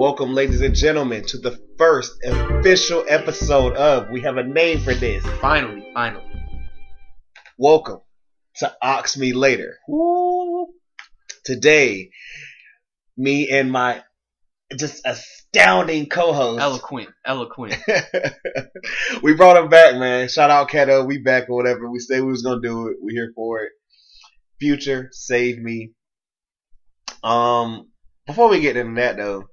Welcome, 0.00 0.32
ladies 0.32 0.62
and 0.62 0.74
gentlemen, 0.74 1.26
to 1.26 1.36
the 1.36 1.60
first 1.76 2.14
official 2.24 3.04
episode 3.06 3.74
of 3.76 4.08
We 4.08 4.22
Have 4.22 4.38
a 4.38 4.42
Name 4.42 4.80
for 4.80 4.94
This. 4.94 5.22
Finally, 5.42 5.90
finally. 5.92 6.24
Welcome 7.58 8.00
to 8.56 8.74
Ox 8.80 9.18
Me 9.18 9.34
Later. 9.34 9.76
Today, 11.44 12.12
me 13.18 13.50
and 13.50 13.70
my 13.70 14.02
just 14.74 15.02
astounding 15.04 16.06
co-host. 16.06 16.62
Eloquent, 16.62 17.10
eloquent. 17.26 17.76
we 19.22 19.34
brought 19.34 19.62
him 19.62 19.68
back, 19.68 19.96
man. 19.96 20.30
Shout 20.30 20.48
out 20.48 20.70
Keto. 20.70 21.06
We 21.06 21.18
back 21.18 21.50
or 21.50 21.56
whatever. 21.56 21.90
We 21.90 21.98
said 21.98 22.22
we 22.22 22.30
was 22.30 22.40
gonna 22.40 22.62
do 22.62 22.88
it. 22.88 22.96
We 23.02 23.12
here 23.12 23.32
for 23.34 23.64
it. 23.64 23.72
Future, 24.58 25.10
save 25.12 25.58
me. 25.58 25.92
Um, 27.22 27.90
before 28.26 28.48
we 28.48 28.60
get 28.60 28.78
into 28.78 28.98
that 28.98 29.18
though, 29.18 29.44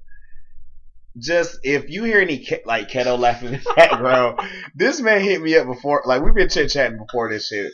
just 1.20 1.59
if 1.63 1.90
you 1.90 2.04
hear 2.04 2.20
any 2.20 2.40
ke- 2.40 2.65
like 2.65 2.90
Keto 2.90 3.18
laughing 3.18 3.54
in 3.54 3.62
the 3.63 3.73
background, 3.76 4.40
this 4.76 5.01
man 5.01 5.21
hit 5.21 5.41
me 5.41 5.55
up 5.55 5.68
before. 5.68 6.04
Like 6.05 6.21
we've 6.21 6.34
been 6.34 6.49
chit 6.49 6.70
chatting 6.70 6.98
before 6.98 7.32
this 7.32 7.48
shit. 7.48 7.71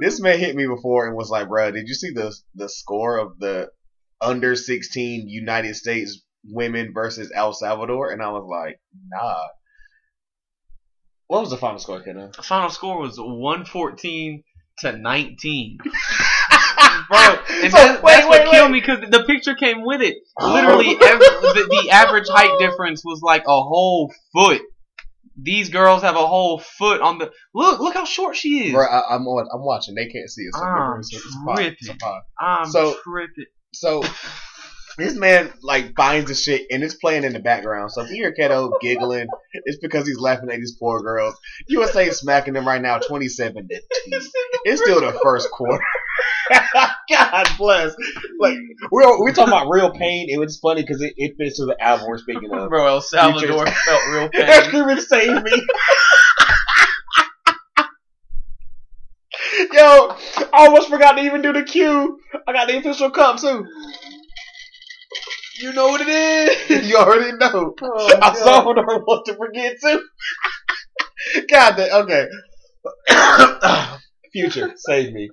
This 0.00 0.20
man 0.20 0.38
hit 0.38 0.56
me 0.56 0.66
before 0.66 1.06
and 1.06 1.16
was 1.16 1.30
like, 1.30 1.48
"Bro, 1.48 1.72
did 1.72 1.86
you 1.86 1.94
see 1.94 2.10
the 2.10 2.34
the 2.54 2.68
score 2.68 3.18
of 3.18 3.38
the 3.38 3.68
under 4.20 4.56
16 4.56 5.28
United 5.28 5.76
States 5.76 6.22
women 6.44 6.92
versus 6.92 7.30
El 7.34 7.52
Salvador?" 7.52 8.10
And 8.10 8.22
I 8.22 8.30
was 8.30 8.46
like, 8.48 8.80
"Nah." 9.08 9.46
What 11.26 11.42
was 11.42 11.50
the 11.50 11.58
final 11.58 11.78
score, 11.78 12.02
Keto? 12.02 12.34
The 12.34 12.42
final 12.42 12.70
score 12.70 12.98
was 12.98 13.16
114 13.16 14.42
to 14.78 14.96
19. 14.96 15.78
Bro, 17.10 17.18
and 17.50 17.70
So, 17.72 17.76
that, 17.78 18.02
wait, 18.02 18.12
that's 18.12 18.26
what 18.26 18.44
wait, 18.44 18.50
killed 18.50 18.70
me 18.70 18.80
because 18.80 19.00
the 19.10 19.24
picture 19.24 19.54
came 19.54 19.84
with 19.84 20.00
it. 20.00 20.18
Literally, 20.40 20.96
every, 21.02 21.26
the, 21.26 21.82
the 21.82 21.90
average 21.90 22.28
height 22.28 22.56
difference 22.60 23.02
was 23.04 23.20
like 23.22 23.42
a 23.46 23.62
whole 23.62 24.12
foot. 24.32 24.62
These 25.42 25.70
girls 25.70 26.02
have 26.02 26.16
a 26.16 26.26
whole 26.26 26.58
foot 26.58 27.00
on 27.00 27.18
the 27.18 27.32
look. 27.54 27.80
Look 27.80 27.94
how 27.94 28.04
short 28.04 28.36
she 28.36 28.66
is. 28.68 28.72
Bro, 28.74 28.86
I, 28.86 29.14
I'm 29.14 29.26
on, 29.26 29.48
I'm 29.52 29.64
watching. 29.64 29.94
They 29.94 30.06
can't 30.06 30.28
see 30.30 30.42
it. 30.42 30.54
So 30.54 30.62
I'm 30.62 31.00
it's, 31.00 31.12
a- 31.12 31.16
it's 31.16 31.26
a 31.34 31.44
pod. 31.44 31.58
It's 31.60 31.88
a 31.88 31.92
tripping. 31.94 32.20
I'm 32.40 32.66
So- 32.70 32.96
tripping. 33.04 33.44
So 33.72 34.02
this 34.98 35.14
man 35.14 35.50
like 35.62 35.94
finds 35.96 36.28
the 36.28 36.34
shit 36.34 36.66
and 36.70 36.82
it's 36.82 36.94
playing 36.94 37.24
in 37.24 37.32
the 37.32 37.38
background. 37.38 37.90
So 37.92 38.02
if 38.02 38.10
you 38.10 38.16
hear 38.16 38.34
Keto 38.38 38.72
giggling, 38.80 39.28
it's 39.52 39.78
because 39.80 40.06
he's 40.06 40.18
laughing 40.18 40.50
at 40.50 40.56
these 40.58 40.76
poor 40.78 41.00
girls. 41.00 41.34
USA 41.68 42.06
is 42.08 42.18
smacking 42.18 42.52
them 42.54 42.66
right 42.66 42.82
now, 42.82 42.98
twenty-seven 42.98 43.68
to 43.68 43.80
two. 43.80 44.20
It's 44.64 44.82
still 44.82 45.00
the 45.00 45.18
first 45.22 45.50
quarter. 45.50 45.82
God 47.10 47.48
bless. 47.58 47.94
Like 48.38 48.56
we're 48.90 49.24
we 49.24 49.32
talking 49.32 49.52
about 49.52 49.68
real 49.70 49.90
pain. 49.90 50.28
It 50.28 50.38
was 50.38 50.58
funny 50.58 50.82
because 50.82 51.02
it, 51.02 51.14
it 51.16 51.36
fits 51.36 51.56
to 51.56 51.66
the 51.66 51.80
album 51.80 52.06
we're 52.08 52.18
speaking 52.18 52.50
of. 52.52 52.68
Bro, 52.68 52.86
El 52.86 53.00
Salvador 53.00 53.66
felt 53.86 54.02
real 54.10 54.28
pain. 54.28 54.42
Everyone 54.42 55.00
save 55.00 55.42
me. 55.42 55.52
Yo, 59.72 59.80
I 59.82 60.48
almost 60.52 60.88
forgot 60.88 61.12
to 61.12 61.22
even 61.22 61.42
do 61.42 61.52
the 61.52 61.62
cue. 61.62 62.18
I 62.46 62.52
got 62.52 62.68
the 62.68 62.78
official 62.78 63.10
cup 63.10 63.38
too. 63.38 63.66
You 65.60 65.72
know 65.72 65.88
what 65.88 66.00
it 66.00 66.08
is. 66.08 66.88
You 66.88 66.96
already 66.96 67.32
know. 67.36 67.74
Oh, 67.82 68.18
I 68.22 68.34
saw 68.34 68.64
what 68.64 68.78
I 68.78 68.82
want 68.82 69.26
to 69.26 69.36
forget 69.36 69.76
too. 69.80 70.02
God 71.50 71.76
damn. 71.76 72.02
Okay. 72.02 72.26
Future, 74.32 74.72
save 74.76 75.12
me. 75.12 75.28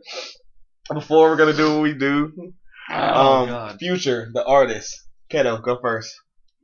Before 0.93 1.29
we're 1.29 1.35
gonna 1.37 1.53
do 1.53 1.73
what 1.73 1.81
we 1.83 1.93
do, 1.93 2.53
Oh, 2.89 3.41
um, 3.43 3.47
God. 3.49 3.79
Future, 3.79 4.29
the 4.33 4.45
artist, 4.45 4.95
Keto, 5.29 5.61
go 5.61 5.77
first. 5.81 6.13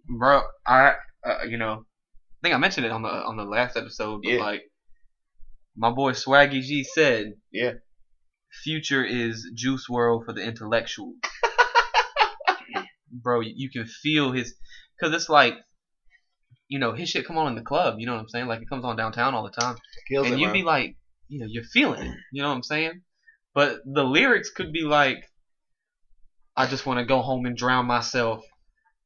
bro. 0.08 0.42
I, 0.66 0.94
uh, 1.26 1.44
you 1.48 1.58
know, 1.58 1.74
I 1.74 2.40
think 2.42 2.56
I 2.56 2.58
mentioned 2.58 2.86
it 2.86 2.92
on 2.92 3.02
the 3.02 3.10
on 3.10 3.36
the 3.38 3.44
last 3.44 3.76
episode, 3.76 4.22
but 4.24 4.32
Yeah. 4.32 4.40
like, 4.42 4.62
my 5.76 5.90
boy 5.92 6.14
Swaggy 6.14 6.62
G 6.62 6.84
said, 6.84 7.34
Yeah. 7.52 7.74
Future 8.64 9.04
is 9.04 9.50
Juice 9.56 9.88
WRLD 9.90 10.26
for 10.26 10.34
the 10.34 10.42
intellectual. 10.44 11.14
bro, 13.12 13.42
you, 13.42 13.70
can 13.70 13.86
feel 13.86 14.32
his, 14.32 14.54
cause 15.02 15.14
it's 15.14 15.30
like, 15.30 15.56
you 16.68 16.80
know, 16.80 16.94
his 16.94 17.10
shit 17.10 17.26
come 17.28 17.38
on 17.38 17.48
in 17.48 17.56
the 17.56 17.62
club. 17.62 17.96
You 18.00 18.06
know 18.06 18.14
what 18.14 18.22
I'm 18.22 18.30
saying? 18.30 18.48
Like 18.48 18.62
it 18.62 18.70
comes 18.70 18.86
on 18.86 18.96
downtown 18.96 19.34
all 19.36 19.44
the 19.44 19.50
time, 19.62 19.76
Kills 20.08 20.28
and 20.28 20.36
it, 20.36 20.40
you'd 20.40 20.48
man. 20.48 20.54
be 20.54 20.64
like, 20.64 20.96
you 21.28 21.40
know, 21.40 21.46
you're 21.50 21.64
feeling 21.64 22.02
it. 22.02 22.16
You 22.32 22.42
know 22.44 22.50
what 22.50 22.56
I'm 22.56 22.64
saying? 22.64 23.02
But 23.54 23.80
the 23.86 24.04
lyrics 24.04 24.50
could 24.50 24.72
be 24.72 24.82
like, 24.82 25.18
I 26.56 26.68
just 26.68 26.86
want 26.86 27.00
to 27.00 27.06
go 27.06 27.22
home 27.22 27.46
and 27.46 27.58
drown 27.58 27.86
myself. 27.86 28.44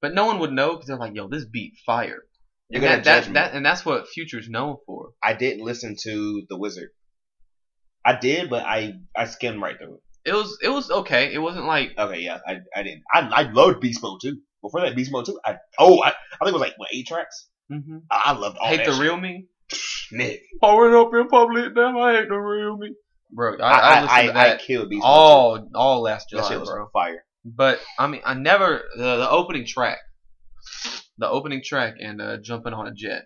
But 0.01 0.13
no 0.13 0.25
one 0.25 0.39
would 0.39 0.51
know 0.51 0.73
because 0.73 0.87
they're 0.87 0.97
like, 0.97 1.15
yo, 1.15 1.27
this 1.27 1.45
beat 1.45 1.73
fire. 1.85 2.23
You're 2.69 2.81
And 2.81 2.83
gonna 2.83 2.97
that, 2.97 3.03
that, 3.05 3.19
judge 3.21 3.27
me. 3.29 3.33
that, 3.35 3.53
and 3.53 3.65
that's 3.65 3.85
what 3.85 4.07
Future's 4.09 4.49
known 4.49 4.77
for. 4.85 5.11
I 5.23 5.33
didn't 5.33 5.63
listen 5.65 5.95
to 6.03 6.43
The 6.49 6.57
Wizard. 6.57 6.89
I 8.05 8.17
did, 8.17 8.49
but 8.49 8.63
I 8.65 8.93
I 9.15 9.25
skimmed 9.25 9.61
right 9.61 9.77
through 9.77 9.95
it. 9.95 10.29
It 10.29 10.33
was 10.33 10.57
it 10.61 10.69
was 10.69 10.89
okay. 10.91 11.33
It 11.33 11.39
wasn't 11.39 11.65
like 11.65 11.91
Okay, 11.97 12.21
yeah, 12.21 12.39
I 12.47 12.57
I 12.75 12.83
didn't. 12.83 13.03
I 13.13 13.19
I 13.21 13.41
loved 13.51 13.79
Beast 13.81 14.01
Mode 14.01 14.19
too. 14.21 14.37
Before 14.61 14.81
that, 14.81 14.95
Beast 14.95 15.11
Mode 15.11 15.25
too. 15.25 15.39
I 15.45 15.55
oh 15.79 16.01
I, 16.01 16.09
I 16.09 16.11
think 16.11 16.49
it 16.49 16.53
was 16.53 16.61
like 16.61 16.73
what 16.77 16.89
eight 16.93 17.07
tracks. 17.07 17.47
mhm. 17.71 18.01
I, 18.11 18.21
I 18.25 18.31
loved 18.33 18.57
all 18.59 18.67
hate 18.67 18.77
that 18.77 18.85
the 18.85 18.91
shit. 18.93 19.01
real 19.01 19.17
me. 19.17 19.45
Nick. 20.11 20.41
Pouring 20.61 20.95
up 20.95 21.13
in 21.13 21.27
public, 21.27 21.75
damn, 21.75 21.97
I 21.97 22.13
hate 22.15 22.29
the 22.29 22.35
real 22.35 22.77
me. 22.77 22.89
Bro, 23.31 23.57
I, 23.59 23.63
I 23.63 23.69
I, 23.69 23.79
I, 23.79 24.01
listened 24.01 24.11
I, 24.11 24.25
to 24.27 24.39
I 24.39 24.47
that 24.49 24.59
killed 24.61 24.89
Beast 24.89 25.01
Mode. 25.01 25.07
all 25.09 25.69
all 25.75 26.01
last 26.01 26.29
too. 26.29 26.37
That 26.37 26.47
shit 26.47 26.59
was 26.59 26.69
bro. 26.69 26.89
fire. 26.93 27.23
But 27.45 27.79
I 27.99 28.07
mean, 28.07 28.21
I 28.25 28.33
never 28.33 28.83
the, 28.97 29.17
the 29.17 29.29
opening 29.29 29.65
track, 29.65 29.99
the 31.17 31.29
opening 31.29 31.61
track, 31.63 31.95
and 32.01 32.21
uh, 32.21 32.37
jumping 32.37 32.73
on 32.73 32.87
a 32.87 32.93
jet. 32.93 33.23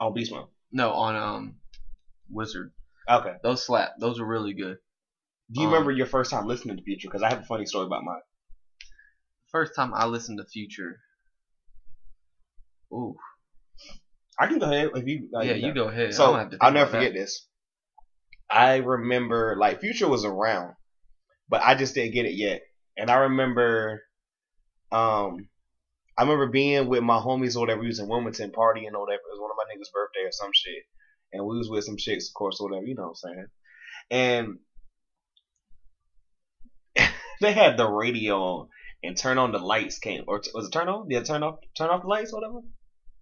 On 0.00 0.12
Beast 0.14 0.32
Mode. 0.32 0.48
No, 0.72 0.92
on 0.92 1.16
um, 1.16 1.56
Wizard. 2.30 2.72
Okay. 3.08 3.34
Those 3.42 3.64
slap. 3.64 3.92
Those 4.00 4.18
are 4.20 4.26
really 4.26 4.52
good. 4.54 4.76
Do 5.52 5.60
you 5.60 5.66
Um, 5.68 5.72
remember 5.72 5.92
your 5.92 6.06
first 6.06 6.30
time 6.30 6.46
listening 6.46 6.76
to 6.76 6.82
Future? 6.82 7.08
Because 7.08 7.22
I 7.22 7.28
have 7.30 7.40
a 7.40 7.46
funny 7.46 7.64
story 7.66 7.86
about 7.86 8.02
mine. 8.04 8.20
First 9.52 9.74
time 9.76 9.94
I 9.94 10.06
listened 10.06 10.38
to 10.38 10.44
Future. 10.44 10.98
Ooh, 12.92 13.16
I 14.38 14.46
can 14.48 14.58
go 14.58 14.66
ahead 14.66 14.90
if 14.94 15.06
you. 15.06 15.28
like, 15.32 15.46
yeah, 15.46 15.54
you 15.54 15.72
go 15.72 15.88
ahead. 15.88 16.08
I 16.08 16.10
So 16.10 16.26
don't 16.26 16.38
have 16.38 16.50
to 16.50 16.58
think 16.58 16.62
I'll 16.64 16.72
never 16.72 16.90
about 16.90 17.00
that. 17.00 17.06
forget 17.08 17.14
this. 17.14 17.46
I 18.50 18.76
remember 18.76 19.56
like 19.58 19.80
Future 19.80 20.08
was 20.08 20.24
around, 20.24 20.74
but 21.48 21.62
I 21.62 21.74
just 21.74 21.94
didn't 21.94 22.14
get 22.14 22.26
it 22.26 22.34
yet. 22.34 22.62
And 22.96 23.10
I 23.10 23.16
remember, 23.16 24.02
um, 24.92 25.48
I 26.16 26.22
remember 26.22 26.46
being 26.46 26.88
with 26.88 27.02
my 27.02 27.18
homies 27.18 27.56
or 27.56 27.60
whatever. 27.60 27.80
We 27.80 27.88
was 27.88 27.98
in 27.98 28.08
Wilmington 28.08 28.52
partying 28.52 28.92
or 28.94 29.00
whatever. 29.00 29.20
It 29.20 29.32
was 29.32 29.40
one 29.40 29.50
of 29.50 29.56
my 29.56 29.64
niggas' 29.70 29.92
birthday 29.92 30.26
or 30.26 30.32
some 30.32 30.50
shit, 30.54 30.84
and 31.32 31.44
we 31.44 31.58
was 31.58 31.68
with 31.68 31.84
some 31.84 31.96
chicks, 31.96 32.28
of 32.28 32.34
course, 32.34 32.60
or 32.60 32.68
whatever. 32.68 32.86
You 32.86 32.94
know 32.94 33.12
what 33.12 33.18
I'm 33.28 33.46
saying? 34.14 34.58
And 36.96 37.10
they 37.40 37.52
had 37.52 37.76
the 37.76 37.88
radio 37.88 38.38
on, 38.38 38.68
and 39.02 39.16
turn 39.16 39.38
on 39.38 39.52
the 39.52 39.58
lights 39.58 39.98
came, 39.98 40.24
or 40.26 40.38
t- 40.38 40.50
was 40.54 40.68
it 40.68 40.70
turn 40.70 40.88
on? 40.88 41.06
Yeah, 41.10 41.22
turn 41.22 41.42
off, 41.42 41.58
turn 41.76 41.90
off 41.90 42.02
the 42.02 42.08
lights, 42.08 42.32
or 42.32 42.40
whatever. 42.40 42.60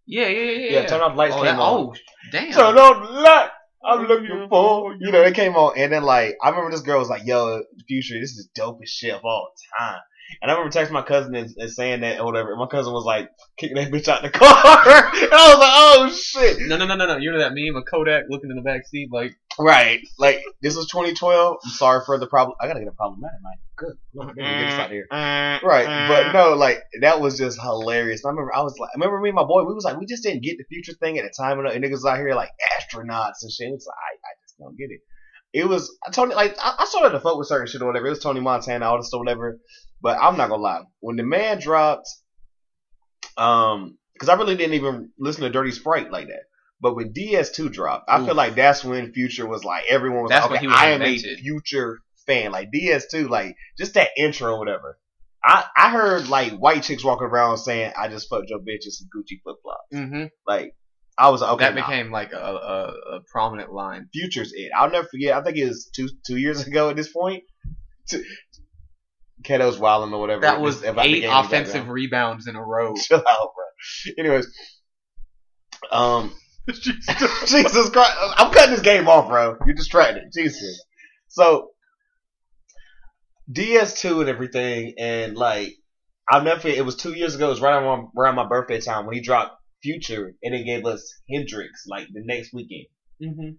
Yeah, 0.06 0.28
yeah, 0.28 0.50
yeah. 0.50 0.80
Yeah, 0.80 0.86
turn 0.86 1.00
off 1.00 1.12
the 1.12 1.18
lights 1.18 1.34
oh, 1.34 1.42
came 1.42 1.46
that, 1.46 1.58
on. 1.58 1.80
oh, 1.80 1.94
damn. 2.30 2.52
Turn 2.52 2.78
on 2.78 3.02
the 3.02 3.20
light. 3.20 3.50
I'm 3.84 4.06
looking 4.06 4.46
for. 4.48 4.94
You 4.98 5.12
know, 5.12 5.22
they 5.22 5.32
came 5.32 5.54
on, 5.56 5.74
and 5.76 5.92
then 5.92 6.02
like 6.02 6.36
I 6.42 6.50
remember 6.50 6.70
this 6.70 6.80
girl 6.80 6.98
was 6.98 7.08
like, 7.08 7.26
"Yo, 7.26 7.62
Future, 7.86 8.20
this 8.20 8.32
is 8.32 8.48
dope 8.54 8.80
as 8.82 8.90
shit 8.90 9.14
of 9.14 9.24
all 9.24 9.50
time." 9.78 10.00
And 10.40 10.50
I 10.50 10.54
remember 10.54 10.76
texting 10.76 10.92
my 10.92 11.02
cousin 11.02 11.34
and, 11.34 11.54
and 11.56 11.70
saying 11.70 12.00
that 12.00 12.18
or 12.18 12.24
whatever. 12.24 12.50
And 12.50 12.58
my 12.58 12.66
cousin 12.66 12.92
was 12.92 13.04
like 13.04 13.28
kicking 13.58 13.76
that 13.76 13.90
bitch 13.92 14.08
out 14.08 14.22
the 14.22 14.30
car, 14.30 14.48
and 14.48 15.32
I 15.32 15.48
was 15.48 15.58
like, 15.58 15.72
"Oh 15.74 16.10
shit!" 16.10 16.68
No, 16.68 16.76
no, 16.76 16.86
no, 16.86 16.96
no, 16.96 17.06
no. 17.06 17.16
You 17.18 17.32
know 17.32 17.38
that 17.38 17.52
meme 17.54 17.76
of 17.76 17.84
Kodak 17.90 18.24
looking 18.28 18.50
in 18.50 18.56
the 18.56 18.62
back 18.62 18.86
seat, 18.86 19.10
like, 19.12 19.34
Right, 19.58 20.00
like 20.18 20.42
this 20.62 20.76
was 20.76 20.88
2012. 20.88 21.56
I'm 21.64 21.70
sorry 21.70 22.02
for 22.04 22.18
the 22.18 22.26
problem. 22.26 22.56
I 22.60 22.66
gotta 22.66 22.80
get 22.80 22.88
a 22.88 22.92
problematic 22.92 23.38
mic. 23.42 23.58
Good, 23.76 23.96
Lord, 24.12 24.36
get 24.36 24.42
this 24.44 24.72
out 24.74 24.90
here. 24.90 25.06
Mm, 25.12 25.62
right, 25.62 25.86
mm, 25.86 26.08
but 26.08 26.24
mm. 26.26 26.32
no, 26.32 26.54
like 26.54 26.82
that 27.02 27.20
was 27.20 27.38
just 27.38 27.60
hilarious. 27.60 28.24
I 28.24 28.30
remember 28.30 28.54
I 28.54 28.62
was 28.62 28.76
like, 28.78 28.90
I 28.90 28.98
remember 28.98 29.20
me 29.20 29.28
and 29.28 29.36
my 29.36 29.44
boy, 29.44 29.62
we 29.64 29.74
was 29.74 29.84
like, 29.84 29.98
we 29.98 30.06
just 30.06 30.24
didn't 30.24 30.42
get 30.42 30.58
the 30.58 30.64
future 30.64 30.92
thing 30.94 31.18
at 31.18 31.24
the 31.24 31.32
time, 31.36 31.58
and, 31.60 31.68
and 31.68 31.84
niggas 31.84 32.08
out 32.08 32.18
here 32.18 32.34
like 32.34 32.50
astronauts 32.78 33.42
and 33.42 33.52
shit. 33.52 33.68
It's 33.72 33.86
like 33.86 33.96
I, 33.96 34.14
I 34.14 34.32
just 34.42 34.58
don't 34.58 34.76
get 34.76 34.90
it. 34.90 35.00
It 35.52 35.68
was 35.68 35.96
Tony, 36.10 36.34
like 36.34 36.56
I, 36.60 36.74
I 36.80 36.84
started 36.86 37.10
to 37.10 37.20
fuck 37.20 37.38
with 37.38 37.46
certain 37.46 37.68
shit 37.68 37.80
or 37.80 37.86
whatever. 37.86 38.06
It 38.06 38.10
was 38.10 38.18
Tony 38.18 38.40
Montana, 38.40 38.86
all 38.86 38.98
this 38.98 39.08
stuff, 39.08 39.20
whatever. 39.20 39.60
But 40.02 40.18
I'm 40.20 40.36
not 40.36 40.48
gonna 40.48 40.62
lie, 40.62 40.80
when 40.98 41.16
the 41.16 41.22
man 41.22 41.60
dropped, 41.60 42.08
um, 43.36 43.98
because 44.14 44.28
I 44.28 44.34
really 44.34 44.56
didn't 44.56 44.74
even 44.74 45.10
listen 45.18 45.42
to 45.42 45.50
Dirty 45.50 45.70
Sprite 45.70 46.10
like 46.10 46.26
that. 46.26 46.42
But 46.84 46.96
when 46.96 47.14
DS2 47.14 47.72
dropped, 47.72 48.10
I 48.10 48.22
feel 48.26 48.34
like 48.34 48.56
that's 48.56 48.84
when 48.84 49.10
Future 49.14 49.46
was 49.46 49.64
like 49.64 49.84
everyone 49.88 50.24
was 50.24 50.28
That's 50.28 50.50
like, 50.50 50.58
okay, 50.58 50.66
was 50.66 50.76
I 50.78 50.90
am 50.90 51.00
a. 51.00 51.16
Future 51.16 52.00
fan. 52.26 52.52
Like 52.52 52.72
DS2, 52.72 53.26
like 53.26 53.56
just 53.78 53.94
that 53.94 54.10
intro 54.18 54.52
or 54.52 54.58
whatever. 54.58 54.98
I 55.42 55.64
I 55.74 55.88
heard 55.88 56.28
like 56.28 56.52
white 56.52 56.82
chicks 56.82 57.02
walking 57.02 57.26
around 57.26 57.56
saying, 57.56 57.94
"I 57.98 58.08
just 58.08 58.28
fucked 58.28 58.50
your 58.50 58.58
bitch 58.58 58.84
in 58.84 58.90
some 58.90 59.08
Gucci 59.08 59.40
flip 59.42 59.56
flops." 59.62 59.94
Mm-hmm. 59.94 60.24
Like 60.46 60.76
I 61.16 61.30
was 61.30 61.40
like, 61.40 61.52
okay, 61.52 61.64
that 61.64 61.74
nah. 61.74 61.86
became 61.86 62.10
like 62.10 62.34
a, 62.34 62.36
a, 62.36 63.16
a 63.16 63.20
prominent 63.32 63.72
line. 63.72 64.10
Future's 64.12 64.52
it. 64.52 64.70
I'll 64.76 64.90
never 64.90 65.08
forget. 65.08 65.38
I 65.38 65.42
think 65.42 65.56
it 65.56 65.66
was 65.66 65.88
two 65.96 66.10
two 66.26 66.36
years 66.36 66.66
ago 66.66 66.90
at 66.90 66.96
this 66.96 67.10
point. 67.10 67.44
Two, 68.10 68.22
Keto's 69.42 69.78
wilding 69.78 70.12
or 70.12 70.20
whatever. 70.20 70.42
That 70.42 70.60
was 70.60 70.84
eight 70.84 70.94
game 70.96 71.14
in 71.14 71.20
the 71.22 71.38
offensive 71.38 71.88
rebounds 71.88 72.46
in 72.46 72.56
a 72.56 72.62
row. 72.62 72.94
Chill 73.02 73.24
out, 73.26 73.52
bro. 73.54 74.12
Anyways, 74.18 74.48
um, 75.90 76.30
Jesus 77.46 77.90
Christ, 77.90 78.16
I'm 78.36 78.52
cutting 78.52 78.70
this 78.70 78.80
game 78.80 79.08
off, 79.08 79.28
bro. 79.28 79.56
You're 79.66 79.74
distracted. 79.74 80.24
Jesus. 80.32 80.82
So 81.28 81.70
DS2 83.52 84.20
and 84.20 84.28
everything, 84.28 84.94
and 84.98 85.36
like 85.36 85.74
I'll 86.28 86.42
never. 86.42 86.68
It 86.68 86.84
was 86.84 86.96
two 86.96 87.12
years 87.12 87.34
ago. 87.34 87.48
It 87.48 87.50
was 87.50 87.60
right 87.60 87.74
around, 87.82 88.08
around 88.16 88.36
my 88.36 88.46
birthday 88.46 88.80
time 88.80 89.06
when 89.06 89.14
he 89.14 89.20
dropped 89.20 89.60
Future, 89.82 90.32
and 90.42 90.54
it 90.54 90.64
gave 90.64 90.86
us 90.86 91.12
Hendrix 91.30 91.84
like 91.86 92.06
the 92.12 92.22
next 92.24 92.54
weekend. 92.54 92.86
mm-hmm. 93.22 93.50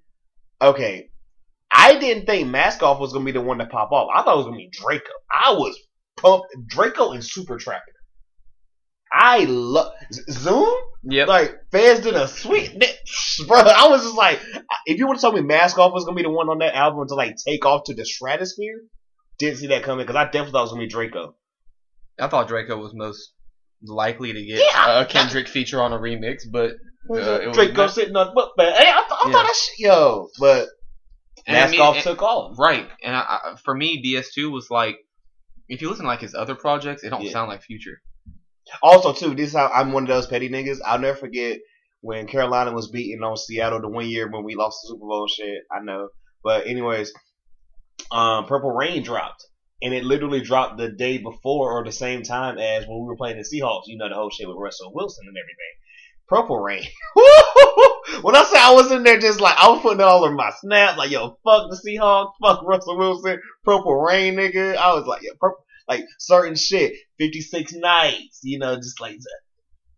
Okay, 0.60 1.10
I 1.72 2.00
didn't 2.00 2.25
think 2.25 2.48
Mask 2.48 2.81
Off 2.81 3.00
was 3.00 3.13
gonna 3.13 3.25
be 3.25 3.31
the 3.31 3.42
one 3.42 3.60
to 3.60 3.68
pop 3.68 3.92
off. 3.92 4.10
I 4.13 4.24
thought 4.24 4.34
it 4.34 4.38
was 4.38 4.46
gonna 4.48 4.58
be 4.58 4.72
Draco. 4.72 5.12
I 5.31 5.51
was 5.51 5.78
pumped. 6.18 6.48
Draco 6.66 7.12
and 7.12 7.24
Super 7.24 7.58
Trapper. 7.58 7.84
I 9.12 9.46
love 9.46 9.94
Zoom. 10.12 10.74
Yep. 11.07 11.28
Like 11.28 11.56
Fez 11.72 12.00
did 12.00 12.16
a 12.16 12.28
sweet, 12.28 12.72
bro. 13.48 13.57
I 13.60 13.88
was 13.90 14.02
just 14.04 14.16
like, 14.16 14.40
if 14.86 14.98
you 14.98 15.07
would 15.07 15.18
have 15.18 15.22
told 15.22 15.36
me 15.36 15.42
Mask 15.42 15.78
Off 15.78 15.94
was 15.94 16.04
gonna 16.06 16.16
be 16.16 16.24
the 16.24 16.30
one 16.31 16.50
on 16.50 16.60
that 16.60 16.75
album 16.75 17.07
to 17.07 17.16
like 17.16 17.36
take 17.48 17.66
off 17.66 17.84
to 17.86 17.94
the 17.94 18.06
stratosphere, 18.06 18.81
didn't 19.38 19.57
see 19.60 19.68
that 19.68 19.84
coming 19.84 20.04
because 20.06 20.16
I 20.16 20.25
definitely 20.25 20.52
thought 20.54 20.60
it 20.60 20.63
was 20.63 20.72
gonna 20.72 20.84
be 20.84 20.90
Draco. 20.90 21.36
I 22.19 22.28
thought 22.28 22.48
Draco 22.48 22.78
was 22.78 22.94
most 22.96 23.34
likely 23.84 24.34
to 24.34 24.46
get 24.46 24.60
Yeah. 24.60 25.02
a 25.02 25.06
Kendrick 25.06 25.48
feature 25.48 25.81
on 25.81 25.94
a 25.94 25.98
remix, 26.00 26.44
but 26.52 26.72
Uh, 27.10 27.40
it 27.42 27.48
was 27.50 27.56
Draco 27.58 27.74
Mask- 27.84 27.94
sitting 27.96 28.16
on 28.16 28.34
book 28.34 28.54
bag. 28.58 28.74
Hey, 28.74 28.90
I, 28.90 28.94
th- 28.94 29.12
I 29.12 29.24
Yeah. 29.28 29.31
thought 29.34 29.46
that 29.46 29.56
shit, 29.56 29.80
yo, 29.86 30.30
but 30.40 30.68
And 31.46 31.56
I 31.56 31.60
Mask 31.62 31.72
mean, 31.74 31.81
Off 31.81 31.96
and- 31.96 32.04
took 32.04 32.24
off. 32.24 32.58
right. 32.58 32.90
And 33.04 33.16
I, 33.16 33.19
I, 33.19 33.56
for 33.63 33.75
me, 33.75 34.01
DS2 34.04 34.50
was 34.51 34.72
like, 34.72 34.96
if 35.69 35.81
you 35.84 35.90
listen 35.90 36.06
to 36.06 36.10
like 36.10 36.22
his 36.22 36.34
other 36.34 36.56
projects, 36.56 37.04
it 37.04 37.10
don't 37.10 37.22
Yeah. 37.24 37.31
sound 37.31 37.50
like 37.50 37.62
Future. 37.62 38.01
Also, 38.81 39.13
too, 39.13 39.35
this 39.35 39.50
is 39.50 39.56
how 39.56 39.67
I'm 39.67 39.91
one 39.91 40.03
of 40.03 40.09
those 40.09 40.27
petty 40.27 40.50
niggas. 40.50 40.79
I'll 40.85 41.00
never 41.00 41.17
forget 41.17 41.59
when 42.01 42.27
Carolina 42.27 42.71
was 42.71 42.89
beating 42.89 43.23
on 43.23 43.38
Seattle 43.38 43.81
the 43.81 43.89
one 43.89 44.07
year 44.07 44.29
when 44.29 44.44
we 44.44 44.56
lost 44.56 44.79
the 44.83 44.89
Super 44.89 45.06
Bowl 45.06 45.27
shit. 45.27 45.63
I 45.71 45.83
know. 45.83 46.09
But 46.44 46.67
anyways, 46.67 47.12
um, 48.12 48.45
Purple 48.45 48.71
Rain 48.71 49.03
dropped. 49.03 49.45
And 49.81 49.94
it 49.94 50.06
literally 50.06 50.41
dropped 50.41 50.77
the 50.77 50.89
day 50.89 51.17
before 51.17 51.71
or 51.71 51.83
the 51.83 51.91
same 51.91 52.23
time 52.23 52.57
as 52.57 52.88
when 52.88 53.00
we 53.01 53.06
were 53.06 53.17
playing 53.17 53.38
the 53.38 53.44
Seahawks. 53.44 53.83
You 53.88 53.97
know, 53.97 54.07
the 54.07 54.15
whole 54.15 54.29
shit 54.29 54.47
with 54.47 54.57
Russell 54.57 54.94
Wilson 54.94 55.25
and 55.27 55.38
everything. 55.38 55.73
Purple 56.27 56.59
Rain. 56.59 56.83
when 58.21 58.35
I 58.35 58.44
say 58.44 58.59
I 58.59 58.71
was 58.73 58.91
in 58.91 59.03
there 59.03 59.19
just 59.19 59.41
like, 59.41 59.56
I 59.57 59.69
was 59.69 59.81
putting 59.81 60.00
it 60.00 60.03
all 60.03 60.23
over 60.23 60.33
my 60.33 60.51
snap, 60.59 60.97
like, 60.97 61.12
yo, 61.12 61.38
fuck 61.44 61.69
the 61.69 61.79
Seahawks, 61.85 62.31
fuck 62.41 62.63
Russell 62.63 62.97
Wilson, 62.97 63.39
Purple 63.63 63.95
Rain, 63.95 64.35
nigga. 64.35 64.75
I 64.75 64.94
was 64.94 65.06
like, 65.06 65.21
yeah, 65.21 65.31
purple, 65.39 65.64
like 65.88 66.06
certain 66.20 66.56
shit, 66.56 66.94
56 67.20 67.74
nights, 67.74 68.40
you 68.44 68.60
know, 68.60 68.76
just 68.76 69.00
like 69.00 69.20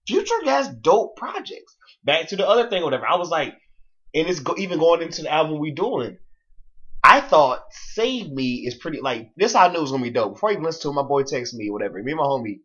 Future 0.07 0.45
has 0.45 0.69
dope 0.69 1.18
projects. 1.18 1.75
Back 2.04 2.30
to 2.30 2.36
the 2.36 2.48
other 2.48 2.69
thing, 2.69 2.84
whatever. 2.84 3.06
I 3.06 3.18
was 3.18 3.30
like, 3.30 3.54
and 4.13 4.28
it's 4.28 4.39
go, 4.39 4.56
even 4.57 4.80
going 4.80 5.01
into 5.01 5.24
the 5.24 5.31
album 5.31 5.60
we 5.60 5.72
doing. 5.72 6.18
I 7.04 7.22
thought 7.22 7.63
Save 7.72 8.31
Me 8.31 8.66
is 8.66 8.75
pretty 8.75 9.01
like 9.01 9.31
this. 9.36 9.56
I 9.56 9.68
knew 9.68 9.81
was 9.81 9.92
gonna 9.92 10.04
be 10.04 10.10
dope. 10.10 10.34
Before 10.34 10.50
I 10.50 10.54
even 10.54 10.63
listened 10.63 10.81
to 10.84 10.89
it, 10.89 10.94
my 10.94 11.07
boy 11.07 11.24
texted 11.24 11.56
me, 11.56 11.69
whatever. 11.69 12.01
Me 12.01 12.12
and 12.12 12.19
my 12.19 12.25
homie, 12.25 12.60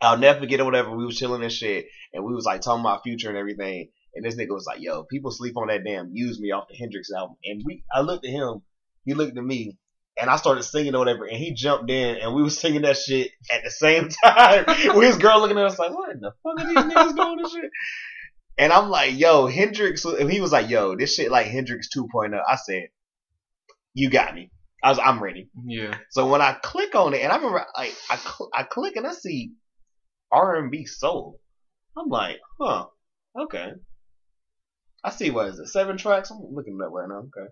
I'll 0.00 0.18
never 0.18 0.40
forget 0.40 0.60
it. 0.60 0.64
Whatever. 0.64 0.96
We 0.96 1.04
was 1.04 1.18
chilling 1.18 1.42
and 1.42 1.52
shit, 1.52 1.86
and 2.12 2.24
we 2.24 2.34
was 2.34 2.44
like 2.44 2.60
talking 2.60 2.80
about 2.80 3.02
Future 3.02 3.28
and 3.28 3.38
everything. 3.38 3.88
And 4.14 4.24
this 4.24 4.36
nigga 4.36 4.50
was 4.50 4.66
like, 4.66 4.80
"Yo, 4.80 5.04
people 5.04 5.30
sleep 5.30 5.56
on 5.56 5.68
that 5.68 5.84
damn 5.84 6.10
Use 6.12 6.38
Me 6.40 6.50
off 6.50 6.68
the 6.68 6.76
Hendrix 6.76 7.10
album." 7.12 7.36
And 7.44 7.62
we, 7.64 7.84
I 7.92 8.00
looked 8.00 8.26
at 8.26 8.30
him, 8.30 8.62
he 9.04 9.14
looked 9.14 9.36
at 9.36 9.44
me, 9.44 9.78
and 10.20 10.28
I 10.30 10.36
started 10.36 10.62
singing 10.62 10.94
or 10.94 10.98
whatever, 10.98 11.24
and 11.24 11.36
he 11.36 11.54
jumped 11.54 11.90
in, 11.90 12.16
and 12.16 12.34
we 12.34 12.42
was 12.42 12.58
singing 12.58 12.82
that 12.82 12.96
shit 12.96 13.30
at 13.52 13.64
the 13.64 13.70
same 13.70 14.08
time. 14.24 14.64
with 14.66 15.06
his 15.06 15.16
girl 15.16 15.40
looking 15.40 15.58
at 15.58 15.66
us 15.66 15.78
like, 15.78 15.92
"What 15.92 16.10
in 16.10 16.20
the 16.20 16.32
fuck 16.42 16.60
are 16.60 16.66
these 16.66 16.76
niggas 16.94 17.16
doing 17.16 17.38
this 17.42 17.52
shit?" 17.52 17.70
And 18.58 18.72
I'm 18.72 18.90
like, 18.90 19.18
"Yo, 19.18 19.46
Hendrix," 19.46 20.04
and 20.04 20.30
he 20.30 20.40
was 20.40 20.52
like, 20.52 20.68
"Yo, 20.68 20.96
this 20.96 21.14
shit 21.14 21.30
like 21.30 21.46
Hendrix 21.46 21.88
2.0." 21.96 22.38
I 22.46 22.56
said, 22.56 22.88
"You 23.94 24.10
got 24.10 24.34
me." 24.34 24.50
I 24.84 24.90
was, 24.90 24.98
I'm 24.98 25.22
ready. 25.22 25.48
Yeah. 25.64 25.96
So 26.10 26.26
when 26.28 26.42
I 26.42 26.54
click 26.54 26.94
on 26.96 27.14
it, 27.14 27.22
and 27.22 27.32
I 27.32 27.36
remember, 27.36 27.64
like, 27.76 27.94
I 28.10 28.16
cl- 28.16 28.50
I 28.52 28.64
click 28.64 28.96
and 28.96 29.06
I 29.06 29.12
see 29.12 29.52
R 30.32 30.56
and 30.56 30.70
B 30.70 30.86
soul. 30.86 31.40
I'm 31.96 32.08
like, 32.08 32.40
huh, 32.60 32.86
okay. 33.38 33.72
I 35.04 35.10
see 35.10 35.30
what 35.30 35.48
is 35.48 35.58
it, 35.58 35.68
seven 35.68 35.96
tracks? 35.98 36.30
I'm 36.30 36.38
looking 36.50 36.78
it 36.80 36.84
up 36.84 36.92
right 36.92 37.08
now. 37.08 37.18
Okay, 37.28 37.48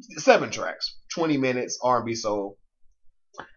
seven 0.00 0.50
tracks, 0.50 0.98
twenty 1.14 1.36
minutes, 1.36 1.78
R 1.82 1.98
and 1.98 2.06
B 2.06 2.14
soul. 2.14 2.58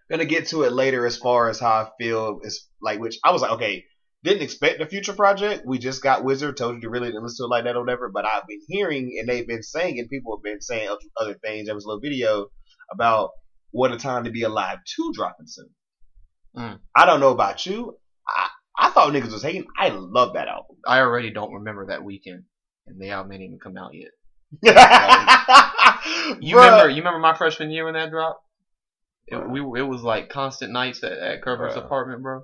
Gonna 0.10 0.26
get 0.26 0.48
to 0.48 0.64
it 0.64 0.74
later 0.74 1.06
as 1.06 1.18
far 1.18 1.50
as 1.50 1.60
how 1.60 1.70
I 1.70 1.90
feel 1.98 2.42
is 2.44 2.68
like, 2.82 3.00
which 3.00 3.18
I 3.24 3.32
was 3.32 3.42
like, 3.42 3.52
okay, 3.52 3.86
didn't 4.24 4.44
expect 4.44 4.80
the 4.80 4.86
future 4.86 5.14
project. 5.14 5.64
We 5.66 5.80
just 5.80 6.04
got 6.04 6.24
Wizard, 6.24 6.58
told 6.58 6.76
you 6.76 6.82
to 6.82 6.90
really 6.90 7.08
didn't 7.08 7.24
listen 7.24 7.46
to 7.46 7.48
it 7.48 7.56
like 7.56 7.64
that 7.64 7.76
or 7.76 7.82
whatever. 7.82 8.10
But 8.10 8.26
I've 8.26 8.46
been 8.48 8.62
hearing 8.68 9.16
and 9.20 9.28
they've 9.28 9.48
been 9.48 9.64
saying, 9.64 10.00
and 10.00 10.10
people 10.10 10.38
have 10.38 10.44
been 10.44 10.62
saying 10.62 10.90
other 11.20 11.36
things. 11.36 11.66
There 11.66 11.76
was 11.76 11.86
a 11.86 11.88
little 11.88 12.02
video 12.02 12.48
about 12.92 13.32
what 13.72 13.94
a 13.94 13.98
time 13.98 14.26
to 14.26 14.32
be 14.32 14.44
alive 14.44 14.80
two 14.86 15.12
dropping 15.14 15.48
soon. 15.48 15.70
Mm. 16.56 16.80
I 16.96 17.06
don't 17.06 17.22
know 17.22 17.32
about 17.32 17.66
you. 17.66 17.98
I, 18.28 18.50
I 18.78 18.90
thought 18.92 19.14
niggas 19.14 19.32
was 19.32 19.44
hating. 19.44 19.68
I 19.78 19.90
love 19.90 20.34
that 20.34 20.48
album. 20.48 20.78
I 20.86 21.00
already 21.00 21.32
don't 21.32 21.54
remember 21.54 21.88
that 21.88 22.04
weekend, 22.04 22.44
and 22.86 23.00
the 23.00 23.10
album 23.10 23.32
ain't 23.32 23.44
even 23.44 23.60
come 23.60 23.78
out 23.78 23.94
yet. 23.94 24.12
You 26.40 26.56
Bruh. 26.56 26.66
remember? 26.66 26.90
You 26.90 26.98
remember 26.98 27.20
my 27.20 27.36
freshman 27.36 27.72
year 27.72 27.86
when 27.86 27.94
that 27.94 28.10
dropped? 28.10 28.40
It, 29.28 29.50
we 29.50 29.60
it 29.80 29.84
was 29.84 30.02
like 30.02 30.30
constant 30.30 30.72
nights 30.74 31.04
at, 31.04 31.14
at 31.14 31.42
Kerber's 31.42 31.76
Bruh. 31.76 31.86
apartment, 31.86 32.22
bro. 32.22 32.42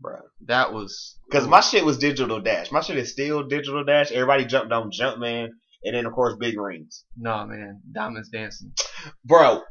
Bro, 0.00 0.16
That 0.46 0.72
was 0.72 1.18
Because 1.28 1.48
my 1.48 1.60
shit 1.60 1.84
was 1.84 1.98
digital 1.98 2.40
dash. 2.40 2.70
My 2.70 2.80
shit 2.82 2.96
is 2.98 3.10
still 3.10 3.48
digital 3.48 3.84
dash. 3.84 4.12
Everybody 4.12 4.44
jumped 4.44 4.72
on 4.72 4.90
Jumpman, 4.92 5.48
and 5.82 5.94
then 5.94 6.06
of 6.06 6.12
course 6.12 6.36
Big 6.38 6.58
Rings. 6.58 7.04
nah, 7.16 7.44
man. 7.46 7.80
Diamonds 7.92 8.28
dancing. 8.28 8.72
Bro, 9.24 9.62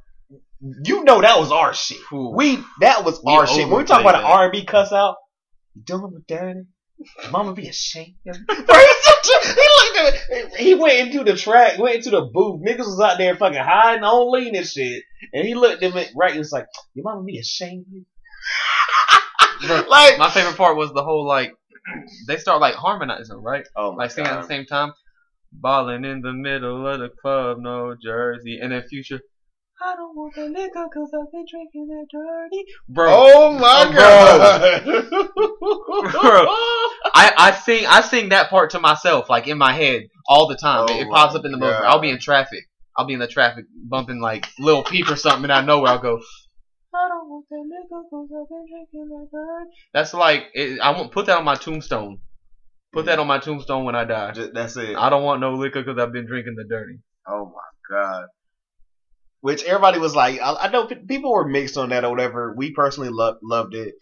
you 0.60 1.04
know 1.06 1.22
that 1.22 1.40
was 1.40 1.52
our 1.52 1.74
shit. 1.74 1.98
Ooh. 2.12 2.34
We 2.36 2.58
that 2.82 3.06
was 3.06 3.22
We 3.24 3.34
our 3.34 3.48
shit. 3.48 3.70
When 3.70 3.78
we 3.78 3.84
talk 3.86 4.02
about 4.02 4.16
an. 4.16 4.24
R 4.26 4.44
and 4.46 4.52
B 4.52 4.66
cuss 4.66 4.92
out, 4.92 5.16
you 5.76 5.84
doing 5.84 6.12
with 6.14 6.28
daddy? 6.28 6.64
Mama 7.32 7.54
be 7.54 7.68
ashamed. 7.68 8.16
of 8.28 8.38
you." 8.38 8.46
Bro, 8.66 8.76
he's 8.76 9.06
such 9.06 9.30
a, 9.30 9.48
he 9.54 9.68
looked 9.78 9.98
at 9.98 10.56
he 10.58 10.76
went 10.76 11.00
into 11.00 11.24
the 11.24 11.38
track, 11.38 11.78
went 11.78 11.98
into 11.98 12.10
the 12.10 12.22
booth. 12.22 12.62
Niggas 12.62 12.80
was 12.80 13.00
out 13.00 13.18
there 13.18 13.36
fucking 13.36 13.60
hiding 13.60 14.04
on 14.04 14.32
lean 14.32 14.56
and 14.56 14.66
shit, 14.66 15.04
and 15.34 15.48
he 15.48 15.56
looked 15.56 15.84
at 15.84 15.94
me 15.94 16.08
right 16.16 16.32
and 16.32 16.40
was 16.40 16.52
like, 16.52 16.66
"Your 16.94 17.04
mama 17.04 17.24
be 17.24 17.40
ashamed." 17.40 17.86
of 17.88 17.94
you?" 17.94 18.06
like, 19.90 20.18
My 20.20 20.30
favorite 20.30 20.56
part 20.58 20.78
was 20.78 20.92
the 20.94 21.04
whole 21.04 21.26
like 21.28 21.54
they 22.28 22.38
start 22.38 22.62
like 22.62 22.76
harmonizing, 22.76 23.42
right? 23.42 23.66
oh 23.76 23.92
my 23.92 24.04
Like 24.04 24.12
singing 24.12 24.32
at 24.32 24.42
the 24.42 24.48
same 24.48 24.66
time. 24.66 24.94
Balling 25.52 26.04
in 26.04 26.22
the 26.22 26.34
middle 26.34 26.86
of 26.86 27.00
the 27.00 27.10
club, 27.10 27.60
no 27.60 27.96
jersey, 27.96 28.60
and 28.62 28.74
then 28.74 28.84
future. 28.84 29.22
I 29.80 29.96
don't 29.96 30.16
want 30.16 30.34
the 30.34 30.46
liquor 30.46 30.88
cause 30.94 31.12
I've 31.14 31.32
been 31.32 31.46
drinking 31.50 31.88
that 31.88 32.08
dirty. 32.12 32.66
Bro, 32.90 33.10
oh 33.12 33.54
my 33.60 33.86
Oh, 33.88 33.94
god, 33.94 34.72
Bro. 36.12 36.46
I, 37.14 37.32
I 37.38 37.52
sing 37.52 37.86
I 37.86 38.02
sing 38.02 38.30
that 38.30 38.50
part 38.50 38.72
to 38.72 38.80
myself, 38.80 39.30
like 39.30 39.48
in 39.48 39.58
my 39.58 39.74
head, 39.74 40.04
all 40.28 40.48
the 40.48 40.56
time. 40.56 40.86
Oh 40.90 40.94
it, 40.94 41.02
it 41.02 41.08
oh 41.08 41.12
pops 41.14 41.36
up 41.36 41.46
in 41.46 41.52
the 41.52 41.58
moment. 41.58 41.82
God. 41.82 41.88
I'll 41.88 42.00
be 42.00 42.10
in 42.10 42.20
traffic. 42.20 42.64
I'll 42.98 43.06
be 43.06 43.14
in 43.14 43.20
the 43.20 43.28
traffic 43.28 43.66
bumping 43.88 44.20
like 44.20 44.48
Lil 44.60 44.84
Peep 44.84 45.10
or 45.12 45.16
something, 45.16 45.44
and 45.44 45.54
I 45.54 45.62
know 45.62 45.80
where 45.82 45.92
I'll 45.92 46.00
go. 46.00 46.20
I 46.96 47.08
don't 47.10 47.30
want 47.30 47.46
that 47.50 47.58
liquor 47.58 48.04
cause 48.10 48.28
I've 48.34 48.50
been 48.50 48.66
drinking 48.68 49.10
that 49.10 49.28
dirty. 49.32 49.70
That's 49.94 50.14
like 50.16 50.46
it, 50.56 50.80
I 50.80 50.90
won't 50.92 51.12
put 51.12 51.28
that 51.28 51.38
on 51.38 51.46
my 51.46 51.56
tombstone. 51.56 52.18
Put 52.94 53.06
that 53.06 53.20
on 53.20 53.28
my 53.28 53.38
tombstone 53.38 53.84
when 53.86 53.96
I 53.96 54.06
die. 54.06 54.32
Just- 54.32 54.54
That's 54.54 54.76
it. 54.78 54.96
I 54.98 55.10
don't 55.12 55.24
want 55.24 55.40
no 55.42 55.54
liquor 55.54 55.84
because 55.84 56.00
I've 56.02 56.12
been 56.14 56.26
drinking 56.26 56.56
the 56.56 56.64
dirty. 56.68 56.98
Oh 57.28 57.46
my 57.46 57.96
god. 57.96 58.26
Which 59.42 59.64
everybody 59.64 60.00
was 60.00 60.16
like, 60.16 60.42
I, 60.42 60.54
I 60.54 60.68
know 60.70 60.88
pe- 60.88 61.06
people 61.06 61.32
were 61.32 61.48
mixed 61.48 61.78
on 61.78 61.90
that 61.90 62.04
or 62.04 62.10
whatever. 62.10 62.54
We 62.58 62.72
personally 62.74 63.10
lo- 63.10 63.38
loved 63.44 63.76
it. 63.76 63.94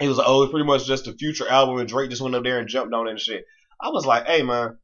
It 0.00 0.08
was 0.08 0.20
oh, 0.22 0.42
it's 0.42 0.52
pretty 0.52 0.66
much 0.66 0.86
just 0.86 1.08
a 1.08 1.14
future 1.14 1.48
album, 1.48 1.78
and 1.78 1.88
Drake 1.88 2.10
just 2.10 2.22
went 2.22 2.34
up 2.34 2.44
there 2.44 2.58
and 2.58 2.68
jumped 2.68 2.94
on 2.94 3.08
it 3.08 3.12
and 3.12 3.20
shit. 3.20 3.44
I 3.80 3.88
was 3.88 4.06
like, 4.06 4.26
hey 4.26 4.42
man, 4.42 4.76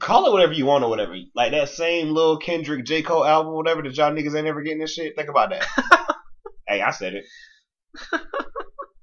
call 0.00 0.26
it 0.26 0.32
whatever 0.32 0.52
you 0.52 0.66
want 0.66 0.84
or 0.84 0.90
whatever. 0.90 1.16
Like 1.34 1.52
that 1.52 1.68
same 1.68 2.08
little 2.08 2.38
Kendrick 2.38 2.84
J 2.84 3.02
Cole 3.02 3.24
album, 3.24 3.54
whatever 3.54 3.82
that 3.82 3.96
y'all 3.96 4.12
niggas 4.12 4.36
ain't 4.36 4.46
ever 4.46 4.62
getting 4.62 4.80
this 4.80 4.92
shit. 4.92 5.14
Think 5.16 5.28
about 5.28 5.50
that. 5.50 5.66
hey, 6.68 6.80
I 6.82 6.90
said 6.90 7.14
it. 7.14 7.24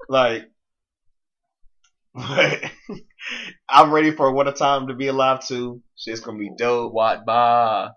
like, 0.10 0.43
but 2.13 2.62
I'm 3.70 3.91
ready 3.91 4.12
for 4.12 4.31
what 4.31 4.48
a 4.48 4.51
time 4.51 4.88
to 4.88 4.93
be 4.93 5.08
alive 5.08 5.46
too. 5.46 5.81
Shit's 5.96 6.20
gonna 6.20 6.38
be 6.38 6.51
dope. 6.58 6.93
What 6.93 7.25
ba? 7.25 7.93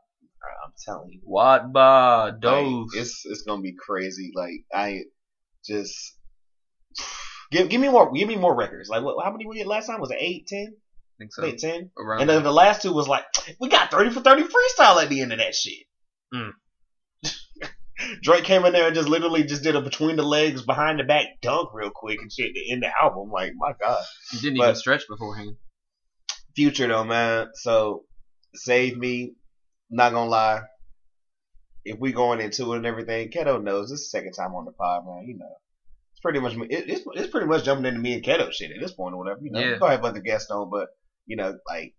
Telling 0.83 1.11
you. 1.13 1.21
What 1.23 1.73
ba 1.73 2.37
Like, 2.43 2.87
it's 2.95 3.23
it's 3.25 3.43
gonna 3.43 3.63
be 3.63 3.75
crazy. 3.79 4.33
Like 4.35 4.65
I 4.75 5.03
just 5.65 6.17
give 7.51 7.69
give 7.69 7.81
me 7.81 7.89
more 7.89 8.13
give 8.13 8.29
me 8.29 8.37
more 8.37 8.55
records. 8.55 8.89
Like 8.89 9.03
what, 9.03 9.23
how 9.25 9.31
many 9.31 9.47
we 9.47 9.57
get 9.57 9.67
last 9.67 9.87
time? 9.87 10.01
Was 10.01 10.11
it 10.11 10.19
eight, 10.21 10.47
ten? 10.47 10.75
I 10.75 11.15
think 11.19 11.33
so. 11.33 11.45
Eight, 11.45 11.59
ten? 11.59 11.91
Around 11.97 12.23
And 12.23 12.31
then 12.31 12.43
the 12.43 12.53
last 12.53 12.83
two 12.83 12.93
was 12.93 13.09
like 13.09 13.25
we 13.61 13.69
got 13.69 13.91
thirty 13.91 14.11
for 14.11 14.21
thirty 14.21 14.43
freestyle 14.43 15.03
at 15.03 15.09
the 15.09 15.21
end 15.21 15.33
of 15.33 15.39
that 15.39 15.55
shit. 15.55 15.85
Mm. 16.35 16.51
Drake 18.23 18.45
came 18.45 18.65
in 18.65 18.73
there 18.73 18.87
and 18.87 18.95
just 18.95 19.09
literally 19.09 19.45
just 19.45 19.63
did 19.63 19.77
a 19.77 19.81
between 19.81 20.17
the 20.17 20.23
legs, 20.25 20.63
behind 20.63 20.99
the 20.99 21.05
back 21.05 21.27
dunk 21.41 21.71
real 21.73 21.93
quick 21.95 22.21
and 22.21 22.33
shit 22.33 22.55
to 22.55 22.73
end 22.73 22.83
the 22.83 22.91
album. 23.01 23.31
Like 23.31 23.53
my 23.57 23.73
god. 23.81 24.03
You 24.33 24.41
didn't 24.41 24.59
but- 24.59 24.65
even 24.65 24.77
stretch 24.77 25.05
beforehand. 25.09 25.57
Future 26.57 26.89
though, 26.89 27.05
man. 27.05 27.49
So 27.55 28.05
save 28.55 28.97
me. 28.97 29.35
Not 29.91 30.13
gonna 30.13 30.31
lie. 30.31 30.63
If 31.85 31.99
we 31.99 32.13
going 32.13 32.41
into 32.41 32.73
it 32.73 32.79
and 32.79 32.87
everything, 32.87 33.31
Keto 33.31 33.63
knows 33.63 33.91
this 33.91 34.01
is 34.01 34.11
the 34.11 34.19
second 34.19 34.33
time 34.33 34.55
on 34.55 34.65
the 34.65 34.73
pod, 34.73 35.05
man. 35.07 35.25
You 35.27 35.37
know, 35.39 35.55
it's 36.13 36.21
pretty 36.21 36.41
much 36.41 36.55
it, 36.55 36.89
it's 36.89 37.05
it's 37.15 37.31
pretty 37.31 37.47
much 37.47 37.65
jumping 37.65 37.87
into 37.87 38.01
me 38.01 38.15
and 38.15 38.25
Keto 38.25 38.51
shit 38.53 38.71
at 38.71 38.81
this 38.81 38.93
point 38.93 39.15
or 39.15 39.19
whatever. 39.19 39.41
You 39.43 39.51
know, 39.51 39.61
Yeah. 39.61 39.73
we 39.75 39.79
go 39.79 39.87
have 39.89 40.05
other 40.05 40.21
guests 40.21 40.51
on, 40.51 40.71
but 40.71 40.89
you 41.27 41.37
know, 41.37 41.55
like 41.69 41.95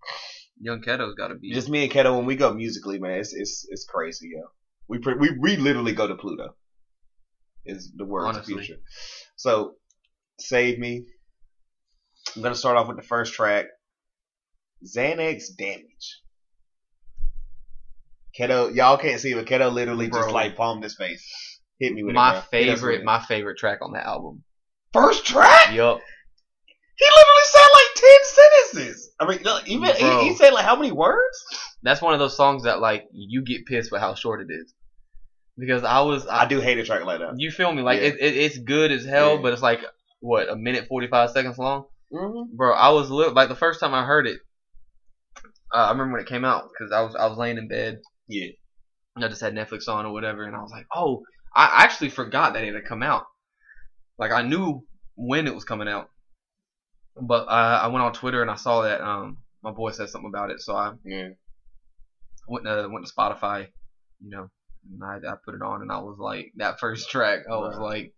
Young 0.59 0.81
Keto's 0.81 1.15
got 1.15 1.27
to 1.27 1.35
be. 1.35 1.53
just 1.53 1.69
me 1.69 1.83
and 1.83 1.91
Keto 1.91 2.15
when 2.15 2.25
we 2.25 2.35
go 2.35 2.53
musically, 2.53 2.97
man, 2.99 3.19
it's 3.19 3.33
it's 3.33 3.65
it's 3.69 3.85
crazy, 3.85 4.29
yo. 4.35 4.41
We 4.87 4.97
pre- 4.99 5.17
we 5.17 5.37
we 5.39 5.57
literally 5.57 5.93
go 5.93 6.07
to 6.07 6.15
Pluto. 6.15 6.55
Is 7.65 7.91
the 7.95 8.05
word 8.05 8.25
Honestly. 8.27 8.55
future. 8.55 8.79
So 9.37 9.73
save 10.39 10.77
me. 10.79 11.05
I'm 12.35 12.41
gonna 12.41 12.55
start 12.55 12.77
off 12.77 12.87
with 12.87 12.97
the 12.97 13.03
first 13.03 13.33
track. 13.33 13.65
Xanax 14.85 15.45
damage. 15.57 16.21
Keto, 18.39 18.73
y'all 18.75 18.97
can't 18.97 19.19
see, 19.19 19.33
but 19.33 19.45
Keto 19.45 19.71
literally 19.71 20.09
just 20.09 20.29
like 20.29 20.55
palmed 20.55 20.83
his 20.83 20.95
face. 20.95 21.25
Hit 21.79 21.93
me 21.93 22.03
with 22.03 22.15
my 22.15 22.31
bro. 22.31 22.41
Hit 22.51 22.69
us 22.69 22.73
with 22.73 22.79
favorite, 22.81 23.03
my 23.05 23.19
favorite 23.21 23.57
track 23.57 23.79
on 23.81 23.91
the 23.93 24.05
album. 24.05 24.43
first 24.93 25.25
track. 25.25 25.73
Yup. 25.73 25.99
He 26.97 27.05
literally 27.05 27.45
said 27.51 27.67
like 27.73 27.95
ten 27.95 28.17
sentences. 28.23 29.11
I 29.19 29.27
mean, 29.27 29.39
look, 29.43 29.67
even 29.67 29.89
Bro. 29.99 30.21
he, 30.21 30.29
he 30.29 30.35
said 30.35 30.51
like 30.53 30.65
how 30.65 30.75
many 30.75 30.91
words? 30.91 31.37
That's 31.83 32.01
one 32.01 32.13
of 32.13 32.19
those 32.19 32.35
songs 32.37 32.63
that 32.63 32.79
like 32.79 33.03
you 33.11 33.43
get 33.43 33.65
pissed 33.65 33.91
with 33.91 34.01
how 34.01 34.15
short 34.15 34.41
it 34.41 34.47
is. 34.53 34.73
Because 35.57 35.83
I 35.85 36.01
was, 36.01 36.27
I 36.27 36.45
do 36.47 36.59
hate 36.59 36.77
a 36.79 36.83
track 36.83 37.05
like 37.05 37.19
that. 37.19 37.33
You 37.37 37.49
feel 37.51 37.71
me? 37.71 37.81
Like 37.81 37.99
Yeah. 38.01 38.07
it, 38.07 38.15
it, 38.19 38.37
it's 38.37 38.57
good 38.57 38.91
as 38.91 39.05
hell, 39.05 39.35
Yeah. 39.35 39.41
but 39.41 39.53
it's 39.53 39.61
like 39.61 39.79
what 40.21 40.49
a 40.49 40.55
minute 40.55 40.87
forty 40.87 41.07
five 41.07 41.31
seconds 41.31 41.57
long, 41.57 41.85
Mm-hmm. 42.13 42.55
bro. 42.55 42.73
I 42.73 42.89
was 42.89 43.09
li- 43.09 43.29
like 43.29 43.49
the 43.49 43.55
first 43.55 43.79
time 43.79 43.93
I 43.93 44.03
heard 44.05 44.27
it. 44.27 44.39
Uh, 45.73 45.77
I 45.77 45.91
remember 45.91 46.13
when 46.13 46.21
it 46.21 46.27
came 46.29 46.45
out 46.45 46.69
because 46.71 46.91
I 46.93 47.01
was 47.01 47.15
I 47.15 47.27
was 47.27 47.37
laying 47.37 47.57
in 47.57 47.67
bed. 47.67 47.99
Yeah. 48.27 48.47
I 49.17 49.27
just 49.27 49.41
had 49.41 49.53
Netflix 49.53 49.87
on 49.87 50.05
or 50.05 50.11
whatever, 50.13 50.43
and 50.43 50.55
I 50.55 50.61
was 50.61 50.71
like, 50.71 50.87
oh, 50.93 51.23
I 51.55 51.83
actually 51.83 52.09
forgot 52.09 52.53
that 52.53 52.63
it 52.63 52.73
had 52.73 52.85
come 52.85 53.01
out. 53.03 53.25
Like 54.17 54.31
I 54.31 54.41
knew 54.41 54.85
when 55.15 55.47
it 55.47 55.55
was 55.55 55.63
coming 55.63 55.87
out, 55.87 56.09
but 57.15 57.47
uh, 57.47 57.79
I 57.83 57.87
went 57.87 58.03
on 58.03 58.13
Twitter 58.13 58.41
and 58.41 58.51
I 58.51 58.55
saw 58.55 58.81
that 58.81 59.01
um 59.01 59.37
my 59.63 59.71
boy 59.71 59.91
said 59.91 60.09
something 60.09 60.29
about 60.29 60.51
it, 60.51 60.61
so 60.61 60.75
I 60.75 60.93
Yeah. 61.03 61.29
went 62.47 62.65
to 62.65 62.87
went 62.91 63.05
to 63.05 63.13
Spotify, 63.13 63.67
you 64.21 64.29
know, 64.29 64.49
and 64.91 65.03
I, 65.03 65.31
I 65.31 65.35
put 65.43 65.55
it 65.55 65.61
on, 65.61 65.81
and 65.81 65.91
I 65.91 65.99
was 65.99 66.17
like, 66.19 66.51
that 66.57 66.79
first 66.79 67.09
track, 67.11 67.39
I 67.49 67.55
was 67.55 67.77
Right. 67.77 67.83
like, 67.83 68.13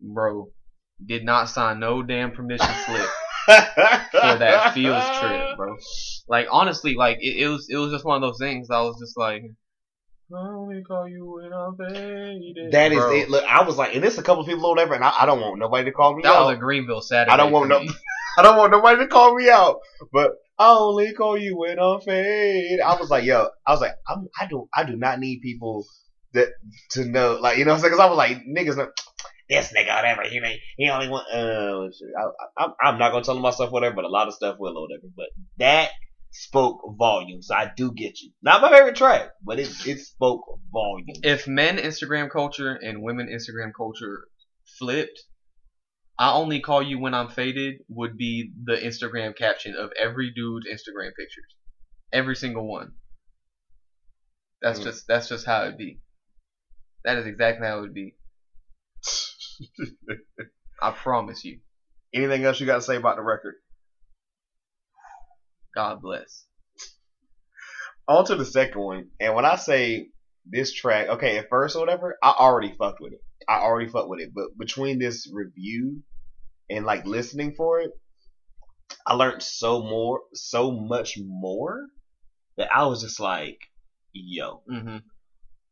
bro, 0.00 0.50
did 1.04 1.24
not 1.24 1.48
sign 1.48 1.80
no 1.80 2.02
damn 2.02 2.32
permission 2.32 2.74
slip 2.86 3.10
for 3.54 4.38
that 4.38 4.70
fields 4.74 5.06
trip, 5.18 5.56
bro. 5.56 5.76
Like 6.28 6.48
honestly, 6.50 6.94
like 6.94 7.18
it, 7.20 7.42
it 7.42 7.48
was 7.48 7.68
it 7.70 7.76
was 7.76 7.92
just 7.92 8.04
one 8.04 8.16
of 8.16 8.22
those 8.22 8.38
things. 8.38 8.70
I 8.70 8.80
was 8.80 8.98
just 9.00 9.16
like, 9.16 9.42
I 10.34 10.38
only 10.38 10.82
call 10.82 11.08
you 11.08 11.26
when 11.34 11.52
I'm 11.52 11.76
faded. 11.76 12.72
That 12.72 12.92
is 12.92 12.98
Bro, 12.98 13.16
it. 13.16 13.30
Look, 13.30 13.44
I 13.44 13.62
was 13.62 13.76
like, 13.76 13.94
and 13.94 14.02
there's 14.02 14.18
a 14.18 14.22
couple 14.22 14.44
people 14.44 14.66
or 14.66 14.70
whatever, 14.70 14.94
and 14.94 15.04
I, 15.04 15.12
I 15.20 15.26
don't 15.26 15.40
want 15.40 15.58
nobody 15.58 15.84
to 15.86 15.92
call 15.92 16.14
me 16.14 16.22
That 16.22 16.32
out. 16.36 16.46
was 16.46 16.54
a 16.56 16.58
Greenville 16.58 17.00
Saturday. 17.00 17.32
I 17.32 17.36
don't 17.36 17.52
want 17.52 17.68
no- 17.68 17.84
I 18.38 18.42
don't 18.42 18.56
want 18.56 18.70
nobody 18.70 18.98
to 19.00 19.06
call 19.08 19.34
me 19.34 19.50
out, 19.50 19.80
but 20.12 20.32
I 20.58 20.70
only 20.70 21.12
call 21.14 21.36
you 21.36 21.56
when 21.56 21.78
I'm 21.80 22.00
fade. 22.00 22.80
I 22.80 22.94
was 23.00 23.10
like, 23.10 23.24
yo, 23.24 23.48
I 23.66 23.72
was 23.72 23.80
like, 23.80 23.94
I'm, 24.08 24.28
I 24.40 24.46
do, 24.46 24.68
I 24.74 24.84
do 24.84 24.94
not 24.96 25.18
need 25.18 25.40
people 25.40 25.84
that 26.32 26.48
to 26.90 27.04
know, 27.04 27.38
like, 27.40 27.58
you 27.58 27.64
know, 27.64 27.72
what 27.72 27.76
I'm 27.76 27.80
saying? 27.80 27.92
Because 27.92 28.04
I 28.04 28.08
was 28.08 28.16
like, 28.16 28.38
niggas, 28.46 28.88
this 29.50 29.72
nigga, 29.72 29.94
whatever, 29.94 30.22
he 30.22 30.40
may, 30.40 30.60
he 30.76 30.88
only 30.88 31.08
want, 31.08 31.26
uh. 31.32 31.36
I, 32.18 32.22
I, 32.22 32.62
I'm- 32.64 32.74
I'm 32.82 32.98
not 32.98 33.10
gonna 33.12 33.24
tell 33.24 33.36
him 33.36 33.42
myself 33.42 33.70
whatever, 33.72 33.96
but 33.96 34.04
a 34.04 34.08
lot 34.08 34.28
of 34.28 34.34
stuff 34.34 34.56
will 34.58 34.78
or 34.78 34.82
whatever. 34.88 35.08
But 35.16 35.26
that 35.58 35.90
spoke 36.32 36.80
volumes. 36.96 37.50
I 37.50 37.70
do 37.76 37.92
get 37.92 38.20
you. 38.20 38.30
Not 38.42 38.62
my 38.62 38.70
favorite 38.70 38.96
track, 38.96 39.30
but 39.44 39.58
it, 39.58 39.68
it 39.86 39.98
spoke 40.00 40.44
volumes. 40.72 41.18
If 41.24 41.48
men 41.48 41.76
Instagram 41.78 42.30
culture 42.30 42.72
and 42.74 43.02
women 43.02 43.26
Instagram 43.28 43.72
culture 43.76 44.26
flipped, 44.78 45.20
I 46.18 46.32
only 46.32 46.60
call 46.60 46.82
you 46.82 46.98
when 47.00 47.14
I'm 47.14 47.28
faded 47.30 47.76
would 47.88 48.16
be 48.16 48.52
the 48.64 48.76
Instagram 48.76 49.36
caption 49.36 49.74
of 49.74 49.90
every 50.00 50.30
dude's 50.34 50.66
Instagram 50.68 51.10
pictures. 51.18 51.56
Every 52.12 52.36
single 52.36 52.68
one. 52.68 52.92
That's 54.62 54.78
Mm. 54.80 54.84
just 54.84 55.06
that's 55.08 55.28
just 55.28 55.46
how 55.46 55.62
it'd 55.62 55.78
be. 55.78 56.00
That 57.04 57.16
is 57.18 57.26
exactly 57.26 57.66
how 57.66 57.78
it 57.78 57.80
would 57.80 57.94
be. 57.94 58.14
I 60.82 60.90
promise 60.92 61.44
you. 61.44 61.58
Anything 62.14 62.44
else 62.44 62.60
you 62.60 62.66
got 62.66 62.76
to 62.76 62.82
say 62.82 62.96
about 62.96 63.16
the 63.16 63.22
record? 63.22 63.54
God 65.74 66.02
bless. 66.02 66.44
on 68.08 68.24
to 68.26 68.36
the 68.36 68.44
second 68.44 68.80
one. 68.80 69.08
And 69.20 69.34
when 69.34 69.44
I 69.44 69.56
say 69.56 70.08
this 70.46 70.72
track, 70.72 71.08
okay, 71.08 71.38
at 71.38 71.48
first 71.48 71.76
or 71.76 71.80
whatever, 71.80 72.16
I 72.22 72.30
already 72.38 72.72
fucked 72.78 73.00
with 73.00 73.12
it. 73.14 73.20
I 73.48 73.60
already 73.60 73.88
fucked 73.90 74.08
with 74.08 74.20
it. 74.20 74.30
But 74.34 74.56
between 74.58 74.98
this 74.98 75.30
review 75.32 76.02
and 76.70 76.84
like 76.84 77.06
listening 77.06 77.54
for 77.56 77.80
it, 77.80 77.90
I 79.06 79.14
learned 79.14 79.42
so 79.42 79.82
more, 79.82 80.20
so 80.34 80.72
much 80.72 81.14
more 81.18 81.86
that 82.56 82.68
I 82.74 82.86
was 82.86 83.02
just 83.02 83.20
like, 83.20 83.58
yo, 84.12 84.62
hmm 84.68 84.98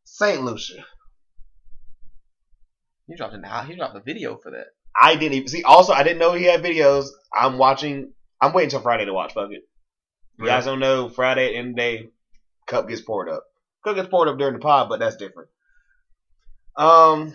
Saint 0.05 0.43
Lucia. 0.45 0.85
He 3.09 3.17
dropped 3.17 3.35
an 3.35 3.45
he 3.67 3.75
dropped 3.75 3.97
a 3.97 4.01
video 4.01 4.37
for 4.37 4.51
that. 4.51 4.67
I 5.01 5.17
didn't 5.17 5.35
even 5.35 5.49
see. 5.49 5.63
Also, 5.63 5.93
I 5.93 6.03
didn't 6.03 6.19
know 6.19 6.35
he 6.35 6.45
had 6.45 6.63
videos. 6.63 7.07
I'm 7.35 7.59
watching. 7.59 8.13
I'm 8.41 8.53
waiting 8.53 8.71
till 8.71 8.81
Friday 8.81 9.07
to 9.07 9.15
watch. 9.15 9.33
Fuck 9.33 9.51
it. 9.51 9.63
You 10.39 10.47
guys 10.47 10.67
don't 10.67 10.79
know. 10.79 11.09
Friday 11.09 11.57
end 11.57 11.71
of 11.71 11.75
the 11.77 11.81
day, 11.81 12.11
cup 12.67 12.89
gets 12.89 13.01
poured 13.01 13.29
up. 13.29 13.45
Cup 13.83 13.97
gets 13.97 14.09
poured 14.09 14.29
up 14.29 14.39
during 14.39 14.55
the 14.55 14.61
pod, 14.61 14.89
but 14.89 15.01
that's 15.01 15.17
different. 15.17 15.49
Um, 16.77 17.35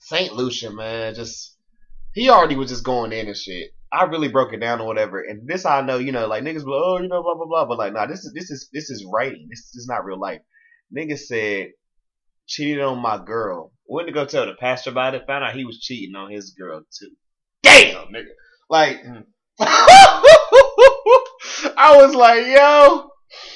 Saint 0.00 0.34
Lucia, 0.34 0.70
man, 0.70 1.14
just 1.14 1.56
he 2.14 2.28
already 2.28 2.56
was 2.56 2.68
just 2.68 2.84
going 2.84 3.12
in 3.12 3.28
and 3.28 3.36
shit. 3.36 3.70
I 3.90 4.04
really 4.04 4.28
broke 4.28 4.52
it 4.52 4.60
down 4.60 4.80
or 4.80 4.86
whatever, 4.86 5.22
and 5.22 5.48
this 5.48 5.64
I 5.64 5.80
know, 5.82 5.98
you 5.98 6.12
know, 6.12 6.26
like 6.26 6.42
niggas, 6.42 6.64
like, 6.64 6.66
oh, 6.66 6.98
you 7.00 7.08
know, 7.08 7.22
blah 7.22 7.36
blah 7.36 7.46
blah, 7.46 7.64
but 7.66 7.78
like, 7.78 7.92
nah, 7.94 8.06
this 8.06 8.24
is 8.24 8.32
this 8.34 8.50
is 8.50 8.68
this 8.72 8.90
is 8.90 9.06
writing. 9.10 9.46
This 9.48 9.74
is 9.74 9.86
not 9.88 10.04
real 10.04 10.18
life. 10.18 10.40
Niggas 10.94 11.20
said 11.20 11.68
cheated 12.46 12.82
on 12.82 13.00
my 13.00 13.22
girl. 13.22 13.71
Went 13.86 14.08
to 14.08 14.12
go 14.12 14.24
tell 14.24 14.46
the 14.46 14.54
pastor 14.54 14.90
about 14.90 15.14
it. 15.14 15.26
Found 15.26 15.44
out 15.44 15.54
he 15.54 15.64
was 15.64 15.80
cheating 15.80 16.14
on 16.16 16.30
his 16.30 16.50
girl 16.58 16.82
too. 16.98 17.10
Damn, 17.62 18.06
nigga. 18.06 18.28
Like. 18.70 19.04
I 21.74 21.96
was 21.96 22.14
like, 22.14 22.46
yo, 22.46 23.10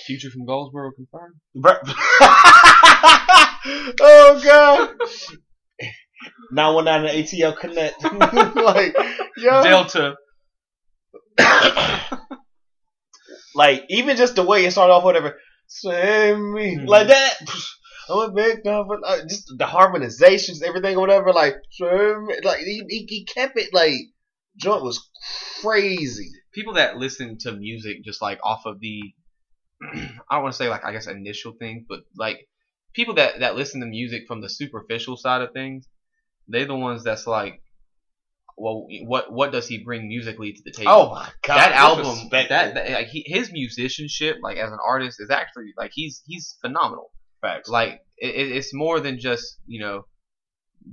Future 0.05 0.31
from 0.31 0.47
Goldsboro 0.47 0.93
confirmed. 0.93 1.35
Oh 4.01 4.41
god. 4.45 4.95
Now 6.53 6.75
one 6.75 6.87
on 6.87 7.03
the 7.03 7.09
ATL 7.09 7.57
Connect. 7.59 8.01
like, 8.55 8.97
yo. 9.37 9.63
Delta. 9.65 10.17
like, 13.55 13.85
even 13.89 14.17
just 14.17 14.37
the 14.37 14.45
way 14.45 14.65
it 14.65 14.71
started 14.71 14.93
off, 14.93 15.03
whatever. 15.03 15.37
Save 15.67 16.39
me. 16.39 16.77
Mhm. 16.77 16.87
Like 16.87 17.09
that. 17.09 17.35
I'm 18.09 18.31
a 18.31 18.33
big 18.33 18.67
uh, 18.67 18.85
just 19.29 19.53
the 19.59 19.65
harmonizations, 19.65 20.63
everything, 20.63 20.99
whatever. 20.99 21.33
Like. 21.33 21.57
Like, 21.81 22.61
he, 22.61 22.83
he, 22.89 23.07
he 23.09 23.25
kept 23.25 23.59
it, 23.59 23.73
like, 23.73 23.95
joint 24.57 24.83
was 24.83 25.09
crazy. 25.61 26.31
People 26.53 26.75
that 26.75 26.97
listen 26.97 27.37
to 27.41 27.53
music 27.53 28.05
just 28.05 28.23
like 28.23 28.39
off 28.43 28.67
of 28.67 28.81
the 28.81 29.03
I 29.83 30.09
don't 30.33 30.43
want 30.43 30.55
to 30.55 30.57
say 30.57 30.69
like 30.69 30.85
I 30.85 30.93
guess 30.93 31.07
initial 31.07 31.53
thing, 31.59 31.85
but 31.89 32.01
like 32.17 32.49
people 32.95 33.15
that 33.15 33.41
that 33.41 33.57
listen 33.57 33.81
to 33.81 33.87
music 33.87 34.23
from 34.27 34.41
the 34.41 34.49
superficial 34.49 35.17
side 35.17 35.43
of 35.43 35.53
things, 35.53 35.87
they're 36.49 36.67
the 36.67 36.77
ones 36.77 37.05
that's 37.05 37.27
like, 37.27 37.61
well, 38.57 38.87
what 39.05 39.33
what 39.33 39.53
does 39.53 39.69
he 39.69 39.85
bring 39.85 40.09
musically 40.09 40.53
to 40.53 40.63
the 40.65 40.73
table? 40.73 40.91
Oh 40.91 41.11
my 41.11 41.29
god. 41.43 41.59
that 41.59 41.73
album, 41.73 42.29
that, 42.31 42.49
that 42.49 42.91
like 42.91 43.09
he, 43.09 43.23
his 43.27 43.53
musicianship, 43.53 44.39
like 44.43 44.57
as 44.57 44.73
an 44.73 44.79
artist, 44.85 45.21
is 45.21 45.31
actually 45.31 45.75
like 45.77 45.91
he's 45.93 46.23
he's 46.27 46.57
phenomenal. 46.63 47.11
Facts. 47.41 47.69
Like 47.69 48.01
it, 48.19 48.35
it- 48.35 48.53
it's 48.57 48.75
more 48.75 49.01
than 49.01 49.19
just 49.21 49.59
you 49.67 49.81
know 49.81 50.07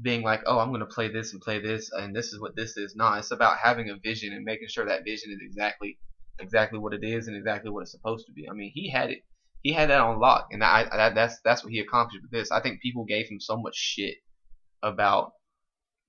being 0.02 0.24
like, 0.24 0.42
oh, 0.48 0.60
I'm 0.60 0.72
gonna 0.72 0.86
play 0.86 1.08
this 1.12 1.34
and 1.34 1.42
play 1.42 1.60
this, 1.60 1.92
and 1.92 2.16
this 2.16 2.28
is 2.34 2.40
what 2.42 2.56
this 2.56 2.78
is. 2.78 2.96
Nah, 2.96 3.18
it's 3.18 3.32
about 3.32 3.58
having 3.64 3.90
a 3.90 3.96
vision 3.98 4.34
and 4.34 4.44
making 4.44 4.68
sure 4.70 4.86
that 4.86 5.04
vision 5.06 5.32
is 5.32 5.40
exactly 5.42 5.98
exactly 6.40 6.80
what 6.80 6.94
it 6.94 7.04
is 7.04 7.28
and 7.28 7.38
exactly 7.38 7.70
what 7.72 7.82
it's 7.84 7.92
supposed 7.92 8.26
to 8.28 8.34
be. 8.34 8.50
I 8.50 8.54
mean, 8.54 8.72
he 8.74 8.90
had 8.90 9.12
it. 9.12 9.20
he 9.62 9.72
had 9.74 9.90
that 9.90 10.00
on 10.02 10.20
lock, 10.20 10.48
and 10.52 10.64
I, 10.64 10.86
I 10.92 11.10
that's 11.12 11.40
that's 11.46 11.64
what 11.64 11.72
he 11.74 11.80
accomplished 11.80 12.24
with 12.24 12.32
this. 12.32 12.52
I 12.52 12.62
think 12.62 12.82
people 12.82 13.06
gave 13.06 13.28
him 13.30 13.40
so 13.40 13.58
much 13.58 13.76
shit 13.76 14.16
about 14.82 15.34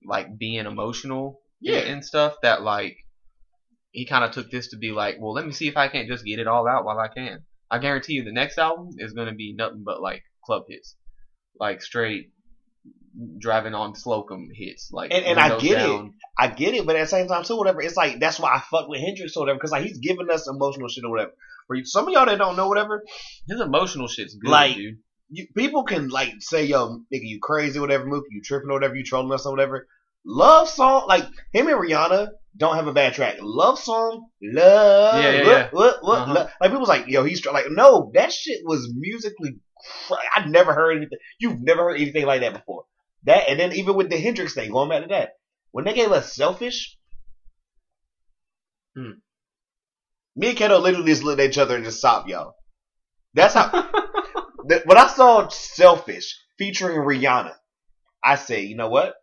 like 0.05 0.37
being 0.37 0.65
emotional 0.65 1.41
Yeah. 1.61 1.79
and, 1.79 1.89
and 1.95 2.05
stuff 2.05 2.35
that 2.43 2.61
like 2.63 2.97
he 3.91 4.05
kind 4.05 4.23
of 4.25 4.31
took 4.31 4.51
this 4.51 4.69
to 4.69 4.77
be 4.77 4.91
like, 4.91 5.17
well, 5.19 5.33
let 5.33 5.45
me 5.45 5.53
see 5.53 5.67
if 5.67 5.77
I 5.77 5.87
can't 5.87 6.07
just 6.09 6.25
get 6.25 6.39
it 6.39 6.47
all 6.47 6.67
out 6.67 6.85
while 6.85 6.99
I 6.99 7.07
can. 7.07 7.45
I 7.71 7.79
guarantee 7.79 8.13
you, 8.13 8.23
the 8.23 8.31
next 8.31 8.57
album 8.57 8.89
is 8.97 9.13
gonna 9.13 9.33
be 9.33 9.53
nothing 9.53 9.83
but 9.85 10.01
like 10.01 10.23
club 10.45 10.63
hits, 10.69 10.95
like 11.59 11.81
straight 11.81 12.31
driving 13.39 13.73
on 13.73 13.95
Slocum 13.95 14.49
hits, 14.53 14.89
like 14.91 15.11
And- 15.13 15.25
and 15.25 15.39
I 15.39 15.57
get 15.57 15.81
it. 15.89 16.11
I 16.37 16.47
get 16.47 16.73
it, 16.73 16.85
but 16.85 16.95
at 16.95 17.01
the 17.03 17.07
same 17.07 17.27
time 17.27 17.43
too, 17.43 17.55
whatever. 17.57 17.81
It's 17.81 17.95
like 17.95 18.19
that's 18.19 18.39
why 18.39 18.53
I 18.55 18.59
fuck 18.59 18.87
with 18.89 18.99
Hendrix 18.99 19.35
or 19.37 19.41
whatever, 19.41 19.57
because 19.57 19.71
like 19.71 19.83
he's 19.83 19.99
giving 19.99 20.29
us 20.29 20.47
emotional 20.47 20.89
shit 20.89 21.05
or 21.05 21.11
whatever. 21.11 21.31
For 21.67 21.77
some 21.85 22.07
of 22.07 22.13
y'all 22.13 22.25
that 22.25 22.37
don't 22.37 22.55
know 22.55 22.67
whatever, 22.67 23.03
His 23.47 23.59
emotional 23.61 24.07
shit's 24.07 24.35
good, 24.35 24.51
Like, 24.51 24.75
dude. 24.75 24.97
you, 25.29 25.47
people 25.55 25.83
can 25.85 26.09
like 26.09 26.33
say, 26.39 26.65
"Yo, 26.65 26.97
nigga, 27.11 27.21
you 27.23 27.39
crazy, 27.41 27.79
whatever, 27.79 28.05
Mookie, 28.05 28.23
you 28.31 28.41
tripping, 28.43 28.69
or 28.69 28.73
whatever, 28.73 28.95
you 28.95 29.03
trolling 29.03 29.31
us 29.33 29.45
or 29.45 29.51
whatever." 29.51 29.87
Love 30.25 30.67
song, 30.67 31.05
like 31.07 31.25
him 31.51 31.67
and 31.67 31.77
Rihanna 31.77 32.29
don't 32.57 32.75
have 32.75 32.87
a 32.87 32.93
bad 32.93 33.13
track. 33.13 33.35
Love 33.41 33.77
song, 33.79 34.27
love, 34.41 35.21
Yeah, 35.23 35.31
yeah, 35.31 35.43
yeah. 35.43 35.69
what, 35.71 35.97
what, 36.03 36.19
Uh-huh. 36.21 36.33
love. 36.33 36.49
like 36.59 36.71
people's 36.71 36.89
like, 36.89 37.07
"Yo, 37.07 37.23
he's 37.23 37.41
tr-" 37.41 37.51
like, 37.51 37.65
no, 37.69 38.11
that 38.15 38.31
shit 38.31 38.61
was 38.63 38.91
musically. 38.95 39.59
Cra- 40.07 40.17
I 40.35 40.47
never 40.47 40.73
heard 40.73 40.97
anything. 40.97 41.19
You've 41.39 41.61
never 41.61 41.83
heard 41.83 41.99
anything 42.01 42.25
like 42.25 42.41
that 42.41 42.53
before. 42.53 42.85
That, 43.25 43.49
and 43.49 43.59
then 43.59 43.73
even 43.73 43.95
with 43.95 44.09
the 44.09 44.17
Hendrix 44.19 44.53
thing, 44.55 44.71
going 44.71 44.89
back 44.89 45.01
to 45.03 45.07
that, 45.09 45.31
when 45.71 45.85
they 45.85 45.93
gave 45.93 46.11
us 46.11 46.33
"Selfish," 46.33 46.97
Hmm. 48.95 49.19
me 50.35 50.49
and 50.49 50.57
Kato 50.57 50.79
literally 50.79 51.07
just 51.11 51.23
looked 51.23 51.39
at 51.41 51.49
each 51.49 51.57
other 51.57 51.75
and 51.75 51.85
just 51.85 51.99
stopped, 51.99 52.29
y'all. 52.29 52.55
That's 53.35 53.53
how. 53.53 53.69
the, 54.67 54.81
when 54.85 54.97
I 54.97 55.07
saw 55.07 55.47
Selfish 55.49 56.35
featuring 56.57 56.97
Rihanna, 56.97 57.53
I 58.23 58.35
said, 58.35 58.63
you 58.63 58.75
know 58.75 58.89
what? 58.89 59.13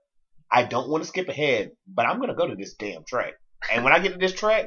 I 0.52 0.64
don't 0.64 0.90
want 0.90 1.02
to 1.02 1.08
skip 1.08 1.28
ahead, 1.28 1.70
but 1.88 2.06
I'm 2.06 2.20
gonna 2.20 2.34
go 2.34 2.46
to 2.46 2.54
this 2.54 2.74
damn 2.74 3.04
track. 3.04 3.32
And 3.72 3.84
when 3.84 3.94
I 3.94 4.00
get 4.00 4.12
to 4.12 4.18
this 4.18 4.34
track, 4.34 4.66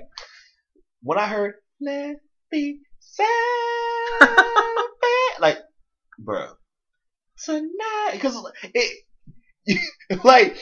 when 1.04 1.20
I 1.20 1.28
heard 1.28 1.54
"Let 1.80 2.18
Me 2.52 2.80
Selfish," 3.00 4.30
like, 5.40 5.60
bro, 6.18 6.48
tonight, 7.44 8.12
because 8.14 8.52
it, 8.74 9.06
like, 10.24 10.58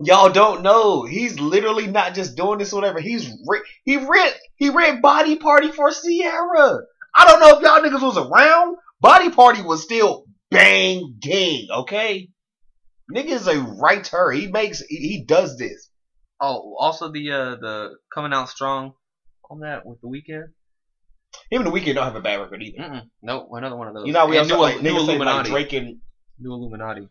y'all 0.00 0.30
don't 0.30 0.62
know. 0.62 1.04
He's 1.04 1.40
literally 1.40 1.86
not 1.86 2.14
just 2.14 2.36
doing 2.36 2.58
this, 2.58 2.74
or 2.74 2.76
whatever. 2.76 3.00
He's 3.00 3.26
re- 3.46 3.64
he 3.84 3.96
read 3.96 4.34
he 4.56 4.68
read 4.68 5.00
Body 5.00 5.36
Party 5.36 5.70
for 5.70 5.90
Ciara. 5.90 6.80
I 7.16 7.24
don't 7.24 7.40
know 7.40 7.56
if 7.56 7.62
y'all 7.62 7.80
niggas 7.80 8.02
was 8.02 8.18
around. 8.18 8.76
Body 9.00 9.30
Party 9.30 9.62
was 9.62 9.82
still 9.82 10.26
bang 10.50 11.14
banging, 11.22 11.68
okay? 11.70 12.28
Niggas 13.12 13.46
a 13.46 13.60
writer. 13.80 14.30
He 14.30 14.46
makes 14.46 14.80
he, 14.80 14.96
he 14.96 15.24
does 15.24 15.58
this. 15.58 15.90
Oh, 16.40 16.76
also 16.78 17.10
the 17.10 17.30
uh 17.30 17.56
the 17.56 17.90
coming 18.14 18.32
out 18.32 18.48
strong 18.48 18.94
on 19.50 19.60
that 19.60 19.84
with 19.86 20.00
the 20.00 20.08
Weeknd. 20.08 20.44
Him 21.50 21.62
and 21.62 21.66
the 21.66 21.70
Weeknd 21.70 21.94
don't 21.94 22.04
have 22.04 22.16
a 22.16 22.20
bad 22.20 22.40
record 22.40 22.62
either. 22.62 22.78
Mm-mm. 22.78 23.02
Nope, 23.22 23.48
another 23.52 23.76
one 23.76 23.88
of 23.88 23.94
those. 23.94 24.06
You 24.06 24.12
know, 24.12 24.26
we 24.26 24.38
And 24.38 24.50
also 24.50 24.56
new, 24.56 24.62
like, 24.62 24.82
new 24.82 24.90
say 24.90 24.96
like 24.96 25.08
Illuminati. 25.08 25.50
Drake 25.50 25.72
and 25.74 25.98
new 26.38 26.52
Illuminati. 26.52 27.08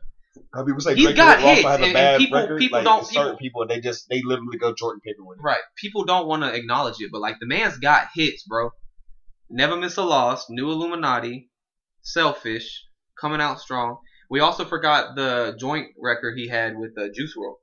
how 0.54 0.64
people 0.66 0.82
say 0.82 0.96
He's 0.96 1.06
Drake 1.06 1.16
got 1.18 1.38
and 1.40 1.46
Rick 1.46 1.56
hits, 1.58 1.68
have 1.68 1.82
a 1.82 1.84
and- 1.84 1.94
bad 1.94 2.16
and 2.16 2.24
people- 2.24 2.40
record. 2.40 2.60
people 2.60 2.78
like, 2.80 2.86
don't- 2.86 3.06
certain 3.06 3.38
people 3.38 3.68
they 3.68 3.80
just 3.82 4.08
they 4.10 4.22
literally 4.24 4.58
go 4.58 4.74
Jordan 4.74 5.02
Pippen 5.06 5.26
with 5.26 5.40
it. 5.40 5.44
Right. 5.44 5.62
People 5.78 6.06
don't 6.06 6.26
want 6.28 6.42
to 6.44 6.54
acknowledge 6.54 6.96
it, 7.00 7.10
but 7.12 7.22
like 7.22 7.36
the 7.40 7.46
man's 7.48 7.78
got 7.78 8.08
hits, 8.16 8.44
bro. 8.44 8.72
Never 9.50 9.76
miss 9.78 9.98
a 9.98 10.04
loss. 10.04 10.46
New 10.50 10.72
Illuminati. 10.72 11.50
Selfish. 12.02 12.86
Coming 13.20 13.42
out 13.42 13.60
strong. 13.60 13.98
We 14.30 14.40
also 14.40 14.66
forgot 14.66 15.16
the 15.16 15.56
joint 15.60 15.88
record 16.02 16.38
he 16.38 16.48
had 16.48 16.78
with 16.78 16.98
uh, 16.98 17.08
Juice 17.14 17.36
WRLD. 17.38 17.56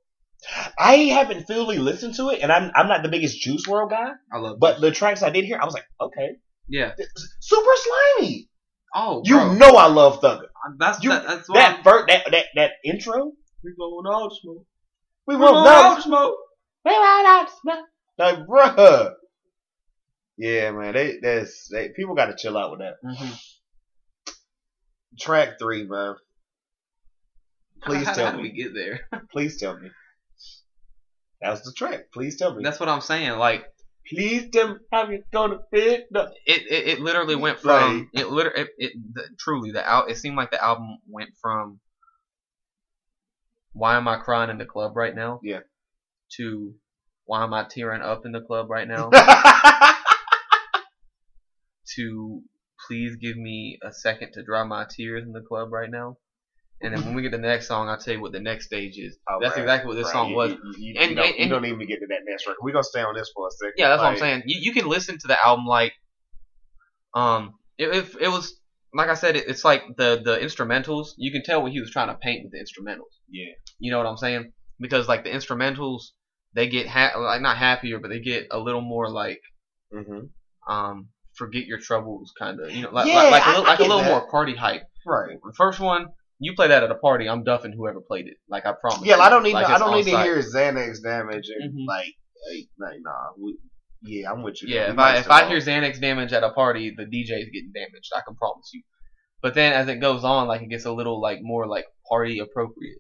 I 0.79 0.95
haven't 1.13 1.47
fully 1.47 1.79
listened 1.79 2.15
to 2.15 2.31
it, 2.31 2.41
and 2.43 2.51
I'm 2.51 2.71
I'm 2.75 2.89
not 2.89 3.03
the 3.03 3.09
biggest 3.11 3.41
Juice 3.41 3.67
WRLD 3.67 3.91
guy, 3.91 4.11
I 4.33 4.39
love. 4.39 4.59
but 4.59 4.75
Juice. 4.75 4.81
the 4.83 4.91
tracks 4.93 5.23
I 5.23 5.31
did 5.31 5.45
hear, 5.45 5.59
I 5.61 5.65
was 5.67 5.75
like, 5.75 5.85
okay, 6.01 6.37
yeah. 6.69 6.93
super 7.41 7.71
slimy. 8.19 8.49
Oh, 8.95 9.23
You 9.25 9.37
bro. 9.37 9.53
know 9.55 9.77
I 9.77 9.87
love 9.87 10.21
Thugger. 10.21 10.47
that's 10.79 11.03
you- 11.05 11.11
that, 11.11 11.27
that's 11.27 11.49
That 11.53 11.85
first 11.85 12.07
that 12.09 12.25
that 12.31 12.45
that 12.57 12.71
intro, 12.85 13.33
we 13.63 13.73
going 13.79 14.07
out 14.13 14.33
smoke. 14.41 14.65
we 15.27 15.37
We 15.37 15.41
won't 15.43 15.55
going 15.55 15.65
know. 15.67 15.71
out 15.71 16.03
smoke. 16.03 16.37
We 16.85 16.93
won't 16.93 17.25
know 17.25 17.47
smoke. 17.63 17.87
Like, 18.19 18.47
bruh. 18.47 19.13
Yeah, 20.39 20.71
man, 20.73 20.95
they 20.95 21.19
that's 21.23 21.69
they, 21.71 21.91
people 21.91 22.15
got 22.15 22.27
to 22.27 22.37
chill 22.37 22.57
out 22.57 22.71
with 22.71 22.81
that. 22.81 22.95
Mm-hmm. 23.05 23.35
Track 25.19 25.59
three, 25.59 25.85
man. 25.87 26.15
Please 27.85 28.07
how, 28.07 28.13
tell 28.15 28.31
how 28.33 28.37
me. 28.37 28.43
we 28.43 28.51
get 28.53 28.75
there? 28.75 29.01
Please 29.33 29.59
tell 29.59 29.79
me. 29.79 29.91
That 31.41 31.51
was 31.51 31.63
the 31.63 31.73
track. 31.73 32.13
Please 32.13 32.37
tell 32.37 32.55
me. 32.55 32.63
That's 32.63 32.79
what 32.79 32.89
I'm 32.89 33.01
saying. 33.01 33.39
Like 33.39 33.65
Please 34.09 34.51
tell 34.51 34.69
me 34.69 34.75
how 34.93 35.09
you 35.09 35.23
gonna 35.33 35.59
fit 35.71 36.09
it, 36.11 36.33
it, 36.47 36.89
it 36.89 37.01
literally 37.01 37.37
went 37.37 37.65
Like- 37.65 37.81
from 37.83 38.11
it 38.13 38.29
literally 38.29 38.63
it, 38.63 38.69
it 38.79 38.93
the, 39.15 39.23
truly 39.39 39.71
the 39.71 39.85
out 39.89 40.11
it 40.11 40.17
seemed 40.17 40.37
like 40.37 40.51
the 40.51 40.63
album 40.63 40.99
went 41.09 41.31
from 41.41 41.79
why 43.73 43.97
am 43.97 44.09
I 44.09 44.17
crying 44.17 44.51
in 44.51 44.59
the 44.59 44.65
club 44.65 44.97
right 44.97 45.15
now? 45.15 45.39
Yeah. 45.45 45.61
To 46.39 46.75
why 47.25 47.45
am 47.45 47.55
I 47.55 47.65
tearing 47.71 48.03
up 48.03 48.27
in 48.27 48.33
the 48.33 48.41
club 48.41 48.69
right 48.69 48.89
now? 48.89 49.11
to 51.97 52.43
please 52.89 53.17
give 53.17 53.37
me 53.37 53.79
a 53.83 53.93
second 53.93 54.33
to 54.33 54.43
dry 54.43 54.65
my 54.65 54.87
tears 54.91 55.25
in 55.25 55.33
the 55.33 55.41
club 55.41 55.73
right 55.73 55.91
now. 55.91 56.17
And 56.83 56.95
then 56.95 57.05
when 57.05 57.15
we 57.15 57.21
get 57.23 57.33
to 57.33 57.37
the 57.37 57.43
next 57.43 57.69
song, 57.69 57.89
I'll 57.91 57.99
tell 57.99 58.15
you 58.15 58.21
what 58.23 58.33
the 58.33 58.41
next 58.41 58.65
stage 58.67 58.97
is. 58.97 59.19
Oh, 59.29 59.39
That's 59.41 59.55
right, 59.57 59.63
exactly 59.63 59.89
what 59.89 59.97
this 59.97 60.07
right. 60.07 60.13
song 60.13 60.31
You- 60.31 60.37
was. 60.37 60.51
You, 60.53 60.59
you, 60.79 60.95
And- 60.99 61.15
don't, 61.17 61.27
and- 61.27 61.39
you 61.39 61.49
don't 61.49 61.65
even 61.67 61.87
get 61.87 61.99
to 62.01 62.07
that 62.09 62.21
next 62.27 62.47
record. 62.47 62.59
We're 62.63 62.73
gonna 62.73 62.85
stay 62.85 63.03
on 63.03 63.15
this 63.15 63.31
for 63.35 63.47
a 63.49 63.51
second. 63.51 63.75
Yeah, 63.77 63.91
that's 63.91 64.01
what 64.01 64.09
I'm 64.13 64.17
saying. 64.19 64.43
You, 64.47 64.59
you 64.61 64.73
can 64.73 64.89
listen 64.89 65.19
to 65.19 65.27
the 65.29 65.37
album 65.45 65.67
like, 65.67 65.93
um, 67.15 67.55
it, 67.79 67.89
it, 67.95 68.17
it 68.21 68.29
was 68.29 68.55
like 68.95 69.09
I 69.09 69.15
said, 69.15 69.37
it, 69.37 69.47
it's 69.49 69.65
like 69.65 69.83
the 69.97 70.21
the 70.25 70.39
instrumentals. 70.39 71.09
You 71.17 71.31
can 71.33 71.43
tell 71.43 71.63
what 71.63 71.73
he 71.73 71.81
was 71.81 71.91
trying 71.91 72.09
to 72.09 72.15
paint 72.15 72.45
with 72.45 72.53
the 72.53 72.59
instrumentals. 72.59 73.13
Yeah. 73.31 73.53
You 73.79 73.91
know 73.91 73.99
what 73.99 74.07
I'm 74.07 74.17
saying? 74.17 74.53
Because 74.81 75.09
like 75.09 75.25
the 75.25 75.31
instrumentals, 75.31 76.01
they 76.55 76.69
get 76.69 76.87
ha- 76.89 77.13
like 77.19 77.41
not 77.43 77.57
happier, 77.57 77.99
but 77.99 78.09
they 78.09 78.21
get 78.21 78.49
a 78.51 78.59
little 78.59 78.81
more 78.81 79.11
like 79.11 79.41
hmm 79.93 80.21
um 80.69 81.09
forget 81.37 81.65
your 81.67 81.79
troubles 81.79 82.33
kind 82.39 82.61
of. 82.61 82.71
You 82.71 82.83
know, 82.83 82.91
like 82.91 83.07
Yeah, 83.07 83.23
like, 83.25 83.31
like 83.33 83.43
a 83.43 83.47
I- 83.47 83.51
little, 83.51 83.65
I 83.65 83.69
like 83.71 83.79
a 83.79 83.83
little 83.83 84.03
more 84.05 84.31
party 84.31 84.55
hype. 84.57 84.83
Right. 85.07 85.39
The 85.43 85.53
first 85.57 85.81
one, 85.81 86.07
you 86.41 86.55
play 86.55 86.69
that 86.69 86.83
at 86.83 86.91
a 86.91 86.95
party, 86.97 87.29
I'm 87.29 87.45
duffing 87.45 87.75
whoever 87.77 88.01
played 88.01 88.27
it. 88.27 88.39
Like 88.49 88.67
I 88.67 88.73
promise. 88.73 89.07
Yeah, 89.07 89.17
you. 89.17 89.23
I 89.23 89.29
don't 89.29 89.43
need. 89.43 89.53
Like, 89.53 89.67
to, 89.67 89.73
I 89.75 89.79
don't 89.79 89.91
on 89.91 89.99
need 89.99 90.11
to 90.11 90.23
hear 90.23 90.39
Xanax 90.39 91.03
damage 91.03 91.49
and 91.49 91.73
Mhm. 91.73 91.87
like, 91.87 92.15
like, 92.49 92.67
like, 92.79 92.99
nah. 93.03 93.33
We, 93.39 93.59
yeah, 94.03 94.33
I'm 94.33 94.43
with 94.43 94.63
you. 94.63 94.75
Yeah, 94.75 94.91
if 94.91 94.99
I 94.99 95.19
if 95.19 95.31
I 95.31 95.47
hear 95.49 95.59
Xanax 95.59 96.01
damage 96.01 96.33
at 96.33 96.43
a 96.43 96.51
party, 96.51 96.95
the 96.97 97.05
DJ 97.05 97.43
is 97.43 97.51
getting 97.51 97.73
damaged. 97.75 98.11
I 98.17 98.23
can 98.27 98.35
promise 98.37 98.71
you. 98.73 98.83
But 99.43 99.55
then 99.55 99.73
as 99.73 99.89
it 99.89 99.97
goes 99.97 100.25
on, 100.25 100.49
like 100.49 100.63
it 100.63 100.71
gets 100.71 100.87
a 100.87 100.93
little 100.93 101.21
like 101.21 101.39
more 101.43 101.67
like 101.67 101.87
party 102.09 102.39
appropriate, 102.39 102.99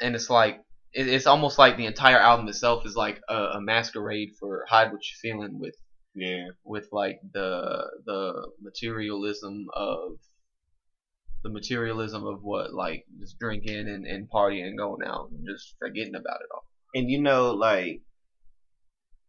and 0.00 0.14
it's 0.14 0.30
like 0.30 0.60
it, 0.92 1.06
it's 1.06 1.26
almost 1.26 1.58
like 1.58 1.76
the 1.76 1.86
entire 1.86 2.18
album 2.18 2.48
itself 2.48 2.86
is 2.86 2.96
like 2.96 3.20
a, 3.28 3.34
a 3.34 3.60
masquerade 3.60 4.30
for 4.40 4.64
hide 4.68 4.92
what 4.92 5.00
you're 5.02 5.32
feeling 5.32 5.58
with 5.58 5.74
yeah, 6.14 6.46
with 6.64 6.88
like 6.92 7.18
the 7.32 7.84
the 8.06 8.48
materialism 8.62 9.66
of 9.74 10.12
the 11.44 11.50
materialism 11.50 12.26
of 12.26 12.40
what 12.42 12.72
like 12.74 13.04
just 13.20 13.38
drinking 13.38 13.86
and, 13.86 14.04
and 14.06 14.28
partying 14.34 14.64
and 14.64 14.78
going 14.78 15.06
out 15.06 15.28
and 15.30 15.46
just 15.46 15.76
forgetting 15.78 16.14
about 16.16 16.40
it 16.40 16.48
all. 16.52 16.64
and 16.94 17.10
you 17.10 17.20
know, 17.22 17.52
like, 17.52 18.00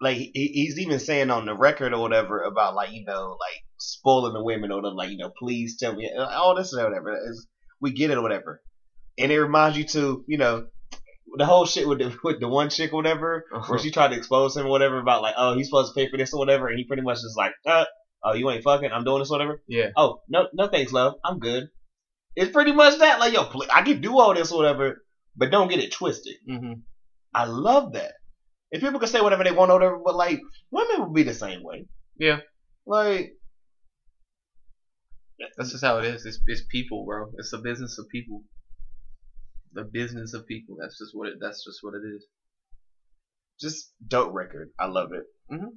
like 0.02 0.18
he's 0.34 0.80
even 0.80 1.00
saying 1.00 1.30
on 1.30 1.46
the 1.46 1.54
record 1.56 1.94
or 1.94 2.00
whatever 2.00 2.42
about 2.42 2.74
like 2.74 2.92
you 2.92 3.04
know, 3.06 3.38
like 3.40 3.62
spoiling 3.78 4.34
the 4.34 4.44
women 4.44 4.72
or 4.72 4.78
whatever, 4.78 4.96
like 4.96 5.10
you 5.10 5.18
know, 5.18 5.32
please 5.38 5.78
tell 5.78 5.94
me 5.94 6.10
all 6.18 6.56
this 6.56 6.74
or 6.74 6.84
whatever. 6.84 7.12
It's, 7.14 7.46
we 7.82 7.92
get 7.92 8.10
it 8.10 8.18
or 8.18 8.22
whatever, 8.22 8.62
and 9.20 9.32
it 9.32 9.40
reminds 9.40 9.78
you 9.78 9.84
to 9.86 10.24
you 10.28 10.38
know. 10.38 10.66
The 11.38 11.46
whole 11.46 11.66
shit 11.66 11.86
with 11.86 11.98
the 12.00 12.16
with 12.24 12.40
the 12.40 12.48
one 12.48 12.70
chick 12.70 12.94
or 12.94 12.98
whatever, 12.98 13.44
where 13.68 13.80
she 13.80 13.92
tried 13.92 14.10
to 14.10 14.16
expose 14.16 14.56
him 14.56 14.68
or 14.68 14.70
whatever 14.70 15.00
about 15.00 15.22
like, 15.22 15.34
oh, 15.38 15.56
he's 15.56 15.68
supposed 15.68 15.94
to 15.94 16.00
pay 16.00 16.10
for 16.10 16.18
this 16.18 16.34
or 16.34 16.40
whatever, 16.40 16.70
and 16.70 16.78
he 16.78 16.86
pretty 16.86 17.02
much 17.02 17.18
is 17.18 17.36
like, 17.38 17.52
uh, 17.66 17.84
oh, 18.24 18.34
you 18.34 18.50
ain't 18.50 18.64
fucking, 18.64 18.90
I'm 18.92 19.04
doing 19.04 19.20
this 19.20 19.32
or 19.32 19.38
whatever. 19.38 19.62
Yeah. 19.68 19.90
Oh, 19.98 20.22
no, 20.30 20.48
no 20.54 20.68
thanks, 20.68 20.94
love, 20.94 21.16
I'm 21.26 21.40
good. 21.40 21.66
It's 22.36 22.52
pretty 22.52 22.72
much 22.74 23.00
that, 23.00 23.20
like, 23.20 23.34
yo, 23.34 23.50
I 23.74 23.82
can 23.84 24.02
do 24.02 24.20
all 24.20 24.34
this 24.34 24.52
or 24.52 24.58
whatever, 24.58 25.04
but 25.36 25.52
don't 25.52 25.70
get 25.70 25.80
it 25.80 25.92
twisted. 25.94 26.36
hmm 26.48 26.74
I 27.34 27.46
love 27.46 27.94
that. 27.94 28.14
If 28.72 28.82
people 28.82 29.00
can 29.00 29.10
say 29.10 29.22
whatever 29.22 29.44
they 29.44 29.52
want 29.52 29.72
or 29.72 29.76
whatever, 29.76 30.00
but 30.04 30.16
like, 30.16 30.40
women 30.72 31.00
will 31.02 31.14
be 31.14 31.24
the 31.24 31.34
same 31.34 31.64
way. 31.64 31.88
Yeah. 32.18 32.40
Like, 32.86 33.34
That's 35.58 35.72
just 35.72 35.84
how 35.84 36.00
it 36.00 36.06
is. 36.06 36.26
It's, 36.26 36.40
it's 36.48 36.64
people, 36.70 37.06
bro. 37.06 37.28
It's 37.38 37.54
a 37.54 37.58
business 37.60 37.98
of 38.00 38.08
people. 38.10 38.44
The 39.74 39.84
business 39.84 40.34
of 40.34 40.48
people. 40.48 40.78
That's 40.82 40.98
just 40.98 41.12
what 41.14 41.28
it. 41.30 41.36
That's 41.40 41.64
just 41.64 41.80
what 41.82 41.94
it 41.96 42.04
is. 42.16 42.26
just 43.60 43.92
dope 44.08 44.34
record. 44.34 44.70
I 44.80 44.88
love 44.88 45.12
it. 45.14 45.24
Mhm. 45.52 45.70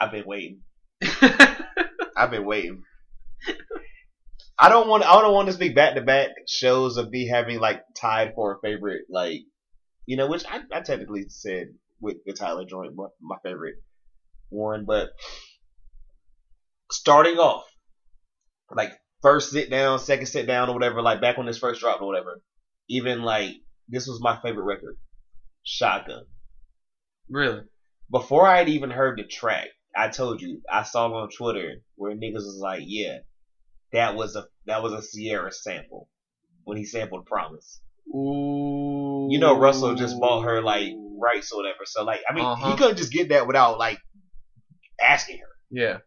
I 0.00 0.06
been 0.10 0.24
waiting. 0.26 0.60
I've 2.22 2.30
been 2.30 2.46
waiting. 2.46 2.84
I 4.56 4.68
don't 4.68 4.88
want. 4.88 5.02
I 5.02 5.20
don't 5.20 5.34
want 5.34 5.46
this 5.46 5.56
big 5.56 5.74
back 5.74 5.96
to 5.96 6.02
back 6.02 6.28
shows 6.46 6.96
of 6.96 7.10
me 7.10 7.26
having 7.26 7.58
like 7.58 7.82
tied 7.96 8.34
for 8.36 8.54
a 8.54 8.60
favorite. 8.60 9.06
Like, 9.10 9.40
you 10.06 10.16
know, 10.16 10.28
which 10.28 10.44
I, 10.48 10.60
I 10.72 10.82
technically 10.82 11.24
said 11.28 11.74
with 12.00 12.18
the 12.24 12.32
Tyler 12.32 12.64
joint, 12.64 12.94
my, 12.94 13.06
my 13.20 13.36
favorite 13.42 13.74
one. 14.50 14.84
But 14.84 15.10
starting 16.92 17.38
off, 17.38 17.64
like 18.70 18.92
first 19.20 19.50
sit 19.50 19.68
down, 19.68 19.98
second 19.98 20.26
sit 20.26 20.46
down, 20.46 20.68
or 20.68 20.74
whatever. 20.74 21.02
Like 21.02 21.20
back 21.20 21.38
when 21.38 21.46
this 21.46 21.58
first 21.58 21.80
dropped 21.80 22.02
or 22.02 22.06
whatever. 22.06 22.40
Even 22.88 23.22
like 23.22 23.56
this 23.88 24.06
was 24.06 24.20
my 24.20 24.38
favorite 24.40 24.64
record, 24.64 24.96
Shotgun. 25.64 26.26
really? 27.28 27.62
Before 28.12 28.46
I 28.46 28.58
had 28.58 28.68
even 28.68 28.90
heard 28.90 29.18
the 29.18 29.24
track, 29.24 29.68
I 29.96 30.08
told 30.08 30.40
you 30.40 30.60
I 30.70 30.82
saw 30.84 31.12
on 31.12 31.28
Twitter 31.36 31.74
where 31.96 32.14
niggas 32.14 32.34
was 32.34 32.58
like, 32.60 32.82
"Yeah, 32.84 33.18
that 33.92 34.14
was 34.14 34.36
a 34.36 34.46
that 34.66 34.82
was 34.82 34.92
a 34.92 35.02
Ciara 35.02 35.52
sample 35.52 36.08
when 36.64 36.76
he 36.78 36.84
sampled 36.84 37.26
Promise." 37.26 37.80
Ooh. 38.08 39.28
You 39.30 39.38
know, 39.38 39.56
Russell 39.58 39.94
just 39.94 40.18
bought 40.20 40.42
her 40.42 40.60
like 40.60 40.88
rights 41.18 41.52
or 41.52 41.58
whatever. 41.62 41.84
So 41.84 42.04
like, 42.04 42.20
I 42.28 42.32
mean, 42.34 42.44
Uh-huh. 42.44 42.70
he 42.70 42.76
couldn't 42.76 42.96
just 42.96 43.12
get 43.12 43.28
that 43.30 43.46
without 43.46 43.78
like 43.78 43.98
asking 45.00 45.38
her. 45.38 45.46
Yeah. 45.70 45.98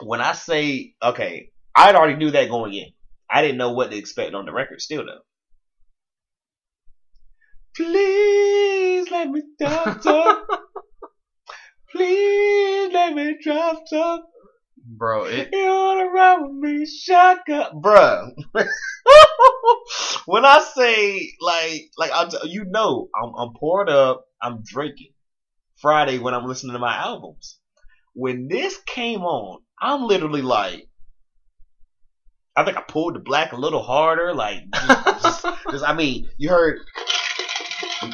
When 0.00 0.20
I 0.20 0.32
say 0.32 0.94
okay, 1.02 1.50
I 1.76 1.92
already 1.92 2.14
knew 2.16 2.30
that 2.30 2.48
going 2.48 2.74
in. 2.74 2.90
I 3.30 3.42
didn't 3.42 3.58
know 3.58 3.72
what 3.72 3.90
to 3.90 3.96
expect 3.96 4.34
on 4.34 4.44
the 4.46 4.52
record. 4.52 4.80
Still 4.80 5.04
though. 5.04 5.20
Please 7.76 9.10
let 9.10 9.28
me 9.28 9.42
talk, 9.60 10.00
talk. 10.02 10.46
Please 11.94 12.92
let 12.92 13.14
me 13.14 13.36
drop 13.42 13.84
talk. 13.88 14.22
Bro, 14.86 15.26
it. 15.26 15.48
You 15.52 15.64
wanna 15.66 16.06
ride 16.10 16.38
with 16.42 16.52
me, 16.52 16.86
shotgun, 16.86 17.80
bruh. 17.80 18.30
when 20.26 20.44
I 20.44 20.58
say 20.74 21.30
like, 21.40 21.90
like 21.96 22.10
I, 22.12 22.28
you 22.44 22.64
know, 22.66 23.08
I'm, 23.14 23.32
I'm 23.38 23.54
poured 23.54 23.88
up, 23.88 24.24
I'm 24.42 24.62
drinking. 24.64 25.12
Friday 25.80 26.18
when 26.18 26.34
I'm 26.34 26.46
listening 26.46 26.72
to 26.72 26.78
my 26.78 26.96
albums. 26.96 27.58
When 28.14 28.48
this 28.48 28.78
came 28.86 29.22
on, 29.22 29.60
I'm 29.80 30.04
literally 30.04 30.42
like, 30.42 30.88
I 32.56 32.64
think 32.64 32.76
I 32.76 32.82
pulled 32.82 33.16
the 33.16 33.20
black 33.20 33.52
a 33.52 33.56
little 33.56 33.82
harder, 33.82 34.32
like, 34.34 34.60
just, 34.72 35.22
just, 35.22 35.46
just- 35.70 35.84
I 35.84 35.92
mean, 35.94 36.28
you 36.38 36.48
heard, 36.48 36.78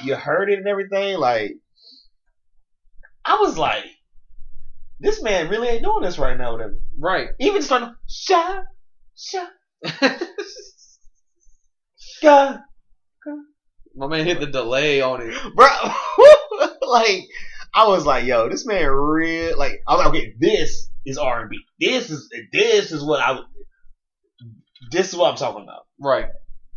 you 0.02 0.16
heard 0.16 0.50
it 0.50 0.58
and 0.58 0.66
everything, 0.66 1.18
like, 1.18 1.52
I 3.30 3.36
was 3.36 3.56
like, 3.56 3.84
this 4.98 5.22
man 5.22 5.48
really 5.50 5.68
ain't 5.68 5.84
doing 5.84 6.02
this 6.02 6.18
right 6.18 6.36
now, 6.36 6.50
whatever. 6.50 6.74
Right. 6.98 7.28
Even 7.38 7.62
starting, 7.62 7.94
shot, 8.08 8.64
shot, 9.16 9.50
God, 12.22 12.60
My 13.94 14.08
man 14.08 14.26
hit 14.26 14.40
the 14.40 14.46
delay 14.46 15.00
on 15.00 15.20
it. 15.22 15.32
bro. 15.54 15.68
like, 16.88 17.22
I 17.72 17.86
was 17.86 18.04
like, 18.04 18.24
yo, 18.24 18.48
this 18.48 18.66
man 18.66 18.88
real. 18.88 19.56
Like, 19.56 19.80
I 19.86 19.94
was 19.94 20.04
like, 20.04 20.14
okay, 20.14 20.34
this 20.40 20.90
is 21.06 21.16
R 21.16 21.42
and 21.42 21.50
B. 21.50 21.58
This 21.78 22.10
is 22.10 22.28
this 22.52 22.90
is 22.90 23.04
what 23.04 23.20
I. 23.20 23.38
This 24.90 25.10
is 25.10 25.16
what 25.16 25.30
I'm 25.30 25.36
talking 25.36 25.62
about. 25.62 25.86
Right. 26.00 26.26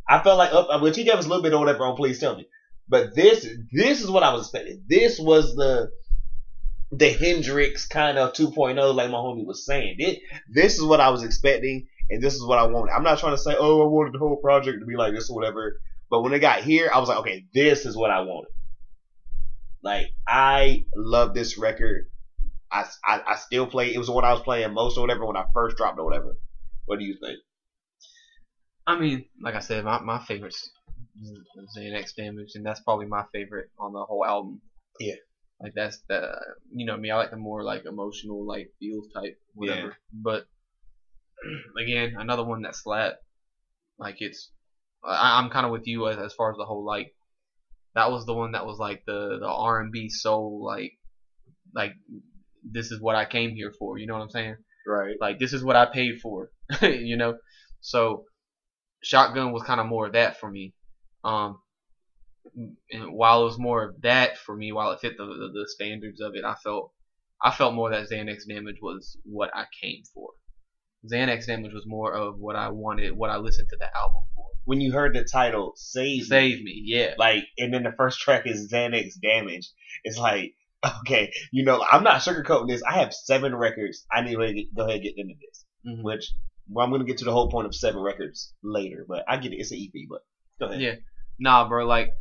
I 0.08 0.22
felt 0.22 0.38
like 0.38 0.54
up, 0.54 0.84
which 0.84 0.98
he 0.98 1.04
gave 1.04 1.16
us 1.16 1.26
a 1.26 1.30
little 1.30 1.42
bit 1.42 1.54
or 1.54 1.60
whatever 1.60 1.88
on 1.88 1.96
Please 1.96 2.20
Tell 2.20 2.36
Me, 2.36 2.46
but 2.88 3.16
this 3.16 3.48
this 3.72 4.04
is 4.04 4.12
what 4.12 4.22
I 4.22 4.34
was 4.34 4.44
expecting. 4.44 4.84
This 4.88 5.20
was 5.20 5.56
the 5.56 5.90
the 6.98 7.10
Hendrix 7.10 7.88
kind 7.88 8.18
of 8.18 8.34
2.0, 8.34 8.96
like 8.96 9.10
my 9.10 9.18
homie 9.18 9.46
was 9.46 9.66
saying. 9.66 9.96
This, 9.98 10.18
this 10.50 10.74
is 10.76 10.84
what 10.84 11.00
I 11.00 11.10
was 11.10 11.24
expecting, 11.24 11.88
and 12.10 12.22
this 12.22 12.36
is 12.36 12.46
what 12.46 12.60
I 12.60 12.68
wanted. 12.68 12.92
I'm 12.94 13.04
not 13.04 13.20
trying 13.20 13.36
to 13.36 13.42
say, 13.42 13.56
oh, 13.58 13.82
I 13.82 13.88
wanted 13.88 14.14
the 14.14 14.20
whole 14.20 14.38
project 14.38 14.80
to 14.80 14.86
be 14.86 14.96
like 14.96 15.14
this 15.14 15.30
or 15.30 15.36
whatever. 15.36 15.80
But 16.10 16.22
when 16.22 16.34
it 16.34 16.40
got 16.40 16.64
here, 16.64 16.92
I 16.94 17.00
was 17.00 17.10
like, 17.10 17.20
okay, 17.20 17.46
this 17.54 17.86
is 17.86 17.98
what 17.98 18.12
I 18.12 18.22
wanted. 18.22 18.50
Like 19.84 20.08
I 20.28 20.86
love 20.96 21.34
this 21.34 21.58
record. 21.58 22.06
I, 22.72 22.86
I, 23.06 23.22
I 23.28 23.36
still 23.36 23.68
play. 23.68 23.94
It 23.94 23.98
was 23.98 24.10
what 24.10 24.24
I 24.24 24.32
was 24.32 24.42
playing 24.42 24.74
most 24.74 24.98
or 24.98 25.02
whatever 25.02 25.26
when 25.26 25.38
I 25.38 25.46
first 25.54 25.78
dropped 25.78 26.00
or 26.00 26.06
whatever. 26.06 26.38
What 26.86 27.00
do 27.00 27.06
you 27.06 27.18
think? 27.22 27.40
I 28.88 29.00
mean, 29.00 29.26
like 29.42 29.56
I 29.56 29.60
said, 29.60 29.84
my 29.84 30.00
my 30.00 30.20
favorite's 30.20 30.70
Xanax 31.78 32.16
Damage, 32.16 32.52
and 32.56 32.66
that's 32.66 32.82
probably 32.82 33.06
my 33.06 33.24
favorite 33.34 33.70
on 33.78 33.94
the 33.94 34.04
whole 34.04 34.26
album. 34.26 34.62
Yeah. 35.00 35.16
Like 35.64 35.74
that's 35.76 36.00
the 36.10 36.30
you 36.74 36.86
know 36.86 36.98
me, 36.98 37.10
I 37.10 37.16
like 37.16 37.32
the 37.32 37.38
more 37.38 37.64
like 37.64 37.86
emotional, 37.86 38.46
like 38.46 38.70
feels 38.80 39.08
type, 39.14 39.40
whatever. 39.54 39.96
But 40.12 40.46
again, 41.82 42.16
another 42.20 42.44
one 42.44 42.64
that 42.64 42.76
slapped. 42.76 43.24
Like 43.98 44.18
it's, 44.20 44.52
I, 45.06 45.40
I'm 45.40 45.50
kind 45.50 45.66
of 45.66 45.72
with 45.72 45.88
you 45.88 46.10
as, 46.10 46.18
as 46.18 46.34
far 46.34 46.52
as 46.52 46.58
the 46.58 46.66
whole 46.66 46.86
like, 46.86 47.16
that 47.96 48.12
was 48.12 48.26
the 48.26 48.34
one 48.34 48.52
that 48.52 48.66
was 48.66 48.78
like 48.78 49.04
the 49.06 49.38
the 49.40 49.48
R 49.48 49.80
and 49.80 49.92
B 49.92 50.10
soul 50.10 50.62
like, 50.66 50.92
like 51.74 51.94
this 52.70 52.92
is 52.92 53.00
what 53.00 53.16
I 53.16 53.24
came 53.24 53.52
here 53.52 53.72
for. 53.80 53.98
You 53.98 54.06
know 54.06 54.16
what 54.16 54.24
I'm 54.24 54.32
saying? 54.32 54.58
Right. 54.86 55.16
Like 55.22 55.40
this 55.40 55.54
is 55.54 55.64
what 55.64 55.78
I 55.78 55.86
paid 55.86 56.20
for, 56.22 56.50
you 56.82 57.16
know. 57.16 57.38
So 57.80 58.26
shotgun 59.02 59.54
was 59.54 59.64
kind 59.64 59.80
of 59.80 59.88
more 59.88 60.08
of 60.08 60.14
that 60.14 60.42
for 60.42 60.52
me. 60.52 60.74
Um, 61.24 61.60
while 63.10 63.42
it 63.42 63.46
was 63.46 63.60
more 63.60 63.84
of 63.84 64.02
that 64.02 64.38
for 64.38 64.56
me, 64.56 64.72
while 64.72 64.92
it 64.92 65.00
fit 65.00 65.18
the, 65.18 65.26
the 65.26 65.50
the 65.54 65.68
standards 65.68 66.22
of 66.22 66.36
it, 66.36 66.44
I 66.46 66.56
felt 66.56 66.92
I 67.42 67.52
felt 67.52 67.74
more 67.74 67.90
that 67.92 68.10
Xanax 68.10 68.48
Damage 68.48 68.78
was 68.82 69.18
what 69.24 69.50
I 69.54 69.66
came 69.82 70.04
for. 70.14 70.30
Xanax 71.12 71.46
Damage 71.48 71.74
was 71.74 71.86
more 71.86 72.14
of 72.14 72.38
what 72.40 72.56
I 72.56 72.70
wanted, 72.70 73.16
what 73.18 73.30
I 73.30 73.38
listened 73.38 73.68
to 73.70 73.78
the 73.78 73.88
album 73.98 74.24
for. 74.36 74.46
When 74.66 74.80
you 74.80 74.94
heard 74.94 75.14
the 75.14 75.26
title, 75.26 75.74
Save, 75.76 76.20
Me, 76.20 76.24
Save 76.24 76.64
me, 76.64 76.82
yeah. 76.86 77.16
like, 77.18 77.44
and 77.58 77.74
then 77.74 77.84
the 77.84 77.92
first 77.98 78.20
track 78.22 78.44
is 78.48 78.72
Xanax 78.72 79.20
Damage. 79.22 79.70
It's 80.06 80.18
like, 80.18 80.54
okay, 81.02 81.34
you 81.52 81.66
know, 81.66 81.84
I'm 81.92 82.04
not 82.04 82.22
sugarcoating 82.22 82.70
this. 82.70 82.82
I 82.84 83.00
have 83.00 83.14
seven 83.14 83.54
records. 83.54 84.06
I 84.10 84.22
need 84.22 84.38
to 84.38 84.54
get- 84.54 84.74
go 84.74 84.84
ahead 84.84 84.96
and 84.96 85.04
get 85.04 85.18
into 85.18 85.34
this. 85.42 85.66
Mhm. 85.86 86.04
Which, 86.04 86.32
well, 86.70 86.86
I'm 86.86 86.92
going 86.92 87.02
to 87.02 87.08
get 87.08 87.18
to 87.18 87.26
the 87.26 87.34
whole 87.34 87.52
point 87.52 87.68
of 87.68 87.76
seven 87.76 88.02
records 88.02 88.54
later, 88.64 89.06
but 89.06 89.26
I 89.28 89.36
get 89.36 89.52
it. 89.52 89.58
It's 89.58 89.72
an 89.72 89.80
EP, 89.80 90.08
but 90.10 90.22
go 90.60 90.68
ahead. 90.72 90.82
Yeah. 90.82 90.96
Nah, 91.40 91.68
bro. 91.68 91.86
Like, 91.86 92.12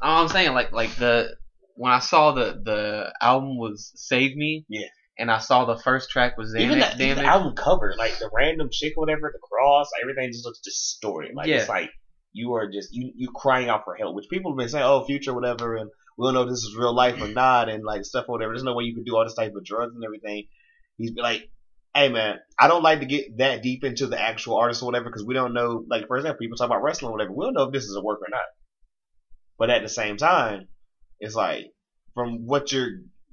I'm 0.00 0.28
saying, 0.28 0.52
like, 0.54 0.72
like 0.72 0.94
the 0.96 1.34
when 1.76 1.92
I 1.92 1.98
saw 2.00 2.32
the 2.32 2.60
the 2.62 3.12
album 3.20 3.58
was 3.58 3.92
Save 3.94 4.36
Me, 4.36 4.64
Yeah. 4.68 4.86
and 5.18 5.30
I 5.30 5.38
saw 5.38 5.64
the 5.64 5.78
first 5.78 6.10
track 6.10 6.36
was 6.36 6.54
Xanax 6.54 6.60
Even, 6.60 6.78
the, 6.80 6.86
even 6.86 6.98
Damage. 6.98 7.16
the 7.24 7.24
album 7.26 7.54
cover, 7.56 7.94
like 7.96 8.18
the 8.18 8.30
random 8.34 8.68
chick 8.70 8.92
or 8.96 9.02
whatever, 9.02 9.30
the 9.32 9.38
cross, 9.38 9.88
everything 10.02 10.30
just 10.30 10.44
looks 10.44 10.60
distorted. 10.60 11.34
Like 11.34 11.48
Yeah. 11.48 11.56
it's 11.60 11.68
like 11.68 11.90
you 12.34 12.54
are 12.54 12.70
just 12.70 12.92
you 12.92 13.12
you 13.16 13.28
crying 13.34 13.68
out 13.68 13.84
for 13.84 13.94
help, 13.94 14.14
which 14.14 14.28
people 14.30 14.52
have 14.52 14.58
been 14.58 14.68
saying, 14.68 14.84
oh, 14.84 15.04
future, 15.04 15.32
whatever, 15.34 15.76
and 15.76 15.88
we 16.18 16.26
don't 16.26 16.34
know 16.34 16.42
if 16.42 16.50
this 16.50 16.62
is 16.64 16.76
real 16.76 16.94
life 16.94 17.20
or 17.20 17.28
not, 17.42 17.68
and 17.68 17.84
like 17.84 18.04
stuff 18.04 18.26
or 18.28 18.32
whatever. 18.32 18.52
There's 18.52 18.64
no 18.64 18.74
way 18.74 18.84
you 18.84 18.94
can 18.94 19.04
do 19.04 19.16
all 19.16 19.24
this 19.24 19.34
type 19.34 19.54
of 19.56 19.64
drugs 19.64 19.94
and 19.94 20.04
everything. 20.04 20.44
He's 20.98 21.12
been 21.12 21.24
like, 21.24 21.48
hey 21.94 22.10
man, 22.10 22.38
I 22.58 22.68
don't 22.68 22.82
like 22.82 23.00
to 23.00 23.06
get 23.06 23.38
that 23.38 23.62
deep 23.62 23.82
into 23.84 24.06
the 24.06 24.20
actual 24.20 24.56
artist 24.56 24.82
or 24.82 24.86
whatever 24.86 25.06
because 25.06 25.24
we 25.24 25.34
don't 25.34 25.54
know. 25.54 25.84
Like 25.88 26.06
for 26.06 26.16
example, 26.16 26.38
people 26.38 26.56
talk 26.58 26.66
about 26.66 26.82
wrestling 26.82 27.10
or 27.10 27.12
whatever. 27.12 27.32
We 27.32 27.46
don't 27.46 27.54
know 27.54 27.64
if 27.64 27.72
this 27.72 27.84
is 27.84 27.96
a 27.96 28.02
work 28.02 28.20
or 28.20 28.28
not. 28.30 28.40
But 29.62 29.70
at 29.70 29.82
the 29.82 29.88
same 29.88 30.16
time, 30.16 30.66
it's 31.20 31.36
like 31.36 31.66
from 32.14 32.46
what 32.46 32.72
you're 32.72 32.88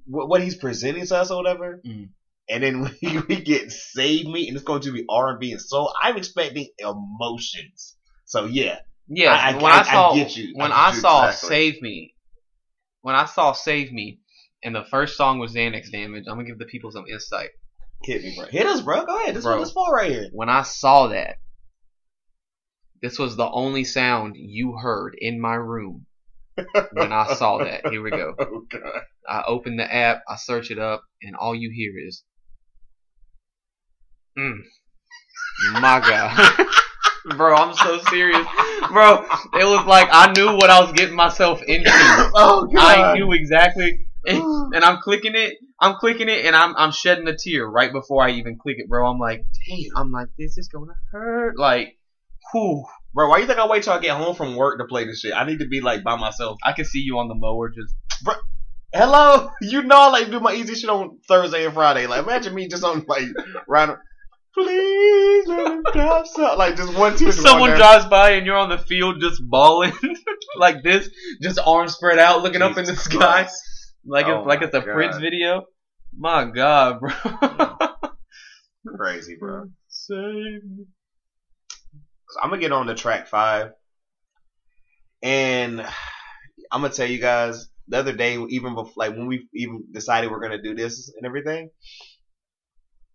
what, 0.06 0.30
what 0.30 0.44
he's 0.44 0.54
presenting 0.54 1.04
to 1.08 1.18
us 1.18 1.32
or 1.32 1.38
whatever. 1.38 1.82
Mhm. 1.84 2.10
And 2.48 2.64
then 2.64 2.82
we, 3.02 3.18
we 3.28 3.42
get 3.42 3.72
Save 3.72 4.28
Me, 4.28 4.48
and 4.48 4.56
it's 4.56 4.64
going 4.64 4.82
to 4.82 4.92
be 4.92 5.06
R 5.10 5.32
and 5.32 5.40
B 5.40 5.52
and 5.54 5.60
soul. 5.60 5.92
I'm 6.00 6.18
expecting 6.18 6.68
emotions. 6.78 7.96
So 8.26 8.46
yeah, 8.46 8.78
yeah. 9.08 9.32
I- 9.34 9.50
I- 9.54 9.54
when 9.56 9.72
I, 9.72 9.78
I- 9.78 9.80
I 9.80 9.84
saw 9.86 10.14
get 10.14 10.38
you. 10.38 10.54
when 10.54 10.72
I 10.72 10.90
I, 10.90 10.94
saw 10.94 11.26
exactly. 11.30 11.50
Save 11.50 11.82
Me, 11.82 12.14
when 13.02 13.16
I 13.16 13.26
saw 13.26 13.54
Save 13.54 13.92
Me, 13.92 14.20
and 14.64 14.76
the 14.76 14.86
first 14.86 15.18
song 15.18 15.40
was 15.40 15.56
Xanax 15.56 15.90
Damage, 15.92 16.26
I'm 16.28 16.36
gonna 16.36 16.46
give 16.48 16.60
the 16.60 16.66
people 16.66 16.92
some 16.92 17.06
insight. 17.12 17.50
hit 18.04 18.22
me, 18.22 18.36
bro. 18.38 18.46
Hit 18.46 18.68
us, 18.68 18.82
bro. 18.82 19.04
Go 19.04 19.18
ahead. 19.20 19.34
This 19.34 19.40
is 19.40 19.46
Bro. 19.46 19.64
it's 19.64 19.72
for 19.72 19.92
right 19.96 20.12
here. 20.12 20.30
When 20.32 20.48
I 20.50 20.62
saw 20.62 21.08
that, 21.08 21.38
this 23.02 23.18
was 23.18 23.36
the 23.36 23.50
only 23.50 23.84
sound 23.84 24.36
you 24.38 24.78
heard 24.78 25.16
in 25.18 25.42
my 25.42 25.56
room 25.56 26.06
when 26.94 27.12
I 27.12 27.34
saw 27.34 27.60
that. 27.60 27.88
Here 27.88 28.02
we 28.02 28.12
go. 28.12 28.36
Oh 28.40 28.66
god. 28.70 29.02
I 29.28 29.44
open 29.48 29.76
the 29.76 29.94
app, 29.94 30.24
I 30.28 30.36
search 30.38 30.72
it 30.72 30.80
up, 30.80 31.04
and 31.22 31.36
all 31.36 31.54
you 31.54 31.72
hear 31.72 31.92
is, 32.08 32.24
mm, 34.38 34.58
my 35.74 36.00
God. 36.00 36.68
Bro, 37.38 37.56
I'm 37.56 37.76
so 37.76 38.00
serious. 38.10 38.48
Bro, 38.92 39.26
it 39.54 39.66
was 39.66 39.86
like 39.86 40.08
I 40.12 40.32
knew 40.32 40.56
what 40.56 40.70
I 40.70 40.80
was 40.82 40.94
getting 40.94 41.16
myself 41.16 41.62
into. 41.64 41.90
oh 41.92 42.68
god. 42.74 43.00
I 43.00 43.14
knew 43.14 43.32
exactly. 43.34 44.00
And, 44.26 44.42
and 44.74 44.84
I'm 44.84 45.00
clicking 45.02 45.36
it, 45.36 45.58
I'm 45.80 45.96
clicking 45.96 46.30
it, 46.30 46.46
and 46.46 46.56
I'm 46.56 46.76
I'm 46.76 46.92
shedding 46.92 47.28
a 47.28 47.36
tear 47.36 47.68
right 47.68 47.92
before 47.92 48.24
I 48.24 48.32
even 48.32 48.58
click 48.58 48.78
it, 48.80 48.90
bro. 48.90 49.10
I'm 49.10 49.20
like, 49.20 49.46
damn, 49.68 49.92
I'm 49.96 50.12
like, 50.12 50.30
this 50.38 50.58
is 50.58 50.70
gonna 50.70 50.96
hurt. 51.12 51.58
Like, 51.58 51.98
whew. 52.52 52.86
Bro, 53.14 53.30
why 53.30 53.40
you 53.40 53.48
think 53.48 53.60
I 53.60 53.68
wait 53.68 53.84
till 53.84 53.94
I 53.94 54.00
get 54.00 54.16
home 54.16 54.36
from 54.36 54.56
work 54.56 54.80
to 54.80 54.86
play 54.86 55.06
this 55.06 55.22
shit? 55.22 55.34
I 55.34 55.46
need 55.46 55.60
to 55.60 55.68
be 55.68 55.82
like 55.82 56.04
by 56.04 56.16
myself. 56.16 56.58
I 56.64 56.74
can 56.74 56.86
see 56.86 57.00
you 57.00 57.18
on 57.18 57.28
the 57.28 57.36
mower 57.36 57.70
just 57.70 57.96
Bro, 58.24 58.36
Hello, 58.94 59.52
you 59.62 59.84
know 59.84 60.00
I 60.00 60.10
like 60.10 60.26
to 60.26 60.32
do 60.32 60.40
my 60.40 60.54
easy 60.54 60.76
shit 60.76 60.90
on 60.90 61.20
Thursday 61.28 61.66
and 61.66 61.74
Friday. 61.74 62.08
Like 62.08 62.24
imagine 62.24 62.54
me 62.56 62.68
just 62.68 62.84
on 62.84 63.06
like 63.08 63.24
right. 63.68 63.96
Please 64.56 65.48
let 65.48 65.78
me 65.78 65.82
drop 65.94 66.26
some 66.26 66.58
like 66.58 66.76
just 66.76 66.98
one 66.98 67.16
tear. 67.16 67.32
Someone 67.32 67.70
drives 67.72 68.06
by 68.06 68.32
and 68.32 68.46
you're 68.46 68.58
on 68.58 68.70
the 68.70 68.80
field 68.80 69.22
just 69.22 69.42
bawling 69.48 69.94
like 70.58 70.84
this, 70.84 71.10
just 71.42 71.60
arms 71.64 71.94
spread 71.94 72.18
out, 72.18 72.42
looking 72.42 72.62
up 72.62 72.78
in 72.78 72.86
the 72.86 72.96
sky, 72.96 73.48
like 74.06 74.26
Oh 74.26 74.40
it's 74.40 74.48
like 74.48 74.62
it's 74.64 74.74
a 74.74 74.82
God. 74.82 74.94
Prince 74.94 75.18
video. 75.18 75.66
My 76.18 76.46
God, 76.46 77.00
bro. 77.00 77.78
Crazy, 78.98 79.38
bro. 79.40 79.70
Save 79.88 80.64
me. 80.64 80.86
I'm 82.42 82.50
gonna 82.50 82.62
get 82.62 82.72
on 82.72 82.88
to 82.88 82.96
track 82.96 83.28
five, 83.28 83.72
and 85.22 85.82
I'm 86.72 86.82
gonna 86.82 86.94
tell 86.94 87.08
you 87.08 87.20
guys 87.20 87.68
the 87.88 87.98
other 88.00 88.14
day, 88.14 88.38
even 88.50 88.76
before, 88.76 88.94
like 88.98 89.12
when 89.12 89.28
we 89.28 89.48
even 89.54 89.86
decided 89.92 90.32
we're 90.32 90.42
gonna 90.42 90.62
do 90.62 90.76
this 90.76 91.12
and 91.16 91.26
everything, 91.26 91.70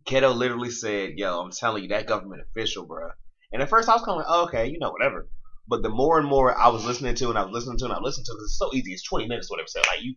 Keto 0.06 0.34
literally 0.34 0.70
said, 0.70 1.12
"Yo, 1.16 1.40
I'm 1.40 1.50
telling 1.50 1.82
you, 1.84 1.88
that 1.90 2.06
government 2.06 2.42
official, 2.42 2.86
bro." 2.86 3.10
And 3.52 3.62
at 3.62 3.68
first 3.70 3.88
I 3.88 3.94
was 3.94 4.02
kind 4.02 4.12
of 4.12 4.16
like, 4.18 4.26
oh, 4.28 4.42
"Okay, 4.44 4.66
you 4.68 4.78
know, 4.78 4.90
whatever." 4.90 5.28
But 5.66 5.82
the 5.82 5.88
more 5.88 6.18
and 6.18 6.28
more 6.28 6.56
I 6.56 6.68
was 6.68 6.84
listening 6.84 7.14
to, 7.16 7.30
and 7.30 7.38
I 7.38 7.44
was 7.44 7.52
listening 7.52 7.78
to, 7.78 7.84
and 7.86 7.94
I 7.94 7.98
was 8.00 8.16
listening 8.18 8.26
to, 8.26 8.32
'cause 8.32 8.44
it's 8.44 8.58
so 8.58 8.70
easy. 8.74 8.92
It's 8.92 9.04
20 9.04 9.26
minutes, 9.26 9.50
whatever. 9.50 9.68
So 9.68 9.80
like 9.88 10.02
you, 10.02 10.14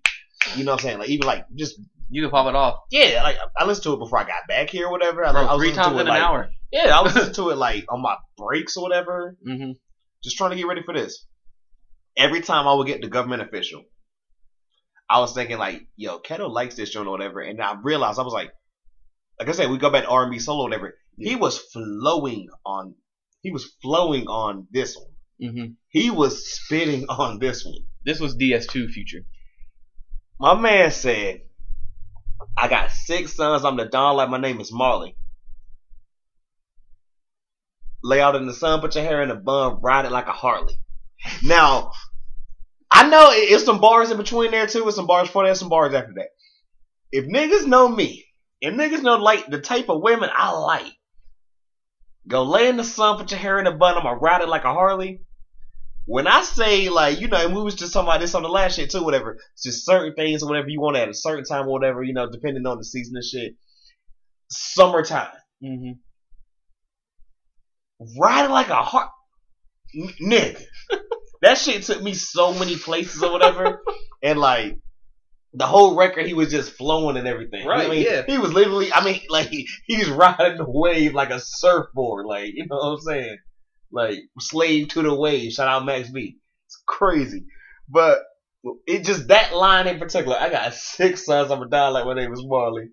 you 0.55 0.63
know 0.65 0.73
what 0.73 0.81
I'm 0.81 0.83
saying? 0.85 0.99
Like 0.99 1.09
even 1.09 1.27
like 1.27 1.45
just 1.55 1.79
You 2.09 2.21
can 2.21 2.31
pop 2.31 2.47
it 2.47 2.55
off, 2.55 2.79
yeah, 2.89 3.21
like 3.23 3.37
I 3.57 3.65
listened 3.65 3.83
to 3.83 3.93
it 3.93 3.99
before 3.99 4.19
I 4.19 4.23
got 4.23 4.47
back 4.47 4.69
here, 4.69 4.87
or 4.87 4.91
whatever. 4.91 5.25
I, 5.25 5.31
bro. 5.31 5.45
I 5.45 5.53
was 5.53 5.61
three 5.61 5.73
times 5.73 5.93
in 5.95 6.01
an 6.01 6.07
like 6.07 6.21
hour. 6.21 6.49
yeah, 6.71 6.97
I 6.97 7.01
was 7.01 7.13
listening 7.13 7.33
to 7.35 7.49
it 7.49 7.57
like 7.57 7.85
on 7.89 8.01
my 8.01 8.15
breaks 8.37 8.77
or 8.77 8.83
whatever 8.83 9.35
hmm 9.45 9.71
just 10.23 10.37
trying 10.37 10.49
to 10.51 10.55
get 10.57 10.67
ready 10.67 10.81
for 10.83 10.93
this. 10.93 11.25
Every 12.17 12.41
time 12.41 12.67
I 12.67 12.73
would 12.73 12.87
get 12.87 13.01
the 13.01 13.07
government 13.07 13.43
official, 13.43 13.83
I 15.09 15.19
was 15.19 15.33
thinking 15.33 15.57
like, 15.57 15.85
yo, 15.95 16.19
Keto 16.19 16.49
likes 16.49 16.75
this 16.75 16.89
joint 16.89 17.07
or 17.07 17.11
whatever, 17.11 17.39
and 17.39 17.61
I 17.61 17.75
realized 17.81 18.19
I 18.19 18.23
was 18.23 18.33
like, 18.33 18.51
like 19.39 19.49
I 19.49 19.51
said, 19.51 19.69
we 19.69 19.77
go 19.77 19.89
back 19.91 20.03
to 20.03 20.09
R 20.09 20.23
and 20.23 20.31
B 20.31 20.39
solo 20.39 20.61
or 20.61 20.63
whatever. 20.63 20.95
He 21.17 21.35
was 21.35 21.59
flowing 21.59 22.47
on, 22.65 22.95
he 23.41 23.51
was 23.51 23.71
flowing 23.81 24.27
on 24.27 24.67
this 24.71 24.95
one. 24.97 25.51
hmm 25.51 25.65
He 25.89 26.09
was 26.09 26.51
spitting 26.51 27.05
on 27.09 27.39
this 27.39 27.63
one. 27.65 27.85
This 28.05 28.19
was 28.19 28.35
DS2 28.35 28.89
future. 28.89 29.19
My 30.39 30.53
man 30.55 30.91
said, 30.91 31.41
I 32.55 32.67
got 32.67 32.91
six 32.91 33.35
sons. 33.35 33.63
I'm 33.63 33.77
the 33.77 33.85
Don 33.85 34.15
like 34.15 34.29
my 34.29 34.39
name 34.39 34.59
is 34.59 34.71
Marley. 34.71 35.15
Lay 38.03 38.21
out 38.21 38.35
in 38.35 38.45
the 38.45 38.53
sun, 38.53 38.79
put 38.79 38.95
your 38.95 39.03
hair 39.03 39.21
in 39.21 39.31
a 39.31 39.35
bun, 39.35 39.79
ride 39.81 40.05
it 40.05 40.11
like 40.11 40.27
a 40.27 40.31
Harley. 40.31 40.73
Now, 41.43 41.91
I 42.91 43.09
know 43.09 43.29
it's 43.31 43.65
some 43.65 43.81
bars 43.81 44.11
in 44.11 44.17
between 44.17 44.51
there 44.51 44.67
too, 44.67 44.85
with 44.85 44.95
some 44.95 45.07
bars 45.07 45.27
before 45.27 45.47
that, 45.47 45.57
some 45.57 45.69
bars 45.69 45.93
after 45.93 46.13
that. 46.15 46.29
If 47.11 47.25
niggas 47.25 47.67
know 47.67 47.87
me, 47.87 48.25
if 48.61 48.73
niggas 48.73 49.03
know 49.03 49.17
like 49.17 49.47
the 49.47 49.59
type 49.59 49.89
of 49.89 50.01
women 50.01 50.29
I 50.33 50.51
like, 50.51 50.93
go 52.27 52.43
lay 52.43 52.69
in 52.69 52.77
the 52.77 52.83
sun, 52.83 53.17
put 53.17 53.31
your 53.31 53.39
hair 53.39 53.59
in 53.59 53.67
a 53.67 53.75
bun, 53.75 53.97
I'm 53.97 54.03
gonna 54.03 54.17
ride 54.17 54.41
it 54.41 54.49
like 54.49 54.63
a 54.63 54.73
Harley. 54.73 55.21
When 56.07 56.25
I 56.25 56.41
say 56.41 56.87
like, 56.87 57.19
you 57.19 57.27
know, 57.27 57.45
and 57.45 57.53
we 57.53 57.61
was 57.61 57.75
just 57.75 57.91
talking 57.93 58.07
about 58.07 58.21
this 58.21 58.33
on 58.33 58.41
the 58.41 58.47
last 58.49 58.77
shit 58.77 58.89
too, 58.89 59.03
whatever. 59.03 59.37
It's 59.53 59.63
just 59.63 59.85
certain 59.85 60.13
things 60.15 60.41
or 60.41 60.47
whatever 60.47 60.69
you 60.69 60.79
want 60.79 60.95
at 60.95 61.09
a 61.09 61.13
certain 61.13 61.43
time 61.43 61.67
or 61.67 61.71
whatever, 61.73 62.01
you 62.01 62.13
know, 62.13 62.29
depending 62.31 62.65
on 62.65 62.77
the 62.77 62.85
season 62.85 63.17
and 63.17 63.25
shit. 63.25 63.55
Summertime. 64.49 65.27
hmm 65.61 65.91
Riding 68.19 68.51
like 68.51 68.69
a 68.69 68.75
heart 68.75 69.09
N- 69.95 70.13
nigga. 70.21 70.61
that 71.41 71.57
shit 71.57 71.83
took 71.83 72.01
me 72.01 72.13
so 72.13 72.53
many 72.53 72.77
places 72.77 73.21
or 73.21 73.31
whatever. 73.31 73.81
and 74.23 74.39
like 74.39 74.77
the 75.53 75.65
whole 75.65 75.95
record 75.95 76.25
he 76.25 76.33
was 76.33 76.49
just 76.51 76.71
flowing 76.71 77.17
and 77.17 77.27
everything. 77.27 77.65
Right, 77.67 77.87
I 77.87 77.89
mean, 77.89 78.05
yeah. 78.05 78.23
He 78.25 78.37
was 78.37 78.53
literally 78.53 78.93
I 78.93 79.03
mean, 79.03 79.21
like 79.29 79.49
he, 79.49 79.67
he's 79.85 80.07
riding 80.09 80.57
the 80.57 80.65
wave 80.69 81.13
like 81.13 81.31
a 81.31 81.39
surfboard, 81.41 82.25
like, 82.25 82.51
you 82.53 82.65
know 82.69 82.77
what 82.77 82.93
I'm 82.93 82.99
saying? 83.01 83.37
Like 83.91 84.19
slave 84.39 84.89
to 84.89 85.01
the 85.01 85.13
wave. 85.13 85.51
Shout 85.53 85.67
out 85.67 85.85
Max 85.85 86.09
B. 86.09 86.37
It's 86.67 86.81
crazy. 86.85 87.45
But 87.89 88.19
it 88.85 89.05
just 89.05 89.29
that 89.29 89.53
line 89.55 89.87
in 89.87 89.99
particular, 89.99 90.35
I 90.37 90.49
got 90.49 90.73
six 90.73 91.25
sons, 91.25 91.51
I'm 91.51 91.59
gonna 91.59 91.69
die 91.69 91.87
like 91.89 92.05
my 92.05 92.13
name 92.13 92.33
is 92.33 92.43
Marley. 92.45 92.89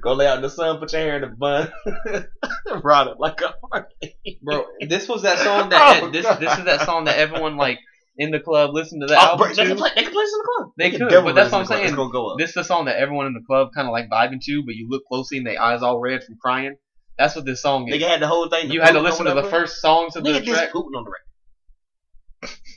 Go 0.00 0.12
lay 0.14 0.26
out 0.26 0.36
in 0.36 0.42
the 0.42 0.48
sun, 0.50 0.78
put 0.78 0.92
your 0.92 1.02
hair 1.02 1.16
in 1.16 1.24
a 1.24 1.28
bun, 1.28 1.70
ride 2.82 3.08
it 3.08 3.16
like 3.18 3.40
a 3.42 3.54
Harley. 3.70 4.16
Bro, 4.42 4.66
this 4.88 5.08
was 5.08 5.22
that 5.22 5.38
song 5.40 5.68
that 5.70 6.02
Oh, 6.02 6.10
this 6.10 6.24
God. 6.24 6.40
this 6.40 6.56
is 6.58 6.64
that 6.64 6.82
song 6.82 7.04
that 7.06 7.18
everyone 7.18 7.56
like 7.56 7.78
in 8.16 8.30
the 8.30 8.38
club 8.40 8.70
listened 8.72 9.02
to 9.02 9.08
that 9.08 9.18
Oh, 9.18 9.26
album 9.32 9.46
bro, 9.48 9.54
they 9.54 9.64
can 9.66 9.76
play. 9.76 9.90
They 9.96 10.02
can 10.04 10.12
play 10.12 10.22
this 10.24 10.32
in 10.32 10.38
the 10.38 10.48
club. 10.56 10.72
They 10.78 10.90
can 10.90 10.98
could, 11.08 11.24
but 11.24 11.34
that's 11.34 11.52
what 11.52 11.58
I'm 11.58 11.62
in 11.62 11.64
the 11.64 11.66
club. 11.66 11.76
saying. 11.78 11.86
It's 11.88 11.96
gonna 11.96 12.12
go 12.12 12.26
up. 12.28 12.38
This 12.38 12.48
is 12.50 12.54
the 12.54 12.64
song 12.64 12.84
that 12.86 12.96
everyone 12.96 13.26
in 13.26 13.34
the 13.34 13.42
club 13.46 13.68
kind 13.74 13.88
of 13.88 13.92
like 13.92 14.08
vibing 14.08 14.40
to, 14.44 14.62
but 14.64 14.74
you 14.74 14.86
look 14.88 15.02
closely 15.06 15.38
and 15.38 15.46
their 15.46 15.60
eyes 15.60 15.82
all 15.82 15.98
red 15.98 16.22
from 16.22 16.36
crying. 16.40 16.76
That's 17.18 17.36
what 17.36 17.44
this 17.44 17.62
song 17.62 17.88
is. 17.88 17.94
Nigga 17.94 18.08
had 18.08 18.20
the 18.20 18.28
whole 18.28 18.48
thing. 18.48 18.70
you 18.70 18.80
had 18.80 18.92
to 18.92 19.00
listen 19.00 19.26
to 19.26 19.34
the 19.34 19.44
first 19.44 19.80
songs 19.80 20.16
of 20.16 20.24
the 20.24 20.30
Nigga 20.30 20.46
track, 20.46 20.72
pooping 20.72 20.94
on 20.96 21.04
the 21.04 21.10
record. 21.10 22.58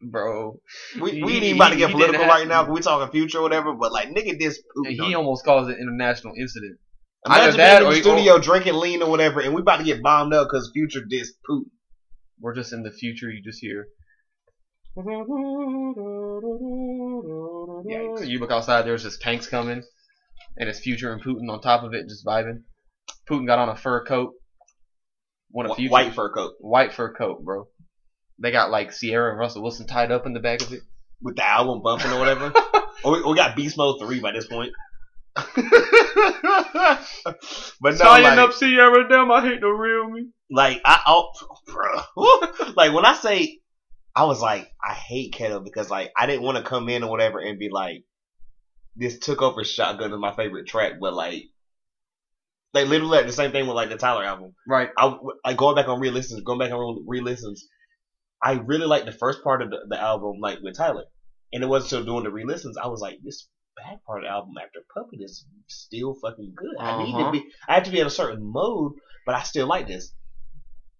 bro. 0.00 0.60
We, 1.00 1.22
we 1.22 1.34
ain't 1.34 1.44
even 1.44 1.56
about 1.56 1.70
to 1.70 1.76
get 1.76 1.90
political 1.90 2.26
right 2.26 2.42
to. 2.42 2.48
now 2.48 2.62
because 2.62 2.74
we 2.74 2.80
talking 2.82 3.10
future 3.10 3.38
or 3.38 3.42
whatever. 3.42 3.72
But 3.72 3.92
like, 3.92 4.08
nigga, 4.08 4.38
this. 4.38 4.60
He 4.86 5.14
almost 5.14 5.44
caused 5.44 5.70
an 5.70 5.76
international 5.80 6.34
incident. 6.38 6.78
Imagine 7.26 7.56
that 7.56 7.80
being 7.80 7.82
in 7.82 7.88
the 7.90 7.96
he- 7.96 8.02
studio 8.02 8.38
drinking 8.38 8.74
lean 8.74 9.02
or 9.02 9.10
whatever, 9.10 9.40
and 9.40 9.54
we 9.54 9.60
about 9.60 9.78
to 9.78 9.84
get 9.84 10.02
bombed 10.02 10.32
up 10.32 10.48
because 10.48 10.70
future 10.72 11.04
dis 11.08 11.32
poop. 11.46 11.66
We're 12.40 12.54
just 12.54 12.72
in 12.72 12.82
the 12.84 12.92
future. 12.92 13.28
You 13.30 13.42
just 13.42 13.60
hear. 13.60 13.88
Yikes. 17.86 18.26
You 18.26 18.38
look 18.38 18.50
outside. 18.50 18.82
There's 18.82 19.02
just 19.02 19.20
tanks 19.20 19.46
coming, 19.46 19.82
and 20.56 20.68
it's 20.68 20.78
Future 20.80 21.12
and 21.12 21.22
Putin 21.22 21.50
on 21.50 21.60
top 21.60 21.82
of 21.82 21.94
it, 21.94 22.08
just 22.08 22.24
vibing. 22.24 22.62
Putin 23.28 23.46
got 23.46 23.58
on 23.58 23.68
a 23.68 23.76
fur 23.76 24.04
coat. 24.04 24.34
One 25.50 25.66
of 25.66 25.72
Wh- 25.72 25.76
Future 25.76 25.92
White 25.92 26.14
fur 26.14 26.32
coat 26.32 26.54
white 26.60 26.92
fur 26.92 27.12
coat, 27.14 27.44
bro. 27.44 27.68
They 28.38 28.50
got 28.50 28.70
like 28.70 28.92
Ciara 28.92 29.30
and 29.30 29.38
Russell 29.38 29.62
Wilson 29.62 29.86
tied 29.86 30.12
up 30.12 30.26
in 30.26 30.32
the 30.32 30.40
back 30.40 30.62
of 30.62 30.72
it. 30.72 30.80
with 31.20 31.36
the 31.36 31.46
album 31.46 31.82
bumping 31.82 32.12
or 32.12 32.18
whatever. 32.18 32.52
or 33.04 33.12
we, 33.12 33.22
we 33.22 33.34
got 33.34 33.56
Beast 33.56 33.76
Mode 33.76 34.00
three 34.00 34.20
by 34.20 34.32
this 34.32 34.46
point. 34.46 34.72
but 35.36 35.54
no, 37.94 38.04
Tying 38.04 38.24
like, 38.24 38.38
up 38.38 38.52
Ciara 38.52 39.08
down, 39.08 39.30
I 39.30 39.40
hate 39.42 39.60
the 39.60 39.68
real 39.68 40.10
me. 40.10 40.28
like 40.50 40.80
I, 40.84 41.00
oh, 41.06 41.30
bro, 41.66 42.72
like 42.76 42.92
when 42.92 43.04
I 43.04 43.14
say, 43.14 43.60
I 44.16 44.24
was 44.24 44.40
like, 44.40 44.68
I 44.84 44.94
hate 44.94 45.32
Keto 45.32 45.62
because 45.62 45.90
like 45.90 46.10
I 46.16 46.26
didn't 46.26 46.42
want 46.42 46.58
to 46.58 46.64
come 46.64 46.88
in 46.88 47.04
or 47.04 47.10
whatever 47.10 47.38
and 47.38 47.58
be 47.58 47.68
like, 47.70 48.02
this 48.96 49.18
took 49.18 49.42
over 49.42 49.62
Shotgun 49.62 50.12
is 50.12 50.18
my 50.18 50.34
favorite 50.34 50.66
track, 50.66 50.94
but 51.00 51.14
like, 51.14 51.44
they 52.74 52.84
literally 52.84 53.16
like 53.16 53.26
the 53.26 53.32
same 53.32 53.52
thing 53.52 53.66
with 53.66 53.76
like 53.76 53.88
the 53.88 53.96
Tyler 53.96 54.24
album. 54.24 54.54
Right. 54.66 54.90
I 54.98 55.14
like 55.44 55.56
going 55.56 55.76
back 55.76 55.88
on 55.88 56.00
re-listens, 56.00 56.42
going 56.42 56.58
back 56.58 56.70
on 56.72 57.04
re-listens. 57.06 57.66
I 58.42 58.52
really 58.52 58.86
like 58.86 59.04
the 59.04 59.12
first 59.12 59.42
part 59.42 59.62
of 59.62 59.70
the, 59.70 59.78
the 59.88 60.00
album, 60.00 60.34
like 60.40 60.58
with 60.62 60.76
Tyler, 60.76 61.04
and 61.52 61.62
it 61.62 61.66
wasn't 61.66 61.92
until 61.92 62.14
doing 62.14 62.24
the 62.24 62.30
re-listens 62.30 62.76
I 62.76 62.86
was 62.86 63.00
like, 63.00 63.18
this 63.24 63.48
back 63.76 64.04
part 64.04 64.22
of 64.22 64.28
the 64.28 64.30
album 64.30 64.54
after 64.60 64.80
Puppet 64.94 65.20
is 65.20 65.44
still 65.68 66.14
fucking 66.22 66.52
good. 66.56 66.76
I 66.80 66.96
need 66.98 67.12
to 67.12 67.22
Uh-huh. 67.22 67.30
be, 67.32 67.44
I 67.68 67.74
have 67.74 67.84
to 67.84 67.90
be 67.90 68.00
in 68.00 68.06
a 68.06 68.10
certain 68.10 68.44
mode, 68.44 68.92
but 69.24 69.34
I 69.34 69.42
still 69.42 69.66
like 69.66 69.86
this. 69.88 70.12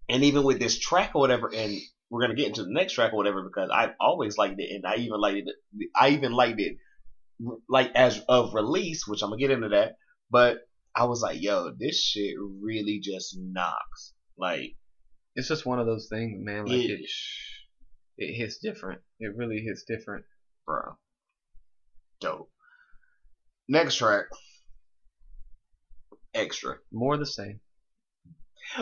And 0.09 0.24
even 0.24 0.42
with 0.42 0.59
this 0.59 0.78
track 0.78 1.11
or 1.14 1.20
whatever, 1.20 1.50
and 1.54 1.76
we're 2.09 2.22
gonna 2.22 2.35
get 2.35 2.48
into 2.48 2.62
the 2.62 2.72
next 2.72 2.94
track 2.94 3.12
or 3.12 3.16
whatever 3.16 3.42
because 3.42 3.68
I've 3.72 3.94
always 4.00 4.38
liked 4.38 4.59
it, 4.59 4.70
and 4.74 4.87
I 4.87 4.96
even 4.96 5.20
liked 5.20 5.38
it. 5.38 5.88
I 5.94 6.11
even 6.11 6.33
liked 6.33 6.59
it 6.61 6.76
like 7.68 7.92
as 7.94 8.20
of 8.28 8.54
release, 8.54 9.07
which 9.07 9.22
I'm 9.22 9.28
gonna 9.31 9.40
get 9.40 9.50
into 9.50 9.68
that. 9.70 9.96
But 10.31 10.59
I 10.94 11.05
was 11.05 11.22
like, 11.22 11.40
yo, 11.40 11.70
this 11.79 12.01
shit 12.03 12.35
really 12.61 13.01
just 13.03 13.37
knocks. 13.38 14.14
Like, 14.37 14.74
It's 15.35 15.48
just 15.48 15.66
one 15.66 15.79
of 15.79 15.87
those 15.87 16.09
things, 16.11 16.38
man. 16.44 16.66
Like 16.66 16.79
it, 16.81 17.01
it, 17.01 17.11
it 18.18 18.35
hits 18.35 18.59
different. 18.59 19.01
It 19.20 19.37
really 19.37 19.61
hits 19.61 19.85
different. 19.87 20.24
bro, 20.66 20.96
dope. 22.20 22.51
Next 23.68 23.96
track, 23.96 24.24
extra. 26.35 26.77
More 26.92 27.16
the 27.16 27.27
same. 27.27 27.61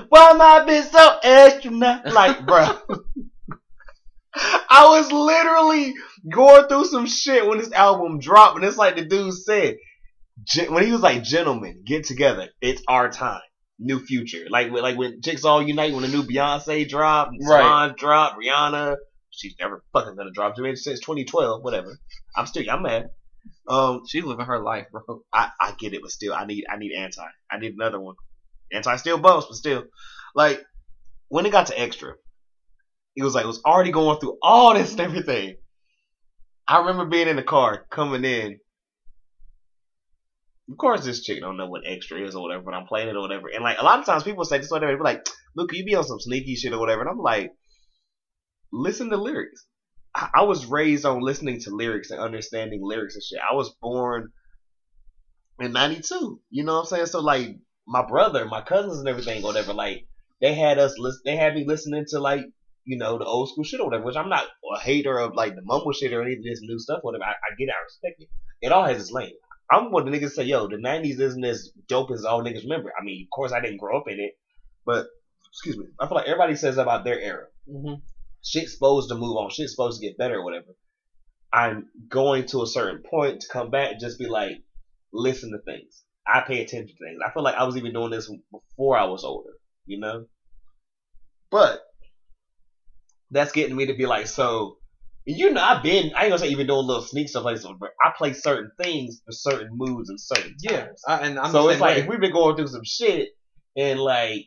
Why 0.09 0.31
am 0.31 0.40
I 0.40 0.64
being 0.64 0.83
so 0.83 1.19
extra 1.23 1.71
now? 1.71 2.03
Like, 2.07 2.45
bro. 2.47 2.79
I 4.69 4.88
was 4.88 5.11
literally 5.11 5.95
going 6.31 6.69
through 6.69 6.85
some 6.87 7.07
shit 7.07 7.47
when 7.47 7.59
this 7.59 7.73
album 7.73 8.19
dropped, 8.21 8.57
and 8.57 8.64
it's 8.64 8.77
like 8.77 8.97
the 8.97 9.05
dude 9.05 9.33
said, 9.33 9.77
when 10.69 10.85
he 10.85 10.93
was 10.93 11.01
like, 11.03 11.23
"Gentlemen, 11.23 11.83
get 11.85 12.05
together. 12.05 12.49
It's 12.61 12.83
our 12.89 13.11
time. 13.11 13.41
New 13.79 14.01
future." 14.05 14.47
Like, 14.49 14.71
when- 14.73 14.83
like 14.83 14.97
when 14.97 15.21
chicks 15.23 15.45
all 15.45 15.63
unite 15.63 15.93
when 15.93 16.03
the 16.03 16.09
new 16.09 16.23
Beyonce 16.23 16.89
dropped, 16.89 17.33
Right. 17.43 17.95
Dropped, 17.97 18.39
Rihanna. 18.41 18.97
She's 19.31 19.55
never 19.61 19.83
fucking 19.93 20.17
gonna 20.17 20.31
drop 20.31 20.55
to 20.57 20.63
me 20.63 20.75
since 20.77 21.01
2012. 21.01 21.63
Whatever. 21.63 21.99
I'm 22.37 22.47
still, 22.47 22.65
I'm 22.71 22.83
mad. 22.83 23.11
Um, 23.69 24.03
She's 24.09 24.25
living 24.25 24.47
her 24.47 24.61
life, 24.61 24.87
bro. 24.91 25.23
I, 25.33 25.51
I 25.61 25.73
get 25.73 25.93
it, 25.93 26.01
but 26.03 26.11
still, 26.11 26.33
I 26.33 26.47
need 26.47 26.65
I 26.71 26.77
need 26.79 26.93
anti. 26.97 27.23
I 27.51 27.59
need 27.59 27.75
another 27.75 28.01
one. 28.01 28.15
Anti 28.73 28.97
still 28.97 29.19
bumps, 29.19 29.47
but 29.49 29.57
still, 29.57 29.85
like 30.35 30.65
when 31.29 31.45
it 31.47 31.53
got 31.53 31.67
to 31.67 31.79
extra, 31.79 32.15
it 33.17 33.23
was 33.25 33.35
like 33.35 33.45
it 33.45 33.49
was 33.49 33.63
already 33.65 33.91
going 33.91 34.19
through 34.21 34.39
all 34.43 34.75
this 34.75 34.93
and 34.93 35.01
everything. 35.01 35.57
I 36.69 36.79
remember 36.79 37.05
being 37.07 37.29
in 37.29 37.37
the 37.37 37.43
car 37.43 37.85
coming 37.91 38.25
in. 38.25 38.59
Of 40.71 40.79
course, 40.79 41.05
this 41.05 41.23
chick 41.23 41.41
don't 41.41 41.57
know 41.57 41.69
what 41.69 41.83
extra 41.87 42.21
is 42.21 42.35
or 42.35 42.43
whatever, 42.43 42.65
but 42.65 42.75
I'm 42.75 42.87
playing 42.87 43.09
it 43.09 43.17
or 43.17 43.21
whatever. 43.21 43.49
And 43.49 43.63
like 43.63 43.79
a 43.79 43.85
lot 43.85 44.01
of 44.01 44.05
times, 44.05 44.25
people 44.25 44.45
say 44.45 44.59
this 44.59 44.73
or 44.73 44.77
whatever. 44.77 44.97
They 44.97 45.03
like, 45.03 45.29
"Look, 45.55 45.73
you 45.73 45.85
be 45.85 45.95
on 45.95 46.05
some 46.05 46.19
sneaky 46.19 46.57
shit 46.57 46.73
or 46.73 46.81
whatever," 46.81 47.03
and 47.03 47.11
I'm 47.11 47.19
like, 47.19 47.53
"Listen 48.73 49.11
to 49.11 49.17
lyrics." 49.17 49.65
I, 50.15 50.29
I 50.35 50.43
was 50.43 50.67
raised 50.67 51.05
on 51.05 51.21
listening 51.21 51.61
to 51.61 51.71
lyrics 51.71 52.11
and 52.11 52.21
understanding 52.21 52.81
lyrics 52.83 53.15
and 53.15 53.23
shit. 53.23 53.39
I 53.39 53.55
was 53.55 53.75
born 53.81 54.33
in 55.61 55.73
'92. 55.73 56.41
You 56.51 56.65
know 56.65 56.75
what 56.75 56.81
I'm 56.81 56.87
saying? 56.87 57.07
So 57.07 57.21
like, 57.21 57.57
my 57.87 58.05
brother, 58.07 58.45
my 58.45 58.63
cousins, 58.63 58.99
and 58.99 59.09
everything, 59.09 59.45
or 59.45 59.47
whatever. 59.47 59.73
Like, 59.73 60.09
they 60.41 60.55
had 60.55 60.79
us 60.79 60.99
listen. 60.99 61.23
They 61.25 61.37
had 61.37 61.55
me 61.55 61.65
listening 61.65 62.07
to 62.09 62.19
like 62.19 62.45
you 62.87 62.97
know, 62.97 63.19
the 63.19 63.25
old 63.25 63.51
school 63.51 63.65
shit 63.65 63.81
or 63.81 63.87
whatever, 63.87 64.05
which 64.05 64.17
I'm 64.17 64.29
not 64.29 64.47
a 64.75 64.81
hater 64.81 65.19
of 65.19 65.35
like 65.35 65.55
the 65.55 65.63
mumble 65.65 65.93
shit 65.93 66.13
or 66.13 66.23
any 66.23 66.35
of 66.35 66.43
this 66.43 66.61
new 66.63 66.79
stuff, 66.79 67.01
whatever. 67.03 67.25
I, 67.25 67.31
I 67.31 67.55
get 67.59 67.65
it, 67.65 67.75
I 67.77 67.83
respect 67.85 68.23
it. 68.23 68.29
It 68.63 68.73
all 68.73 68.85
has 68.85 69.01
its 69.03 69.11
lane. 69.11 69.35
I'm 69.71 69.91
one 69.91 70.07
of 70.07 70.13
the 70.13 70.19
niggas 70.19 70.33
say, 70.33 70.45
yo, 70.45 70.69
the 70.69 70.77
90s 70.77 71.21
isn't 71.21 71.45
as 71.45 71.71
dope 71.89 72.11
as 72.11 72.25
all 72.25 72.43
niggas 72.43 72.63
remember. 72.63 72.93
I 72.99 73.05
mean, 73.05 73.27
of 73.27 73.31
course, 73.35 73.53
I 73.53 73.61
didn't 73.61 73.79
grow 73.79 73.99
up 73.99 74.09
in 74.09 74.21
it, 74.21 74.39
but, 74.85 75.07
excuse 75.53 75.77
me, 75.77 75.87
I 76.01 76.07
feel 76.07 76.17
like 76.17 76.27
everybody 76.27 76.55
says 76.55 76.79
about 76.79 77.05
their 77.05 77.19
era. 77.21 77.47
Mm-hmm. 77.69 77.95
Shit's 78.45 78.75
supposed 78.75 79.09
to 79.09 79.17
move 79.17 79.37
on, 79.37 79.51
shit's 79.51 79.73
supposed 79.73 80.01
to 80.01 80.07
get 80.07 80.19
better 80.19 80.37
or 80.37 80.45
whatever. 80.45 80.77
I'm 81.53 81.89
going 82.09 82.47
to 82.47 82.63
a 82.63 82.67
certain 82.67 83.03
point 83.03 83.41
to 83.41 83.49
come 83.49 83.71
back 83.71 83.93
and 83.93 84.01
just 84.01 84.19
be 84.19 84.27
like, 84.27 84.63
listen 85.13 85.51
to 85.51 85.59
things. 85.59 86.03
I 86.27 86.41
pay 86.41 86.63
attention 86.63 86.97
to 86.97 87.05
things. 87.05 87.21
I 87.25 87.31
feel 87.33 87.43
like 87.43 87.55
I 87.55 87.65
was 87.65 87.77
even 87.77 87.93
doing 87.93 88.11
this 88.11 88.31
before 88.53 88.97
I 88.97 89.05
was 89.05 89.25
older, 89.25 89.53
you 89.87 89.99
know? 89.99 90.27
But 91.51 91.81
that's 93.31 93.53
getting 93.53 93.77
me 93.77 93.87
to 93.87 93.95
be 93.95 94.07
like, 94.07 94.27
so 94.27 94.79
you 95.27 95.53
know, 95.53 95.61
I've 95.61 95.83
been 95.83 96.12
I 96.15 96.23
ain't 96.23 96.31
gonna 96.31 96.39
say 96.39 96.49
even 96.49 96.69
doing 96.69 96.87
little 96.87 97.03
sneak 97.03 97.29
stuff 97.29 97.45
like 97.45 97.57
this, 97.57 97.67
but 97.81 97.91
I 98.03 98.12
play 98.17 98.33
certain 98.33 98.71
things 98.81 99.21
for 99.27 99.33
certain 99.33 99.71
moods 99.73 100.09
and 100.09 100.21
certain 100.21 100.55
Yeah, 100.61 100.87
times. 100.87 101.03
I, 101.07 101.19
and 101.27 101.39
I'm 101.39 101.51
so 101.51 101.69
it's 101.69 101.81
like 101.81 101.99
if 101.99 102.07
we've 102.07 102.21
been 102.21 102.33
going 102.33 102.57
through 102.57 102.69
some 102.69 102.85
shit 102.85 103.31
and 103.77 103.99
like 103.99 104.47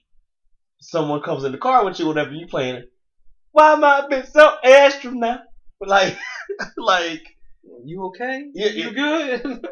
someone 0.79 1.21
comes 1.21 1.43
in 1.43 1.51
the 1.51 1.57
car 1.57 1.83
with 1.83 1.99
you, 1.99 2.07
whatever 2.07 2.31
you 2.31 2.47
playing, 2.47 2.75
it, 2.75 2.85
why 3.51 3.73
am 3.73 3.83
I 3.83 4.07
been 4.07 4.25
so 4.25 4.55
extra 4.63 5.11
now? 5.11 5.41
Like, 5.81 6.17
like 6.77 7.23
you 7.83 8.05
okay? 8.05 8.45
Yeah, 8.53 8.69
you 8.69 8.93
good? 8.93 9.41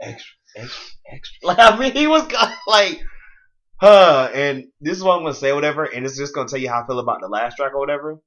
extra, 0.00 0.34
extra, 0.56 0.92
extra. 1.12 1.36
Like 1.44 1.58
I 1.60 1.78
mean, 1.78 1.92
he 1.92 2.08
was 2.08 2.28
like, 2.66 3.00
huh. 3.80 4.30
And 4.34 4.64
this 4.80 4.96
is 4.96 5.04
what 5.04 5.16
I'm 5.16 5.22
gonna 5.22 5.34
say, 5.34 5.52
whatever. 5.52 5.84
And 5.84 6.04
it's 6.04 6.18
just 6.18 6.34
gonna 6.34 6.48
tell 6.48 6.58
you 6.58 6.70
how 6.70 6.82
I 6.82 6.86
feel 6.88 6.98
about 6.98 7.20
the 7.20 7.28
last 7.28 7.54
track 7.54 7.72
or 7.72 7.78
whatever. 7.78 8.18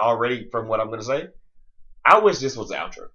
Already 0.00 0.48
from 0.50 0.68
what 0.68 0.80
I'm 0.80 0.90
gonna 0.90 1.02
say, 1.02 1.26
I 2.04 2.18
wish 2.18 2.38
this 2.38 2.56
was 2.56 2.68
the 2.68 2.76
outro. 2.76 3.08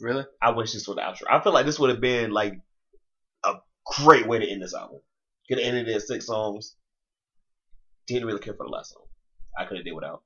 really? 0.00 0.24
I 0.42 0.50
wish 0.50 0.72
this 0.72 0.86
was 0.88 0.96
the 0.96 1.02
outro. 1.02 1.24
I 1.30 1.42
feel 1.42 1.52
like 1.52 1.66
this 1.66 1.78
would 1.78 1.90
have 1.90 2.00
been 2.00 2.30
like 2.30 2.54
a 3.44 3.54
great 3.98 4.26
way 4.26 4.38
to 4.38 4.46
end 4.50 4.62
this 4.62 4.74
album. 4.74 5.00
Could 5.48 5.58
have 5.58 5.66
ended 5.66 5.88
it 5.88 5.96
at 5.96 6.02
six 6.02 6.26
songs. 6.26 6.74
Didn't 8.06 8.26
really 8.26 8.40
care 8.40 8.54
for 8.54 8.66
the 8.66 8.72
last 8.72 8.92
song. 8.92 9.04
I 9.58 9.64
could 9.64 9.76
have 9.76 9.84
did 9.84 9.92
without. 9.94 10.22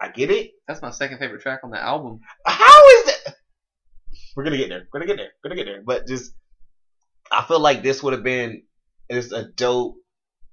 I 0.00 0.08
get 0.08 0.30
it. 0.30 0.50
That's 0.66 0.82
my 0.82 0.90
second 0.90 1.18
favorite 1.18 1.42
track 1.42 1.60
on 1.62 1.70
the 1.70 1.80
album. 1.80 2.20
How 2.46 2.88
is 2.98 3.04
that? 3.06 3.34
We're 4.34 4.44
gonna 4.44 4.56
get 4.56 4.68
there. 4.70 4.88
We're 4.92 5.00
gonna 5.00 5.14
get 5.14 5.18
there. 5.18 5.32
We're 5.44 5.50
gonna 5.50 5.62
get 5.62 5.70
there. 5.70 5.82
But 5.84 6.08
just, 6.08 6.32
I 7.30 7.42
feel 7.44 7.60
like 7.60 7.82
this 7.82 8.02
would 8.02 8.14
have 8.14 8.24
been 8.24 8.62
just 9.10 9.32
a 9.32 9.48
dope 9.56 9.94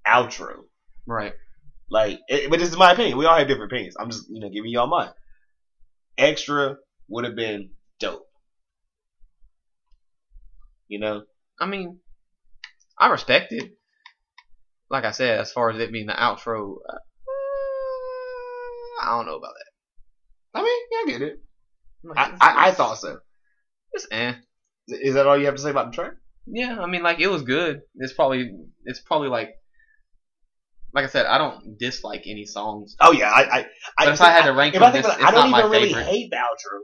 outro. 0.05 0.63
Right. 1.07 1.33
Like, 1.89 2.19
it, 2.27 2.49
but 2.49 2.59
this 2.59 2.69
is 2.69 2.77
my 2.77 2.91
opinion. 2.91 3.17
We 3.17 3.25
all 3.25 3.37
have 3.37 3.47
different 3.47 3.71
opinions. 3.71 3.95
I'm 3.99 4.11
just, 4.11 4.29
you 4.29 4.39
know, 4.39 4.49
giving 4.49 4.71
y'all 4.71 4.87
mine. 4.87 5.09
Extra 6.17 6.75
would 7.07 7.25
have 7.25 7.35
been 7.35 7.71
dope. 7.99 8.27
You 10.87 10.99
know, 10.99 11.23
I 11.59 11.65
mean, 11.65 11.99
I 12.97 13.07
respect 13.09 13.51
it. 13.53 13.71
Like 14.89 15.05
I 15.05 15.11
said, 15.11 15.39
as 15.39 15.51
far 15.51 15.69
as 15.69 15.79
it 15.79 15.91
being 15.91 16.07
the 16.07 16.13
outro, 16.13 16.77
uh, 16.87 16.97
I 19.01 19.11
don't 19.11 19.27
know 19.27 19.37
about 19.37 19.53
that. 19.53 20.59
I 20.59 20.63
mean, 20.63 20.81
yeah, 20.91 20.97
I 20.97 21.17
get 21.17 21.27
it. 21.27 21.39
Like, 22.03 22.17
I, 22.17 22.35
I, 22.41 22.67
I 22.67 22.71
thought 22.71 22.97
so. 22.97 23.19
It's 23.93 24.07
eh. 24.11 24.33
Is 24.87 25.13
that 25.13 25.27
all 25.27 25.37
you 25.37 25.45
have 25.45 25.55
to 25.55 25.61
say 25.61 25.69
about 25.69 25.91
the 25.91 25.95
track? 25.95 26.13
Yeah, 26.47 26.79
I 26.79 26.87
mean, 26.87 27.03
like 27.03 27.19
it 27.19 27.27
was 27.27 27.43
good. 27.43 27.81
It's 27.95 28.13
probably, 28.13 28.51
it's 28.85 28.99
probably 28.99 29.29
like, 29.29 29.51
like 30.93 31.05
I 31.05 31.07
said, 31.07 31.25
I 31.25 31.37
don't 31.37 31.77
dislike 31.77 32.23
any 32.25 32.45
songs. 32.45 32.95
Oh 32.99 33.11
yeah, 33.11 33.29
I, 33.29 33.41
I, 33.41 33.59
I 33.97 34.05
But 34.05 34.13
if 34.15 34.21
I 34.21 34.29
had 34.31 34.45
to 34.45 34.53
rank 34.53 34.73
them, 34.73 34.83
I 34.83 34.91
this- 34.91 35.05
about 35.05 35.19
it, 35.19 35.25
I 35.25 35.31
don't 35.31 35.51
not 35.51 35.59
even 35.59 35.71
my 35.71 35.77
really 35.77 35.87
favorite. 35.93 36.05
hate 36.05 36.31
outro. 36.31 36.79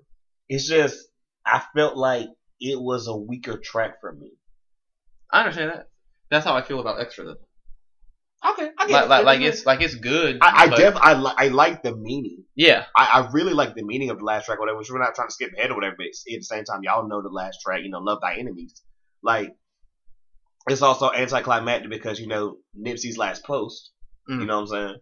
It's 0.49 0.67
just 0.67 0.97
I 1.45 1.63
felt 1.75 1.97
like 1.97 2.27
it 2.59 2.79
was 2.79 3.07
a 3.07 3.15
weaker 3.15 3.57
track 3.63 3.99
for 4.01 4.11
me. 4.13 4.31
I 5.31 5.39
understand 5.41 5.71
that. 5.71 5.87
That's 6.29 6.45
how 6.45 6.55
I 6.55 6.61
feel 6.61 6.79
about 6.79 6.99
Extra 7.01 7.25
though. 7.25 7.35
Okay, 8.51 8.69
I 8.77 8.85
get 8.85 8.93
Like, 8.93 9.09
like, 9.09 9.25
like 9.25 9.41
it's 9.41 9.65
like 9.65 9.81
it's 9.81 9.95
good. 9.95 10.37
I, 10.41 10.65
I 10.65 10.67
def 10.67 10.95
I, 10.97 11.13
li- 11.13 11.33
I 11.35 11.47
like 11.47 11.81
the 11.81 11.95
meaning. 11.95 12.43
yeah, 12.55 12.85
I, 12.95 13.05
I 13.21 13.29
really 13.31 13.53
like 13.53 13.73
the 13.73 13.83
meaning 13.83 14.11
of 14.11 14.19
the 14.19 14.23
last 14.23 14.45
track, 14.45 14.59
whatever. 14.59 14.77
Which 14.77 14.89
we're 14.91 14.99
not 14.99 15.15
trying 15.15 15.29
to 15.29 15.33
skip 15.33 15.51
ahead 15.57 15.71
or 15.71 15.75
whatever. 15.75 15.95
But 15.97 16.05
at 16.07 16.13
the 16.27 16.41
same 16.41 16.63
time, 16.63 16.81
y'all 16.83 17.07
know 17.07 17.23
the 17.23 17.29
last 17.29 17.57
track. 17.65 17.81
You 17.83 17.89
know, 17.89 17.99
love 17.99 18.19
thy 18.21 18.35
enemies. 18.35 18.79
Like 19.23 19.51
it's 20.69 20.83
also 20.83 21.11
anticlimactic 21.11 21.89
because 21.89 22.19
you 22.19 22.27
know 22.27 22.57
Nipsey's 22.79 23.17
last 23.17 23.43
post. 23.43 23.91
Mm. 24.29 24.39
You 24.39 24.45
know 24.45 24.61
what 24.61 24.61
I'm 24.61 24.67
saying? 24.67 24.95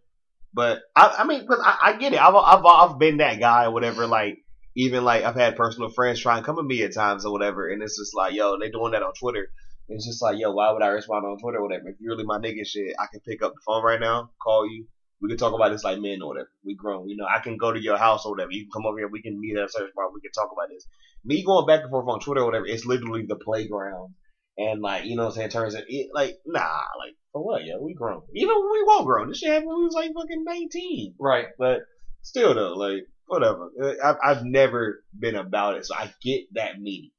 But 0.53 0.81
I, 0.95 1.15
I 1.19 1.23
mean, 1.25 1.45
but 1.47 1.59
I, 1.59 1.77
I 1.81 1.97
get 1.97 2.13
it. 2.13 2.21
I've, 2.21 2.35
I've 2.35 2.65
I've 2.65 2.99
been 2.99 3.17
that 3.17 3.39
guy 3.39 3.65
or 3.65 3.71
whatever. 3.71 4.05
Like 4.05 4.37
even 4.75 5.03
like 5.03 5.23
I've 5.23 5.35
had 5.35 5.55
personal 5.55 5.89
friends 5.89 6.19
try 6.19 6.37
and 6.37 6.45
come 6.45 6.59
at 6.59 6.65
me 6.65 6.83
at 6.83 6.93
times 6.93 7.25
or 7.25 7.31
whatever, 7.31 7.69
and 7.69 7.81
it's 7.81 7.97
just 7.97 8.15
like, 8.15 8.33
yo, 8.33 8.57
they 8.59 8.69
doing 8.69 8.91
that 8.91 9.03
on 9.03 9.13
Twitter. 9.19 9.47
It's 9.89 10.05
just 10.05 10.21
like, 10.21 10.37
yo, 10.39 10.51
why 10.51 10.71
would 10.71 10.81
I 10.81 10.87
respond 10.87 11.25
on 11.25 11.39
Twitter 11.39 11.59
or 11.59 11.63
whatever? 11.63 11.89
If 11.89 11.97
you're 11.99 12.13
really 12.13 12.23
my 12.25 12.37
nigga 12.37 12.65
shit, 12.65 12.95
I 12.99 13.05
can 13.11 13.19
pick 13.21 13.43
up 13.43 13.53
the 13.53 13.61
phone 13.65 13.83
right 13.83 13.99
now, 13.99 14.29
call 14.41 14.67
you. 14.69 14.85
We 15.21 15.29
can 15.29 15.37
talk 15.37 15.53
about 15.53 15.71
this 15.71 15.83
like 15.83 15.99
men 15.99 16.21
or 16.21 16.29
whatever. 16.29 16.49
We 16.65 16.75
grown. 16.75 17.07
You 17.07 17.15
know, 17.15 17.25
I 17.25 17.39
can 17.39 17.57
go 17.57 17.71
to 17.71 17.81
your 17.81 17.97
house 17.97 18.25
or 18.25 18.31
whatever. 18.31 18.51
You 18.51 18.63
can 18.63 18.71
come 18.71 18.85
over 18.85 18.97
here. 18.97 19.07
We 19.07 19.21
can 19.21 19.39
meet 19.39 19.57
at 19.57 19.65
a 19.65 19.69
search 19.69 19.91
bar. 19.95 20.11
We 20.13 20.21
can 20.21 20.31
talk 20.31 20.51
about 20.51 20.69
this. 20.69 20.85
Me 21.23 21.43
going 21.43 21.65
back 21.65 21.81
and 21.81 21.89
forth 21.89 22.07
on 22.09 22.19
Twitter 22.19 22.41
or 22.41 22.45
whatever, 22.45 22.65
it's 22.65 22.85
literally 22.85 23.25
the 23.25 23.37
playground. 23.37 24.15
And 24.57 24.81
like, 24.81 25.05
you 25.05 25.15
know 25.15 25.23
what 25.23 25.29
I'm 25.29 25.35
saying? 25.35 25.49
Turns 25.49 25.75
it, 25.75 25.85
it 25.87 26.09
like, 26.13 26.35
nah, 26.45 26.59
like, 26.99 27.15
for 27.33 27.43
what, 27.43 27.65
yo? 27.65 27.81
We 27.81 27.93
grown. 27.93 28.21
Even 28.35 28.55
when 28.55 28.71
we 28.71 28.83
won't 28.85 29.05
grown. 29.05 29.27
This 29.27 29.39
shit 29.39 29.49
happened 29.49 29.69
when 29.69 29.79
we 29.79 29.85
was 29.85 29.95
like 29.95 30.11
fucking 30.15 30.43
19. 30.45 31.15
right. 31.19 31.47
But 31.57 31.79
still 32.21 32.53
though, 32.53 32.73
like, 32.75 33.07
whatever. 33.25 33.69
Uh, 33.81 33.93
I've, 34.03 34.17
I've 34.23 34.45
never 34.45 35.03
been 35.17 35.35
about 35.35 35.75
it, 35.75 35.85
so 35.85 35.95
I 35.95 36.13
get 36.23 36.43
that 36.53 36.79
meaning. 36.79 37.11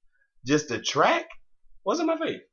Just 0.47 0.69
the 0.69 0.81
track 0.81 1.27
wasn't 1.85 2.07
my 2.09 2.17
favorite. 2.17 2.49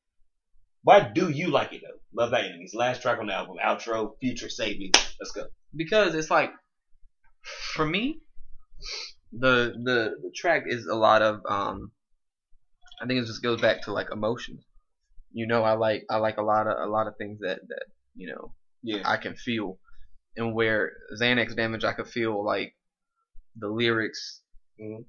Why 0.84 1.00
do 1.02 1.30
you 1.30 1.50
like 1.50 1.74
it 1.74 1.82
though? 1.84 2.00
Love 2.20 2.32
that 2.32 2.46
enemies. 2.46 2.74
Last 2.74 3.02
track 3.04 3.20
on 3.20 3.28
the 3.28 3.34
album, 3.34 3.58
outro, 3.64 4.14
future, 4.20 4.50
save 4.50 4.80
me. 4.80 4.92
Let's 5.20 5.32
go. 5.32 5.46
because 5.76 6.16
it's 6.16 6.32
like 6.32 6.52
for 7.74 7.86
me 7.86 8.20
the 9.32 9.74
the 9.84 10.16
the 10.22 10.32
track 10.36 10.64
is 10.66 10.86
a 10.88 10.96
lot 10.96 11.22
of 11.22 11.42
um 11.48 11.92
I 13.02 13.06
think 13.08 13.22
it 13.22 13.26
just 13.28 13.44
goes 13.44 13.62
back 13.62 13.84
to 13.84 13.94
like 13.94 14.08
emotions. 14.12 14.64
You 15.34 15.48
know, 15.48 15.64
I 15.64 15.74
like 15.74 16.06
I 16.10 16.18
like 16.18 16.38
a 16.38 16.42
lot 16.44 16.68
of 16.68 16.78
a 16.78 16.92
lot 16.92 17.08
of 17.08 17.16
things 17.18 17.40
that 17.40 17.60
that 17.68 17.84
you 18.16 18.28
know 18.28 18.54
Yeah. 18.84 19.02
I 19.06 19.18
can 19.18 19.36
feel, 19.36 19.78
and 20.36 20.54
where 20.54 20.92
Xanax 21.20 21.56
damage 21.56 21.84
I 21.84 21.94
could 21.94 22.08
feel 22.08 22.44
like 22.44 22.74
the 23.56 23.68
lyrics. 23.68 24.42
Mhm. 24.80 25.06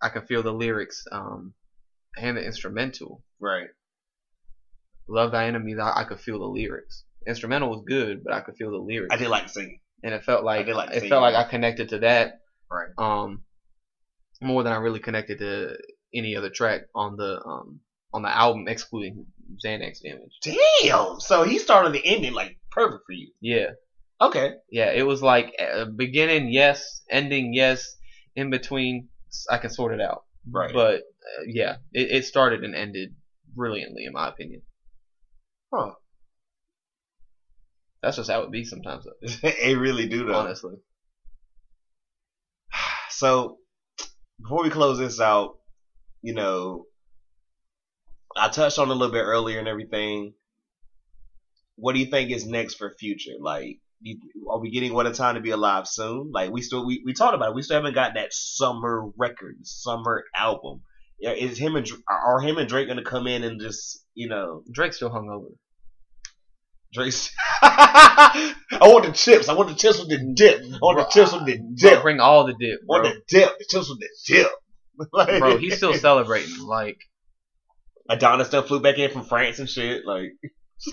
I 0.00 0.08
could 0.08 0.26
feel 0.26 0.42
the 0.42 0.52
lyrics 0.52 1.04
um 1.12 1.54
and 2.16 2.36
the 2.36 2.44
instrumental. 2.44 3.22
Right. 3.40 3.68
Love 5.08 5.32
Thy 5.32 5.46
Enemies, 5.46 5.78
I, 5.80 6.00
I 6.00 6.04
could 6.04 6.20
feel 6.20 6.38
the 6.38 6.46
lyrics. 6.46 7.04
Instrumental 7.26 7.70
was 7.70 7.82
good, 7.86 8.22
but 8.24 8.32
I 8.32 8.40
could 8.40 8.56
feel 8.56 8.70
the 8.70 8.78
lyrics. 8.78 9.14
I 9.14 9.18
did 9.18 9.28
like 9.28 9.48
singing. 9.48 9.80
and 10.02 10.14
it 10.14 10.24
felt 10.24 10.44
like, 10.44 10.66
like 10.68 10.90
it 10.90 11.00
seeing 11.00 11.10
felt 11.10 11.22
like. 11.22 11.34
I 11.34 11.48
connected 11.48 11.88
to 11.90 11.98
that 12.00 12.40
Right. 12.70 12.88
um 12.98 13.42
more 14.40 14.62
than 14.64 14.72
I 14.72 14.76
really 14.76 14.98
connected 15.00 15.38
to 15.38 15.76
any 16.14 16.34
other 16.36 16.50
track 16.50 16.82
on 16.94 17.16
the 17.16 17.40
um 17.44 17.80
on 18.12 18.22
the 18.22 18.28
album 18.34 18.68
excluding 18.68 19.26
Xanax 19.64 20.00
Damage. 20.02 20.38
Damn. 20.82 21.20
So 21.20 21.44
he 21.44 21.58
started 21.58 21.92
the 21.92 22.04
ending 22.04 22.32
like 22.34 22.58
perfect 22.70 23.02
for 23.06 23.12
you. 23.12 23.32
Yeah, 23.40 23.68
Okay. 24.20 24.52
yeah, 24.70 24.90
it 24.92 25.06
was 25.06 25.22
like 25.22 25.54
uh, 25.60 25.86
beginning 25.86 26.50
yes, 26.52 27.02
ending 27.10 27.52
yes, 27.54 27.96
in 28.36 28.50
between 28.50 29.08
I 29.50 29.58
can 29.58 29.70
sort 29.70 29.94
it 29.94 30.00
out. 30.00 30.24
Right. 30.50 30.72
But 30.72 30.94
uh, 30.96 31.44
yeah, 31.46 31.76
it, 31.92 32.10
it 32.10 32.24
started 32.24 32.64
and 32.64 32.74
ended 32.74 33.14
brilliantly 33.54 34.04
in 34.04 34.12
my 34.12 34.28
opinion. 34.28 34.62
Huh. 35.72 35.92
That's 38.02 38.16
just 38.16 38.30
how 38.30 38.42
it 38.42 38.50
be 38.50 38.64
sometimes, 38.64 39.04
though, 39.04 39.12
it 39.48 39.78
really 39.78 40.08
do 40.08 40.24
though. 40.26 40.34
honestly. 40.34 40.74
So 43.10 43.58
before 44.40 44.64
we 44.64 44.70
close 44.70 44.98
this 44.98 45.20
out, 45.20 45.58
you 46.22 46.34
know, 46.34 46.86
I 48.36 48.48
touched 48.48 48.78
on 48.78 48.88
a 48.88 48.92
little 48.94 49.12
bit 49.12 49.22
earlier 49.22 49.58
and 49.58 49.68
everything. 49.68 50.34
What 51.76 51.94
do 51.94 52.00
you 52.00 52.06
think 52.06 52.30
is 52.30 52.46
next 52.46 52.74
for 52.74 52.94
Future? 52.98 53.32
Like, 53.40 53.78
you, 54.00 54.18
are 54.50 54.60
we 54.60 54.70
getting 54.70 54.92
What 54.94 55.06
a 55.06 55.12
Time 55.12 55.36
to 55.36 55.40
Be 55.40 55.50
Alive 55.50 55.86
soon? 55.86 56.30
Like 56.32 56.50
we 56.50 56.60
still 56.62 56.84
we, 56.86 57.02
we 57.04 57.12
talked 57.12 57.34
about 57.34 57.50
it. 57.50 57.54
We 57.54 57.62
still 57.62 57.76
haven't 57.76 57.94
got 57.94 58.14
that 58.14 58.32
summer 58.32 59.04
record, 59.16 59.56
summer 59.62 60.24
album. 60.36 60.82
Is 61.20 61.56
him 61.56 61.76
and 61.76 61.88
are 62.10 62.40
him 62.40 62.58
and 62.58 62.68
Drake 62.68 62.88
gonna 62.88 63.04
come 63.04 63.26
in 63.28 63.44
and 63.44 63.60
just 63.60 64.04
you 64.14 64.28
know 64.28 64.64
Drake's 64.72 64.96
still 64.96 65.10
hungover. 65.10 65.52
Drake's? 66.92 67.30
I 67.62 68.54
want 68.82 69.06
the 69.06 69.12
chips. 69.12 69.48
I 69.48 69.54
want 69.54 69.68
the 69.70 69.74
chips 69.76 69.98
with 70.00 70.08
the 70.10 70.32
dip. 70.34 70.60
I 70.62 70.78
want 70.82 70.98
the 70.98 71.04
chips 71.04 71.32
with 71.32 71.46
the 71.46 71.58
Bro, 71.58 71.74
dip. 71.76 72.02
bring 72.02 72.20
all 72.20 72.44
the 72.46 72.54
dip, 72.58 72.80
I 72.80 72.84
want 72.86 73.04
the 73.04 73.20
dip. 73.28 73.56
The 73.58 73.64
chips 73.70 73.88
with 73.88 74.00
the 74.00 74.08
dip. 74.26 74.50
Like- 75.12 75.38
Bro, 75.38 75.56
he's 75.56 75.76
still 75.78 75.94
celebrating. 75.94 76.58
Like, 76.66 76.98
Adonis 78.08 78.48
still 78.48 78.62
flew 78.62 78.80
back 78.80 78.98
in 78.98 79.10
from 79.10 79.24
France 79.24 79.58
and 79.58 79.68
shit. 79.68 80.04
Like, 80.06 80.32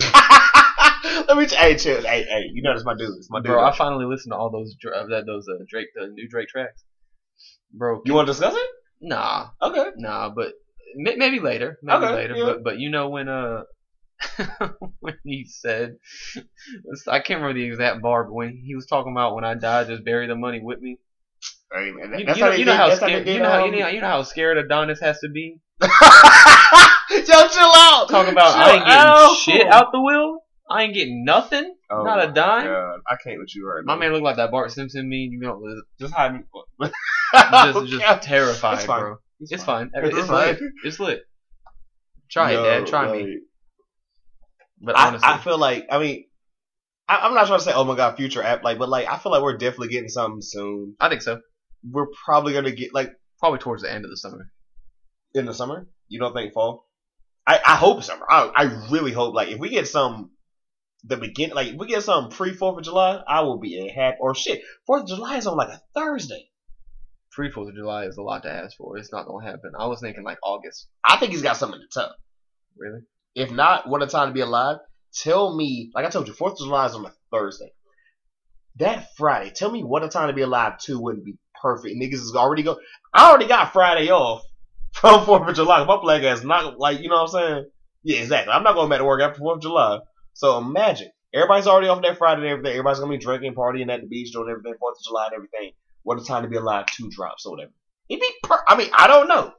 let 1.28 1.36
me. 1.36 1.46
Hey, 1.46 1.76
chill. 1.76 2.02
Hey, 2.02 2.22
hey. 2.22 2.42
You 2.52 2.62
know 2.62 2.72
that's 2.72 2.84
my 2.84 2.94
dude. 2.96 3.16
It's 3.18 3.30
my 3.30 3.40
dude. 3.40 3.46
bro, 3.46 3.64
I 3.64 3.76
finally 3.76 4.04
listened 4.06 4.32
to 4.32 4.36
all 4.36 4.50
those 4.50 4.74
that 4.82 5.24
those 5.26 5.46
uh, 5.48 5.64
Drake 5.68 5.88
the 5.94 6.08
new 6.08 6.28
Drake 6.28 6.48
tracks. 6.48 6.82
Bro, 7.72 8.02
you 8.04 8.14
want 8.14 8.26
to 8.26 8.32
discuss 8.32 8.54
it? 8.54 8.66
nah, 9.00 9.48
Okay. 9.62 9.90
nah, 9.96 10.28
but 10.30 10.52
may- 10.96 11.16
maybe 11.16 11.40
later, 11.40 11.78
maybe 11.82 12.04
Okay, 12.04 12.14
later. 12.14 12.34
yeah. 12.36 12.44
But 12.44 12.64
but 12.64 12.78
you 12.78 12.90
know 12.90 13.08
when 13.08 13.28
uh 13.28 13.62
when 15.00 15.14
he 15.24 15.46
said 15.48 15.96
I 17.08 17.20
can't 17.20 17.40
remember 17.40 17.54
the 17.54 17.64
exact 17.64 18.02
bar, 18.02 18.24
but 18.24 18.34
when 18.34 18.60
he 18.64 18.74
was 18.74 18.86
talking 18.86 19.12
about 19.12 19.34
when 19.34 19.44
I 19.44 19.54
die, 19.54 19.84
just 19.84 20.04
bury 20.04 20.26
the 20.26 20.34
money 20.36 20.60
with 20.62 20.80
me. 20.80 20.98
Hey, 21.72 21.90
man, 21.92 22.18
You, 22.18 22.26
you 22.34 22.40
know, 22.42 22.50
you 22.52 22.64
know 22.64 22.74
how 22.76 22.94
scared 22.94 23.26
you 23.28 23.38
know 23.38 23.48
how, 23.48 23.64
you 23.64 23.70
know 23.80 23.88
you 23.88 24.00
know 24.00 24.08
how 24.08 24.22
scared 24.24 24.58
Adonis 24.58 25.00
has 25.00 25.18
to 25.20 25.28
be. 25.30 25.56
Yo, 27.14 27.48
chill 27.48 27.72
out. 27.74 28.06
Talk 28.08 28.28
about 28.28 28.52
Chill 28.52 28.62
I 28.62 28.70
ain't 28.76 28.84
getting 28.84 29.06
out. 29.08 29.36
shit 29.36 29.66
out 29.66 29.92
the 29.92 30.00
will. 30.00 30.38
I 30.70 30.84
ain't 30.84 30.94
getting 30.94 31.24
nothing. 31.24 31.74
Oh 31.90 32.04
not 32.04 32.28
a 32.28 32.32
dime. 32.32 32.64
God, 32.66 33.00
I 33.08 33.16
can't 33.22 33.40
with 33.40 33.54
you 33.56 33.66
right 33.66 33.84
My 33.84 33.94
now. 33.94 34.00
man 34.00 34.12
look 34.12 34.22
like 34.22 34.36
that 34.36 34.50
Bart 34.52 34.70
Simpson 34.70 35.08
meme. 35.08 35.32
You 35.32 35.40
know, 35.40 35.60
just 36.00 36.14
hide 36.14 36.34
me. 36.34 36.40
just 37.34 37.86
just 37.88 38.22
terrified, 38.22 38.74
It's 38.78 38.84
fine. 38.84 39.00
bro. 39.00 39.16
It's 39.40 39.64
fine. 39.64 39.90
It's 39.94 40.16
It's, 40.18 40.26
fine. 40.28 40.46
lit. 40.54 40.60
It's 40.84 41.00
lit. 41.00 41.22
Try 42.30 42.52
No, 42.52 42.62
it, 42.62 42.66
Dad. 42.80 42.86
Try 42.86 43.10
me. 43.12 43.18
like, 43.22 43.28
But 44.80 44.96
I, 44.96 45.08
honestly, 45.08 45.28
I 45.28 45.38
feel 45.38 45.58
like 45.58 45.86
I 45.90 45.98
mean 45.98 46.24
I, 47.08 47.16
I'm 47.26 47.34
not 47.34 47.48
trying 47.48 47.58
to 47.58 47.64
say 47.64 47.72
oh 47.74 47.82
my 47.84 47.96
god 47.96 48.16
future 48.16 48.42
app 48.42 48.62
like 48.62 48.78
but 48.78 48.88
like 48.88 49.08
I 49.08 49.18
feel 49.18 49.32
like 49.32 49.42
we're 49.42 49.56
definitely 49.56 49.88
getting 49.88 50.08
something 50.08 50.42
soon. 50.42 50.94
I 51.00 51.08
think 51.08 51.22
so. 51.22 51.40
We're 51.88 52.06
probably 52.24 52.52
gonna 52.52 52.70
get 52.70 52.94
like 52.94 53.12
Probably 53.40 53.58
towards 53.58 53.82
the 53.82 53.90
end 53.92 54.04
of 54.04 54.10
the 54.10 54.16
summer. 54.18 54.50
in 55.34 55.46
the 55.46 55.54
summer. 55.54 55.88
You 56.08 56.20
don't 56.20 56.34
think 56.34 56.52
fall? 56.52 56.86
I, 57.50 57.60
I 57.66 57.76
hope 57.76 58.04
summer. 58.04 58.24
I 58.30 58.52
I 58.54 58.62
really 58.90 59.10
hope 59.10 59.34
like 59.34 59.48
if 59.48 59.58
we 59.58 59.70
get 59.70 59.88
some 59.88 60.30
the 61.02 61.16
begin 61.16 61.50
like 61.50 61.68
if 61.68 61.74
we 61.74 61.88
get 61.88 62.04
some 62.04 62.28
pre 62.28 62.52
Fourth 62.52 62.78
of 62.78 62.84
July, 62.84 63.20
I 63.26 63.40
will 63.40 63.58
be 63.58 63.88
a 63.88 63.92
happy 63.92 64.18
or 64.20 64.36
shit. 64.36 64.62
Fourth 64.86 65.02
of 65.02 65.08
July 65.08 65.36
is 65.38 65.48
on 65.48 65.56
like 65.56 65.68
a 65.68 65.82
Thursday. 65.92 66.48
Pre 67.32 67.50
Fourth 67.50 67.70
of 67.70 67.74
July 67.74 68.04
is 68.04 68.18
a 68.18 68.22
lot 68.22 68.44
to 68.44 68.52
ask 68.52 68.76
for. 68.76 68.96
It's 68.96 69.10
not 69.10 69.26
gonna 69.26 69.44
happen. 69.44 69.72
I 69.76 69.86
was 69.86 70.00
thinking 70.00 70.22
like 70.22 70.38
August. 70.44 70.86
I 71.02 71.16
think 71.16 71.32
he's 71.32 71.42
got 71.42 71.56
something 71.56 71.80
to 71.80 71.86
tell. 71.92 72.14
Really? 72.76 73.00
If 73.34 73.50
not, 73.50 73.88
what 73.88 74.04
a 74.04 74.06
time 74.06 74.28
to 74.28 74.34
be 74.34 74.42
alive. 74.42 74.76
Tell 75.12 75.56
me, 75.56 75.90
like 75.92 76.06
I 76.06 76.10
told 76.10 76.28
you, 76.28 76.34
Fourth 76.34 76.52
of 76.52 76.58
July 76.58 76.86
is 76.86 76.94
on 76.94 77.04
a 77.04 77.12
Thursday. 77.32 77.72
That 78.76 79.08
Friday, 79.16 79.50
tell 79.50 79.72
me 79.72 79.82
what 79.82 80.04
a 80.04 80.08
time 80.08 80.28
to 80.28 80.34
be 80.34 80.42
alive 80.42 80.78
too 80.78 81.00
wouldn't 81.00 81.24
be 81.24 81.36
perfect. 81.60 82.00
Niggas 82.00 82.14
is 82.14 82.36
already 82.36 82.62
go. 82.62 82.78
I 83.12 83.28
already 83.28 83.48
got 83.48 83.72
Friday 83.72 84.08
off 84.12 84.44
from 84.92 85.24
Fourth 85.26 85.48
of 85.48 85.54
July. 85.54 85.84
My 85.84 86.00
black 86.00 86.22
ass 86.22 86.42
not 86.44 86.78
like 86.78 87.00
you 87.00 87.08
know 87.08 87.22
what 87.22 87.34
I'm 87.34 87.48
saying. 87.48 87.64
Yeah, 88.02 88.20
exactly. 88.20 88.52
I'm 88.52 88.62
not 88.62 88.74
going 88.74 88.88
back 88.88 88.98
to 88.98 89.04
work 89.04 89.20
after 89.22 89.38
Fourth 89.38 89.56
of 89.56 89.62
July. 89.62 89.98
So 90.34 90.58
imagine 90.58 91.10
everybody's 91.34 91.66
already 91.66 91.88
off 91.88 92.02
that 92.02 92.18
Friday 92.18 92.42
and 92.42 92.50
everything. 92.50 92.72
Everybody's 92.72 93.00
gonna 93.00 93.12
be 93.12 93.18
drinking, 93.18 93.54
partying 93.54 93.92
at 93.92 94.00
the 94.00 94.06
beach, 94.06 94.32
doing 94.32 94.48
everything 94.50 94.74
Fourth 94.78 94.96
of 94.98 95.04
July 95.04 95.26
and 95.26 95.34
everything. 95.34 95.72
What 96.02 96.20
a 96.20 96.24
time 96.24 96.42
to 96.44 96.48
be 96.48 96.56
alive. 96.56 96.86
Two 96.86 97.10
drops 97.10 97.44
or 97.46 97.52
whatever. 97.52 97.72
It'd 98.08 98.20
be. 98.20 98.32
Per- 98.42 98.64
I 98.66 98.76
mean, 98.76 98.88
I 98.96 99.06
don't 99.06 99.28
know, 99.28 99.52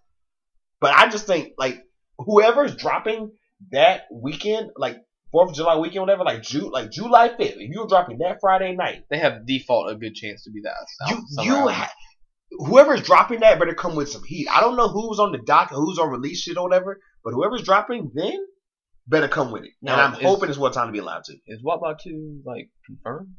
but 0.80 0.94
I 0.96 1.08
just 1.10 1.28
think 1.28 1.54
like 1.58 1.80
whoever's 2.18 2.76
dropping 2.76 3.32
that 3.72 4.04
weekend, 4.12 4.72
like 4.76 4.98
Fourth 5.32 5.52
of 5.52 5.56
July 5.56 5.78
weekend, 5.78 6.02
whatever, 6.02 6.24
like 6.24 6.42
Ju- 6.42 6.72
like 6.72 6.90
July 6.92 7.30
fifth. 7.30 7.56
If 7.58 7.70
you're 7.70 7.88
dropping 7.88 8.18
that 8.18 8.40
Friday 8.42 8.76
night, 8.76 9.06
They 9.10 9.20
have 9.20 9.46
default 9.46 9.92
a 9.92 9.96
good 9.96 10.16
chance 10.16 10.44
to 10.46 10.52
be 10.52 10.62
that. 10.64 11.10
you 11.10 11.24
you 11.44 11.56
album. 11.56 11.74
ha- 11.76 11.94
whoever's 12.52 13.02
dropping 13.02 13.39
that 13.41 13.60
better 13.60 13.74
come 13.74 13.95
with 13.95 14.10
some 14.10 14.24
heat. 14.24 14.47
I 14.49 14.62
don't 14.62 14.76
know 14.78 14.88
who's 14.89 15.20
on 15.20 15.32
the 15.32 15.38
dock, 15.39 15.70
who's 15.72 15.99
on 15.99 16.10
release 16.10 16.41
shit 16.41 16.58
or 16.58 16.64
whatever, 16.64 16.99
but 17.24 17.34
whoever's 17.34 17.64
dropping 17.64 18.12
then 18.14 18.45
better 19.08 19.28
come 19.28 19.52
with 19.52 19.64
it. 19.64 19.72
No, 19.82 19.93
and 19.93 20.02
I'm 20.02 20.14
it's- 20.14 20.26
hoping 20.26 20.49
it's 20.49 20.58
what 20.58 20.74
time 20.74 20.88
to 20.88 20.91
be 20.93 20.99
allowed 20.99 21.24
to. 21.26 21.34
is 21.47 21.60
what 21.62 21.78
about 21.78 21.99
two 22.04 22.41
like 22.45 22.70
confirmed? 22.86 23.36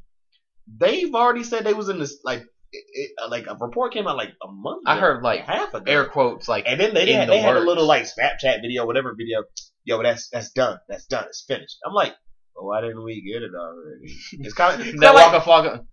They've 0.78 1.14
already 1.14 1.44
said 1.44 1.64
they 1.64 1.74
was 1.74 1.88
in 1.88 1.98
this 1.98 2.18
like 2.24 2.42
it, 2.74 2.84
it, 3.18 3.30
like 3.30 3.46
a 3.48 3.54
report 3.56 3.92
came 3.92 4.06
out 4.06 4.16
like 4.16 4.30
a 4.42 4.50
month. 4.50 4.84
I 4.86 4.98
heard 4.98 5.22
like 5.22 5.40
half 5.40 5.74
ago. 5.74 5.90
air 5.90 6.06
quotes 6.06 6.48
like 6.48 6.64
And 6.66 6.80
then 6.80 6.94
they 6.94 7.12
had, 7.12 7.28
the 7.28 7.32
they 7.32 7.40
had 7.40 7.56
a 7.56 7.60
little 7.60 7.86
like 7.86 8.04
Snapchat 8.04 8.62
video, 8.62 8.86
whatever 8.86 9.14
video. 9.16 9.44
Yo, 9.84 10.02
that's 10.02 10.28
that's 10.30 10.52
done. 10.52 10.78
That's 10.88 11.04
done. 11.06 11.24
It's 11.28 11.44
finished. 11.46 11.76
I'm 11.84 11.92
like, 11.92 12.14
well, 12.54 12.66
why 12.68 12.80
didn't 12.80 13.04
we 13.04 13.20
get 13.22 13.42
it 13.42 13.50
already? 13.54 14.14
It's 14.32 14.54
kind 14.54 14.80
of 14.80 14.86
that 15.00 15.14
like, 15.14 15.32
Waka 15.32 15.44
Flocka. 15.44 15.84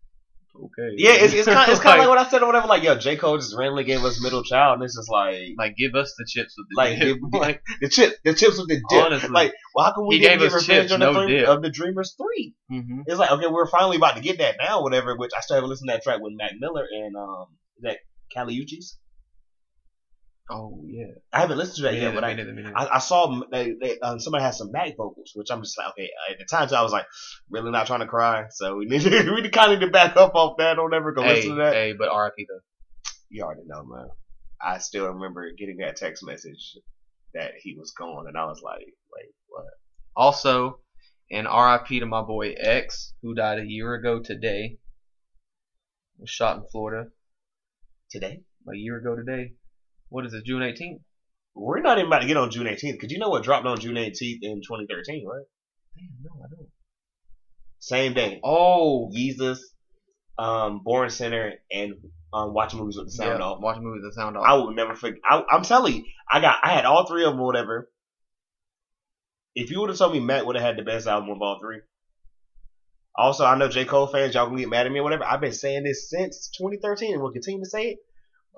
Okay. 0.56 0.96
yeah, 0.98 1.12
it's 1.14 1.34
it's 1.34 1.46
kind 1.48 1.72
it's 1.72 1.80
kind 1.84 2.00
of 2.02 2.06
like 2.06 2.10
what 2.10 2.18
I 2.18 2.30
said 2.30 2.42
or 2.42 2.48
whatever. 2.48 2.68
Like, 2.68 2.84
yo, 2.84 2.96
J 2.98 3.16
Cole 3.16 3.38
just 3.38 3.56
randomly 3.56 3.84
gave 3.86 4.04
us 4.04 4.22
middle 4.22 4.44
child, 4.44 4.76
and 4.76 4.84
it's 4.84 4.96
just 4.96 5.10
like 5.10 5.54
like 5.58 5.76
give 5.78 5.96
us 5.96 6.14
the 6.18 6.26
chips 6.28 6.54
with 6.58 6.68
the 6.70 6.76
Like, 6.78 7.00
dip. 7.00 7.18
give- 7.18 7.40
like 7.40 7.62
the 7.82 7.90
chip, 7.90 8.16
the 8.26 8.34
chips 8.34 8.58
with 8.58 8.68
the 8.68 8.82
dip. 8.90 9.06
Honestly. 9.06 9.30
Like, 9.30 9.54
well, 9.74 9.86
how 9.86 9.94
come 9.94 10.08
we 10.08 10.20
didn't 10.20 10.40
get 10.40 10.48
us 10.48 10.54
Revenge 10.68 10.90
chips, 10.90 10.92
on 10.94 11.00
the 11.00 11.28
no 11.28 11.54
of 11.54 11.62
the 11.62 11.70
Dreamers 11.70 12.16
three? 12.18 12.56
mhm. 12.72 13.04
It's 13.08 13.18
like, 13.20 13.32
okay, 13.32 13.48
we're 13.48 13.68
finally 13.68 13.98
about 13.98 14.16
to 14.18 14.22
get 14.22 14.40
that 14.40 14.56
now, 14.62 14.82
whatever. 14.84 15.16
Which 15.16 15.32
I 15.38 15.42
still 15.42 15.56
haven't 15.56 15.70
listened 15.70 15.90
to 15.90 15.94
that 15.94 16.04
track 16.04 16.20
with 16.22 16.34
Mac 16.36 16.52
Miller 16.60 16.86
and 16.92 17.16
um, 17.16 17.46
that 17.82 17.98
Kali 18.34 18.56
Uchis's. 18.60 18.98
Oh 20.50 20.84
yeah. 20.88 21.14
I 21.32 21.42
haven't 21.42 21.58
listened 21.58 21.78
to 21.78 21.82
that 21.84 21.96
yet, 21.96 22.14
but 22.14 22.24
I, 22.24 22.34
me. 22.36 22.64
I, 22.76 22.96
I 22.96 23.00
saw 23.00 23.42
they, 23.52 23.74
they 23.80 24.00
um, 24.00 24.20
somebody 24.20 24.44
had 24.44 24.56
some 24.56 24.72
back 24.72 24.96
vocals, 24.98 25.32
which 25.36 25.50
I'm 25.52 25.62
just 25.62 25.78
like, 25.78 25.90
okay. 25.92 26.10
At 26.32 26.40
the 26.40 26.46
time, 26.46 26.68
I 26.74 26.82
was 26.82 26.92
like, 26.92 27.06
really 27.50 27.72
not 27.72 27.88
trying 27.88 28.02
to 28.02 28.08
cry, 28.08 28.46
so 28.50 28.76
we 28.76 28.86
need 28.88 29.02
to, 29.02 29.32
we 29.34 29.48
kind 29.50 29.74
of 29.74 29.80
need 29.80 29.86
to 29.86 29.92
back 29.92 30.16
up 30.18 30.36
off 30.36 30.58
that. 30.58 30.76
Don't 30.76 30.94
ever 30.94 31.12
go 31.12 31.24
hey, 31.24 31.36
listen 31.36 31.52
to 31.52 31.64
that. 31.64 31.74
hey, 31.74 31.94
but 31.94 32.10
RIP 32.16 32.48
though. 32.48 32.60
You 33.30 33.44
already 33.44 33.62
know, 33.66 33.84
man. 33.84 34.08
I 34.62 34.80
still 34.80 35.08
remember 35.08 35.52
getting 35.58 35.78
that 35.78 35.96
text 35.96 36.26
message 36.26 36.78
that 37.34 37.54
he 37.62 37.76
was 37.78 37.92
gone, 37.92 38.28
and 38.28 38.38
I 38.38 38.46
was 38.46 38.62
like, 38.64 38.80
wait, 38.80 39.34
what? 39.48 39.66
Also, 40.16 40.80
and 41.32 41.48
RIP 41.48 42.00
to 42.00 42.06
my 42.06 42.22
boy 42.22 42.54
X, 42.54 43.14
who 43.22 43.36
died 43.36 43.60
a 43.60 43.66
year 43.66 43.94
ago 43.94 44.20
today. 44.20 44.80
Was 46.18 46.30
shot 46.30 46.58
in 46.58 46.64
Florida 46.70 47.10
Today? 48.10 48.42
a 48.68 48.76
year 48.76 48.98
ago 48.98 49.16
today. 49.16 49.54
What 50.10 50.26
is 50.26 50.34
it? 50.34 50.46
June 50.46 50.62
18th. 50.62 51.00
We're 51.56 51.82
not 51.82 51.98
even 51.98 52.08
about 52.08 52.20
to 52.20 52.28
get 52.28 52.38
on 52.38 52.52
June 52.52 52.68
18th, 52.68 52.94
because 52.94 53.12
you 53.12 53.20
know 53.20 53.30
what 53.30 53.44
dropped 53.44 53.66
on 53.66 53.80
June 53.80 53.96
18th 53.96 54.40
in 54.42 54.62
2013, 54.62 55.26
right? 55.28 55.46
Damn, 55.98 56.10
no, 56.24 56.44
I 56.44 56.48
don't. 56.50 56.70
Same 57.80 58.14
day. 58.14 58.40
Oh, 58.44 59.10
Yeezus, 59.16 59.60
um, 60.38 60.82
Born 60.84 61.10
Sinner, 61.10 61.54
and 61.72 61.94
um, 62.34 62.54
Watch 62.54 62.74
Movies 62.74 62.98
with 62.98 63.08
the 63.08 63.12
Sound 63.12 63.40
yeah, 63.40 63.46
Off. 63.46 63.62
Watching 63.62 63.84
movies 63.84 64.02
with 64.04 64.14
the 64.14 64.22
sound 64.22 64.38
off. 64.38 64.46
I 64.48 64.54
will 64.54 64.74
never 64.74 64.96
forget. 64.96 65.20
I, 65.28 65.44
I'm 65.52 65.64
telling 65.64 65.96
you, 65.96 66.04
I 66.30 66.40
got, 66.40 66.58
I 66.64 66.74
had 66.74 66.86
all 66.86 67.08
three 67.08 67.24
of 67.24 67.34
them 67.34 67.42
whatever. 67.42 67.90
If 69.56 69.72
you 69.72 69.80
would 69.82 69.90
have 69.90 69.98
told 69.98 70.14
me 70.14 70.20
Mac 70.20 70.46
would 70.46 70.56
have 70.56 70.66
had 70.66 70.78
the 70.78 70.84
best 70.84 71.08
album 71.08 71.30
of 71.30 71.42
all 71.42 71.60
three. 71.60 71.80
Also, 73.16 73.44
I 73.44 73.58
know 73.58 73.68
J. 73.68 73.86
Cole 73.86 74.08
fans, 74.08 74.34
y'all 74.34 74.46
gonna 74.46 74.60
get 74.60 74.70
mad 74.70 74.86
at 74.86 74.92
me 74.92 75.00
or 75.00 75.04
whatever. 75.04 75.26
I've 75.26 75.42
been 75.42 75.52
saying 75.52 75.84
this 75.84 76.10
since 76.10 76.50
2013 76.58 77.14
and 77.14 77.22
will 77.22 77.32
continue 77.32 77.62
to 77.62 77.70
say 77.70 77.90
it. 77.90 77.98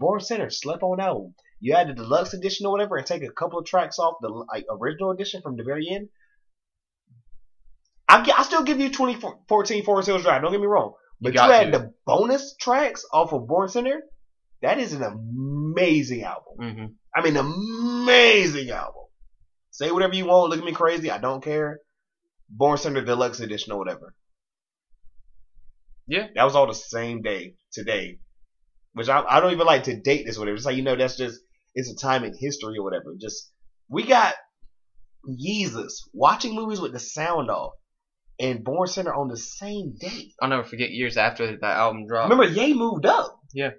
Born 0.01 0.19
Sinner, 0.19 0.49
slept 0.49 0.83
on 0.83 0.99
album. 0.99 1.35
You 1.61 1.75
add 1.75 1.87
the 1.87 1.93
deluxe 1.93 2.33
edition 2.33 2.65
or 2.65 2.71
whatever 2.71 2.97
and 2.97 3.05
take 3.05 3.23
a 3.23 3.31
couple 3.31 3.59
of 3.59 3.65
tracks 3.65 3.99
off 3.99 4.15
the 4.19 4.29
like 4.29 4.65
original 4.69 5.11
edition 5.11 5.41
from 5.41 5.55
the 5.55 5.63
very 5.63 5.87
end. 5.89 6.09
I, 8.09 8.29
I 8.35 8.43
still 8.43 8.63
give 8.63 8.79
you 8.79 8.89
2014 8.89 9.85
Forest 9.85 10.07
Hills 10.07 10.23
Drive. 10.23 10.41
Don't 10.41 10.51
get 10.51 10.59
me 10.59 10.67
wrong. 10.67 10.93
But 11.21 11.33
you, 11.33 11.35
got 11.35 11.51
add 11.51 11.71
to. 11.71 11.77
the 11.77 11.93
bonus 12.05 12.55
tracks 12.59 13.05
off 13.13 13.31
of 13.31 13.47
Born 13.47 13.69
Sinner. 13.69 14.01
That 14.63 14.79
is 14.79 14.93
an 14.93 15.03
amazing 15.03 16.23
album. 16.23 16.55
hmm 16.59 16.85
I 17.15 17.21
mean, 17.21 17.37
amazing 17.37 18.69
album. 18.71 19.03
Say 19.69 19.91
whatever 19.91 20.15
you 20.15 20.25
want. 20.25 20.49
Look 20.49 20.59
at 20.59 20.65
me 20.65 20.71
crazy. 20.71 21.11
I 21.11 21.19
don't 21.19 21.43
care. 21.43 21.79
Born 22.49 22.77
Sinner 22.77 23.01
Deluxe 23.01 23.39
Edition 23.39 23.71
or 23.71 23.77
whatever. 23.77 24.15
Yeah. 26.07 26.27
That 26.35 26.43
was 26.43 26.55
all 26.55 26.67
the 26.67 26.73
same 26.73 27.21
day 27.21 27.55
today. 27.71 28.19
Which 28.93 29.09
I, 29.09 29.21
I 29.21 29.39
don't 29.39 29.53
even 29.53 29.67
like 29.67 29.83
to 29.83 29.99
date 29.99 30.25
this 30.25 30.37
or 30.37 30.41
whatever. 30.41 30.57
It's 30.57 30.65
like, 30.65 30.75
you 30.75 30.83
know, 30.83 30.95
that's 30.95 31.17
just, 31.17 31.39
it's 31.73 31.89
a 31.89 31.95
time 31.95 32.23
in 32.23 32.33
history 32.37 32.77
or 32.77 32.83
whatever. 32.83 33.15
Just, 33.19 33.51
we 33.89 34.03
got 34.03 34.35
Yeezus 35.27 35.93
watching 36.13 36.55
movies 36.55 36.81
with 36.81 36.93
the 36.93 36.99
sound 36.99 37.49
off 37.49 37.73
and 38.39 38.63
Born 38.63 38.87
Sinner 38.87 39.13
on 39.13 39.27
the 39.27 39.37
same 39.37 39.95
day. 39.99 40.31
I'll 40.41 40.49
never 40.49 40.63
forget 40.63 40.89
years 40.91 41.15
after 41.15 41.57
that 41.57 41.77
album 41.77 42.07
dropped. 42.07 42.31
Remember, 42.31 42.51
Ye 42.51 42.73
moved 42.73 43.05
up. 43.05 43.39
Yeah. 43.53 43.71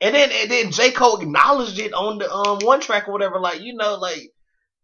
And 0.00 0.14
then 0.14 0.30
and 0.30 0.50
then 0.50 0.70
J 0.70 0.92
Cole 0.92 1.20
acknowledged 1.20 1.78
it 1.80 1.92
on 1.92 2.18
the 2.18 2.32
um 2.32 2.58
one 2.60 2.80
track 2.80 3.08
or 3.08 3.12
whatever. 3.12 3.40
Like 3.40 3.62
you 3.62 3.74
know, 3.74 3.96
like 3.96 4.30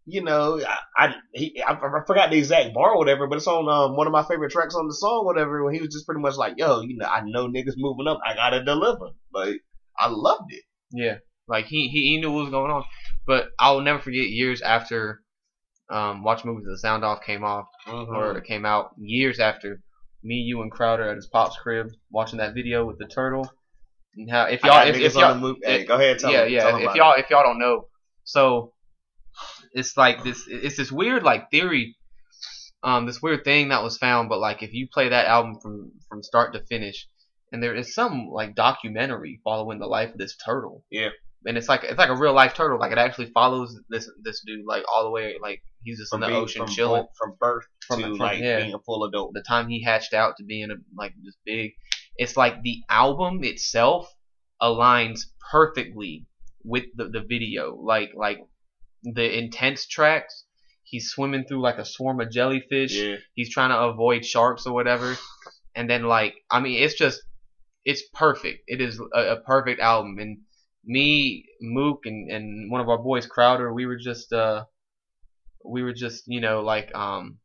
you 0.06 0.22
know, 0.22 0.60
I 0.60 0.78
I, 0.96 1.14
he, 1.32 1.62
I 1.62 1.72
I 1.72 2.04
forgot 2.06 2.30
the 2.30 2.36
exact 2.36 2.74
bar 2.74 2.92
or 2.92 2.98
whatever, 2.98 3.26
but 3.26 3.36
it's 3.36 3.46
on 3.46 3.68
um, 3.68 3.96
one 3.96 4.06
of 4.06 4.12
my 4.12 4.22
favorite 4.22 4.52
tracks 4.52 4.74
on 4.74 4.86
the 4.86 4.94
song, 4.94 5.24
whatever. 5.24 5.64
When 5.64 5.74
he 5.74 5.80
was 5.80 5.92
just 5.92 6.06
pretty 6.06 6.20
much 6.20 6.36
like, 6.36 6.54
"Yo, 6.56 6.82
you 6.82 6.96
know, 6.96 7.06
I 7.06 7.22
know 7.24 7.48
niggas 7.48 7.74
moving 7.76 8.06
up, 8.06 8.20
I 8.24 8.34
gotta 8.34 8.62
deliver." 8.62 9.10
Like, 9.32 9.60
I 9.98 10.08
loved 10.08 10.52
it. 10.52 10.62
Yeah, 10.90 11.16
like 11.48 11.66
he, 11.66 11.88
he 11.88 12.10
he 12.10 12.20
knew 12.20 12.32
what 12.32 12.42
was 12.42 12.50
going 12.50 12.70
on. 12.70 12.84
But 13.26 13.48
I'll 13.58 13.80
never 13.80 13.98
forget 13.98 14.28
years 14.28 14.60
after 14.60 15.22
um, 15.88 16.22
Watch 16.22 16.44
Movies 16.44 16.66
the 16.66 16.78
Sound 16.78 17.04
Off 17.04 17.24
came 17.24 17.42
off 17.42 17.66
or 17.86 18.36
it 18.36 18.44
came 18.44 18.66
out. 18.66 18.90
Years 18.98 19.40
after 19.40 19.80
me, 20.22 20.36
you, 20.36 20.60
and 20.60 20.70
Crowder 20.70 21.08
at 21.08 21.16
his 21.16 21.26
pop's 21.26 21.56
crib 21.56 21.88
watching 22.10 22.38
that 22.38 22.54
video 22.54 22.84
with 22.84 22.98
the 22.98 23.06
turtle. 23.06 23.50
And 24.16 24.30
how 24.30 24.44
if 24.44 24.62
y'all 24.62 24.86
if, 24.86 24.96
if 24.96 25.14
y'all. 25.14 25.56
Hey, 25.62 25.84
go 25.84 25.94
ahead, 25.94 26.18
tell 26.18 26.30
yeah 26.30 26.44
me, 26.44 26.54
yeah 26.54 26.64
tell 26.64 26.78
me 26.78 26.84
if 26.84 26.94
y'all 26.94 27.14
if 27.14 27.30
y'all 27.30 27.42
don't 27.42 27.58
know, 27.58 27.86
so 28.24 28.73
it's 29.74 29.96
like 29.96 30.24
this 30.24 30.44
it's 30.48 30.76
this 30.76 30.90
weird 30.92 31.22
like 31.22 31.50
theory, 31.50 31.96
um 32.82 33.06
this 33.06 33.20
weird 33.20 33.44
thing 33.44 33.68
that 33.68 33.82
was 33.82 33.98
found. 33.98 34.28
But 34.28 34.38
like 34.38 34.62
if 34.62 34.72
you 34.72 34.88
play 34.92 35.08
that 35.10 35.26
album 35.26 35.58
from 35.60 35.92
from 36.08 36.22
start 36.22 36.54
to 36.54 36.64
finish, 36.66 37.06
and 37.52 37.62
there 37.62 37.74
is 37.74 37.94
some 37.94 38.28
like 38.32 38.54
documentary 38.54 39.40
following 39.44 39.78
the 39.78 39.86
life 39.86 40.12
of 40.12 40.18
this 40.18 40.36
turtle. 40.36 40.84
Yeah. 40.90 41.10
And 41.46 41.58
it's 41.58 41.68
like 41.68 41.84
it's 41.84 41.98
like 41.98 42.08
a 42.08 42.16
real 42.16 42.32
life 42.32 42.54
turtle. 42.54 42.78
Like 42.78 42.92
it 42.92 42.98
actually 42.98 43.26
follows 43.32 43.78
this 43.90 44.08
this 44.22 44.40
dude 44.46 44.64
like 44.66 44.84
all 44.92 45.04
the 45.04 45.10
way. 45.10 45.34
Like 45.42 45.60
he's 45.82 45.98
just 45.98 46.10
from 46.10 46.22
in 46.22 46.28
the 46.30 46.32
being- 46.34 46.42
ocean 46.42 46.64
from, 46.64 46.74
chilling. 46.74 47.06
from 47.18 47.34
birth 47.38 47.64
From- 47.86 48.00
to 48.00 48.06
from- 48.06 48.16
like 48.16 48.40
yeah. 48.40 48.60
being 48.60 48.72
a 48.74 48.78
full 48.78 49.04
adult. 49.04 49.34
The 49.34 49.42
time 49.46 49.68
he 49.68 49.82
hatched 49.84 50.14
out 50.14 50.36
to 50.38 50.44
being 50.44 50.70
a 50.70 50.76
like 50.96 51.12
this 51.22 51.36
big. 51.44 51.72
It's 52.16 52.36
like 52.36 52.62
the 52.62 52.82
album 52.88 53.40
itself 53.42 54.08
aligns 54.62 55.20
perfectly 55.50 56.26
with 56.64 56.84
the, 56.96 57.08
the 57.08 57.20
video. 57.28 57.76
Like 57.76 58.10
like 58.16 58.38
the 59.04 59.38
intense 59.38 59.86
tracks. 59.86 60.44
He's 60.82 61.10
swimming 61.10 61.44
through 61.44 61.60
like 61.60 61.78
a 61.78 61.84
swarm 61.84 62.20
of 62.20 62.30
jellyfish. 62.30 62.94
Yeah, 62.94 63.16
He's 63.34 63.50
trying 63.50 63.70
to 63.70 63.78
avoid 63.78 64.24
sharks 64.24 64.66
or 64.66 64.72
whatever. 64.72 65.16
And 65.74 65.88
then 65.88 66.04
like 66.04 66.34
I 66.50 66.60
mean 66.60 66.82
it's 66.82 66.94
just 66.94 67.20
it's 67.84 68.02
perfect. 68.14 68.64
It 68.66 68.80
is 68.80 69.00
a, 69.14 69.20
a 69.20 69.40
perfect 69.40 69.80
album. 69.80 70.18
And 70.18 70.38
me, 70.84 71.46
Mook, 71.60 72.06
and, 72.06 72.30
and 72.30 72.70
one 72.70 72.80
of 72.80 72.88
our 72.88 72.98
boys, 72.98 73.26
Crowder, 73.26 73.72
we 73.72 73.86
were 73.86 73.96
just 73.96 74.32
uh 74.32 74.64
we 75.64 75.82
were 75.82 75.94
just 75.94 76.24
you 76.26 76.40
know 76.40 76.60
like 76.60 76.94
um 76.94 77.38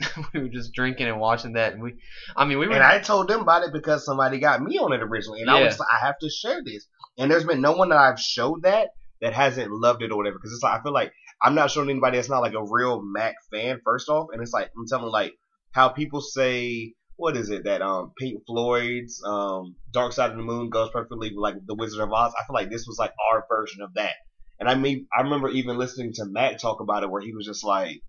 we 0.34 0.40
were 0.40 0.48
just 0.48 0.72
drinking 0.72 1.08
and 1.08 1.20
watching 1.20 1.54
that. 1.54 1.74
And 1.74 1.82
we 1.82 1.94
I 2.36 2.44
mean 2.44 2.58
we 2.58 2.68
were 2.68 2.74
and 2.74 2.82
I 2.82 3.00
told 3.00 3.28
them 3.28 3.40
about 3.40 3.64
it 3.64 3.72
because 3.72 4.04
somebody 4.04 4.38
got 4.38 4.62
me 4.62 4.78
on 4.78 4.92
it 4.92 5.02
originally, 5.02 5.42
and 5.42 5.50
I 5.50 5.62
was 5.62 5.80
I 5.80 6.04
have 6.06 6.18
to 6.20 6.30
share 6.30 6.62
this. 6.64 6.86
And 7.18 7.30
there's 7.30 7.44
been 7.44 7.60
no 7.60 7.72
one 7.72 7.90
that 7.90 7.98
I've 7.98 8.20
showed 8.20 8.62
that 8.62 8.90
that 9.20 9.32
hasn't 9.32 9.70
loved 9.70 10.02
it 10.02 10.10
or 10.10 10.16
whatever. 10.16 10.38
Because 10.38 10.52
it's 10.52 10.62
like 10.62 10.78
I 10.78 10.82
feel 10.82 10.92
like 10.92 11.12
I'm 11.42 11.54
not 11.54 11.70
showing 11.70 11.90
anybody 11.90 12.16
that's 12.16 12.28
not 12.28 12.40
like 12.42 12.54
a 12.54 12.64
real 12.64 13.02
Mac 13.02 13.34
fan. 13.50 13.80
First 13.84 14.08
off, 14.08 14.28
and 14.32 14.42
it's 14.42 14.52
like 14.52 14.70
I'm 14.76 14.86
telling 14.86 15.10
like 15.10 15.34
how 15.72 15.88
people 15.88 16.20
say 16.20 16.94
what 17.16 17.36
is 17.36 17.50
it 17.50 17.64
that 17.64 17.82
um 17.82 18.12
Pink 18.18 18.42
Floyd's 18.46 19.22
um 19.24 19.76
Dark 19.92 20.12
Side 20.12 20.30
of 20.30 20.36
the 20.36 20.42
Moon 20.42 20.70
goes 20.70 20.90
perfectly 20.90 21.28
with 21.28 21.42
like 21.42 21.54
the 21.66 21.74
Wizard 21.74 22.00
of 22.00 22.12
Oz. 22.12 22.32
I 22.38 22.46
feel 22.46 22.54
like 22.54 22.70
this 22.70 22.86
was 22.86 22.98
like 22.98 23.12
our 23.30 23.44
version 23.48 23.82
of 23.82 23.94
that. 23.94 24.14
And 24.58 24.68
I 24.68 24.74
mean, 24.74 25.06
I 25.16 25.22
remember 25.22 25.48
even 25.48 25.78
listening 25.78 26.12
to 26.14 26.26
Mac 26.26 26.58
talk 26.58 26.80
about 26.80 27.02
it, 27.02 27.10
where 27.10 27.22
he 27.22 27.34
was 27.34 27.46
just 27.46 27.64
like, 27.64 28.02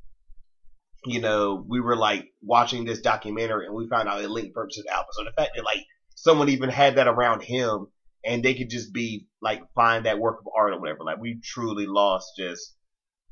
you 1.06 1.22
know, 1.22 1.64
we 1.68 1.80
were 1.80 1.96
like 1.96 2.28
watching 2.42 2.86
this 2.86 3.02
documentary 3.02 3.66
and 3.66 3.76
we 3.76 3.88
found 3.88 4.10
out 4.10 4.22
it 4.22 4.30
linked 4.30 4.54
purpose 4.54 4.76
to 4.76 4.84
the 4.84 4.94
album. 4.94 5.08
So 5.12 5.24
the 5.24 5.32
fact 5.32 5.52
that 5.56 5.64
like 5.64 5.86
someone 6.16 6.50
even 6.50 6.70
had 6.70 6.96
that 6.96 7.08
around 7.08 7.42
him 7.42 7.88
and 8.26 8.44
they 8.44 8.54
could 8.54 8.70
just 8.70 8.94
be 8.94 9.28
like 9.42 9.62
find 9.74 10.06
that 10.06 10.20
work 10.20 10.40
of 10.40 10.48
art 10.56 10.74
or 10.74 10.80
whatever. 10.80 11.04
Like 11.04 11.20
we 11.20 11.40
truly 11.44 11.86
lost 11.88 12.34
just 12.38 12.76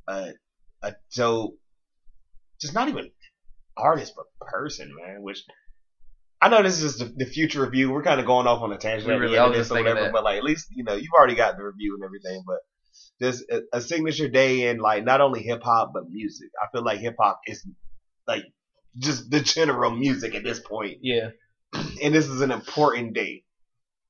a 0.08 0.32
a 0.82 0.94
dope, 1.16 1.56
just 2.62 2.74
not 2.74 2.88
even 2.90 3.10
artist 3.78 4.14
but 4.16 4.26
person, 4.48 4.92
man. 5.06 5.22
Which 5.22 5.44
I 6.42 6.50
know 6.50 6.64
this 6.64 6.82
is 6.82 6.98
just 6.98 7.00
the, 7.18 7.26
the 7.26 7.30
future 7.30 7.62
review. 7.64 7.92
We're 7.92 8.04
kind 8.04 8.20
of 8.20 8.26
going 8.26 8.48
off 8.48 8.62
on 8.62 8.72
a 8.72 8.78
tangent 8.78 9.08
We 9.08 9.14
really- 9.16 9.36
end 9.38 9.44
I 9.44 9.46
of 9.46 9.50
was 9.52 9.70
this 9.70 9.72
or 9.72 9.80
whatever. 9.82 10.02
that. 10.04 10.12
But 10.14 10.24
like 10.24 10.38
at 10.38 10.44
least 10.44 10.68
you 10.72 10.84
know 10.84 10.96
you've 10.96 11.14
already 11.18 11.36
got 11.36 11.58
the 11.58 11.64
review 11.64 11.96
and 11.96 12.04
everything. 12.04 12.44
But 12.46 12.58
just 13.22 13.44
a, 13.52 13.62
a 13.74 13.82
signature 13.82 14.28
day 14.30 14.70
in 14.70 14.78
like 14.80 15.04
not 15.04 15.22
only 15.22 15.44
hip 15.44 15.62
hop 15.64 15.92
but 15.94 16.10
music. 16.10 16.50
I 16.62 16.68
feel 16.72 16.84
like 16.84 17.00
hip 17.00 17.16
hop 17.20 17.40
is 17.48 17.66
like 18.28 18.44
just 18.98 19.30
the 19.30 19.40
general 19.40 19.92
music 19.92 20.34
at 20.36 20.44
this 20.44 20.60
point, 20.60 20.98
yeah. 21.02 21.30
and 21.74 22.14
this 22.16 22.28
is 22.28 22.42
an 22.42 22.52
important 22.52 23.14
day. 23.14 23.44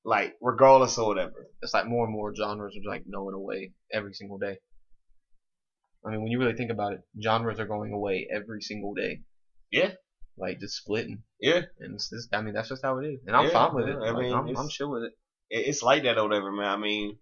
Like 0.10 0.34
regardless 0.41 0.97
or 0.97 1.07
whatever. 1.07 1.45
It's 1.62 1.76
like 1.76 1.86
more 1.86 2.03
and 2.05 2.12
more 2.14 2.34
genres 2.36 2.76
are 2.76 2.89
like 2.91 3.03
going 3.12 3.36
away 3.36 3.74
every 3.93 4.14
single 4.16 4.39
day. 4.39 4.57
I 6.03 6.10
mean, 6.10 6.22
when 6.24 6.32
you 6.32 6.39
really 6.39 6.55
think 6.55 6.72
about 6.72 6.93
it, 6.93 7.01
genres 7.24 7.60
are 7.60 7.68
going 7.68 7.93
away 7.93 8.28
every 8.34 8.62
single 8.62 8.95
day. 8.95 9.22
Yeah. 9.72 9.91
Like 10.36 10.60
just 10.60 10.78
splitting. 10.78 11.22
Yeah. 11.39 11.62
And 11.80 11.93
it's 11.93 12.10
just, 12.10 12.34
I 12.34 12.41
mean, 12.41 12.55
that's 12.55 12.70
just 12.70 12.82
how 12.84 12.97
it 12.97 13.05
is. 13.05 13.20
And 13.28 13.36
I'm 13.36 13.45
Yeah, 13.45 13.51
fine 13.51 13.76
with 13.76 13.88
it. 13.88 13.97
I 13.97 14.10
Like, 14.10 14.16
mean, 14.24 14.34
I'm, 14.34 14.57
I'm 14.57 14.70
chill 14.70 14.89
with 14.89 15.03
it. 15.03 15.14
it- 15.51 15.68
it's 15.68 15.84
like 15.84 16.01
that 16.03 16.18
or 16.18 16.24
whatever, 16.28 16.51
man. 16.51 16.70
I 16.70 16.78
mean, 16.78 17.18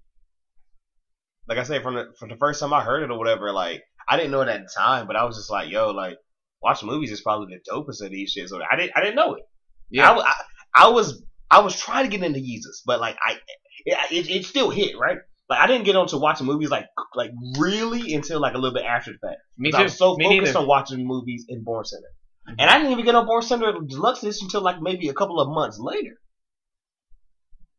like 1.50 1.58
I 1.58 1.64
said, 1.64 1.84
from 1.84 1.96
the 1.96 2.06
from 2.20 2.30
the 2.30 2.38
first 2.38 2.60
time 2.62 2.72
I 2.74 2.82
heard 2.84 3.04
it 3.04 3.12
or 3.12 3.18
whatever, 3.18 3.52
like 3.52 3.84
I 4.08 4.16
didn't 4.16 4.32
know 4.32 4.42
it 4.42 4.48
at 4.50 4.62
the 4.62 4.70
time, 4.78 5.08
but 5.08 5.16
I 5.18 5.26
was 5.26 5.36
just 5.36 5.50
like, 5.52 5.70
yo, 5.70 5.92
like 5.92 6.18
watch 6.62 6.84
movies 6.84 7.12
is 7.12 7.22
probably 7.22 7.54
the 7.56 7.72
dopest 7.72 8.02
of 8.06 8.12
these 8.12 8.34
shits. 8.34 8.50
So 8.50 8.62
I 8.72 8.76
didn't 8.78 8.94
I 8.96 9.02
didn't 9.02 9.16
know 9.16 9.34
it. 9.36 9.44
Yeah. 9.90 10.12
I, 10.12 10.20
I, 10.20 10.34
I 10.76 10.88
was 10.90 11.22
I 11.50 11.60
was 11.60 11.76
trying 11.80 12.10
to 12.10 12.16
get 12.18 12.26
into 12.26 12.40
Yeezus, 12.40 12.82
but 12.86 13.00
like 13.00 13.18
I 13.26 13.38
it, 13.86 13.98
it, 14.12 14.30
it 14.30 14.46
still 14.46 14.70
hit 14.70 14.98
right. 15.00 15.18
Like 15.50 15.60
I 15.60 15.68
didn't 15.68 15.86
get 15.86 15.96
onto 15.96 16.18
watching 16.18 16.46
movies 16.46 16.70
like 16.70 16.86
like 17.16 17.32
really 17.58 18.14
until 18.14 18.42
like 18.42 18.54
a 18.54 18.58
little 18.58 18.74
bit 18.74 18.84
after 18.86 19.12
the 19.12 19.18
fact. 19.20 19.40
Me 19.58 19.72
'Cause 19.72 19.78
too. 19.78 19.82
I 19.82 19.84
was 19.84 19.98
so 19.98 20.16
Me 20.18 20.26
focused 20.26 20.54
neither. 20.54 20.60
on 20.60 20.68
watching 20.68 21.08
movies 21.08 21.46
in 21.48 21.64
Born 21.64 21.86
Sinner. 21.86 22.08
Mhm. 22.50 22.56
And 22.60 22.70
I 22.70 22.78
didn't 22.78 22.92
even 22.92 23.06
get 23.06 23.16
on 23.16 23.26
Born 23.26 23.42
Sinner 23.42 23.74
Deluxe 23.88 24.24
Edition 24.24 24.46
until 24.46 24.62
like 24.62 24.82
maybe 24.82 25.08
a 25.08 25.14
couple 25.14 25.40
of 25.40 25.48
months 25.50 25.78
later. 25.80 26.16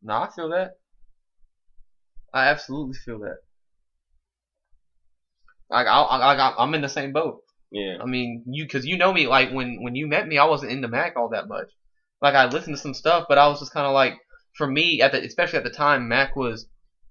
No, 0.01 0.13
I 0.15 0.29
feel 0.35 0.49
that. 0.49 0.71
I 2.33 2.47
absolutely 2.47 2.95
feel 3.05 3.19
that. 3.19 3.37
Like 5.69 5.87
I, 5.87 6.01
I, 6.01 6.33
I, 6.35 6.63
I'm 6.63 6.73
in 6.73 6.81
the 6.81 6.89
same 6.89 7.11
boat. 7.13 7.41
Yeah. 7.71 7.97
I 8.01 8.05
mean, 8.05 8.43
you, 8.47 8.67
cause 8.67 8.85
you 8.85 8.97
know 8.97 9.13
me. 9.13 9.27
Like 9.27 9.51
when 9.51 9.83
when 9.83 9.93
you 9.95 10.07
met 10.07 10.27
me, 10.27 10.37
I 10.39 10.45
wasn't 10.45 10.71
into 10.71 10.87
Mac 10.87 11.15
all 11.17 11.29
that 11.29 11.47
much. 11.47 11.69
Like 12.21 12.35
I 12.35 12.45
listened 12.45 12.75
to 12.75 12.81
some 12.81 12.93
stuff, 12.93 13.25
but 13.29 13.37
I 13.37 13.47
was 13.47 13.59
just 13.59 13.73
kind 13.73 13.87
of 13.87 13.93
like, 13.93 14.13
for 14.57 14.67
me 14.67 15.01
at 15.01 15.11
the, 15.11 15.23
especially 15.23 15.57
at 15.57 15.63
the 15.63 15.69
time, 15.69 16.07
Mac 16.07 16.35
was 16.35 16.67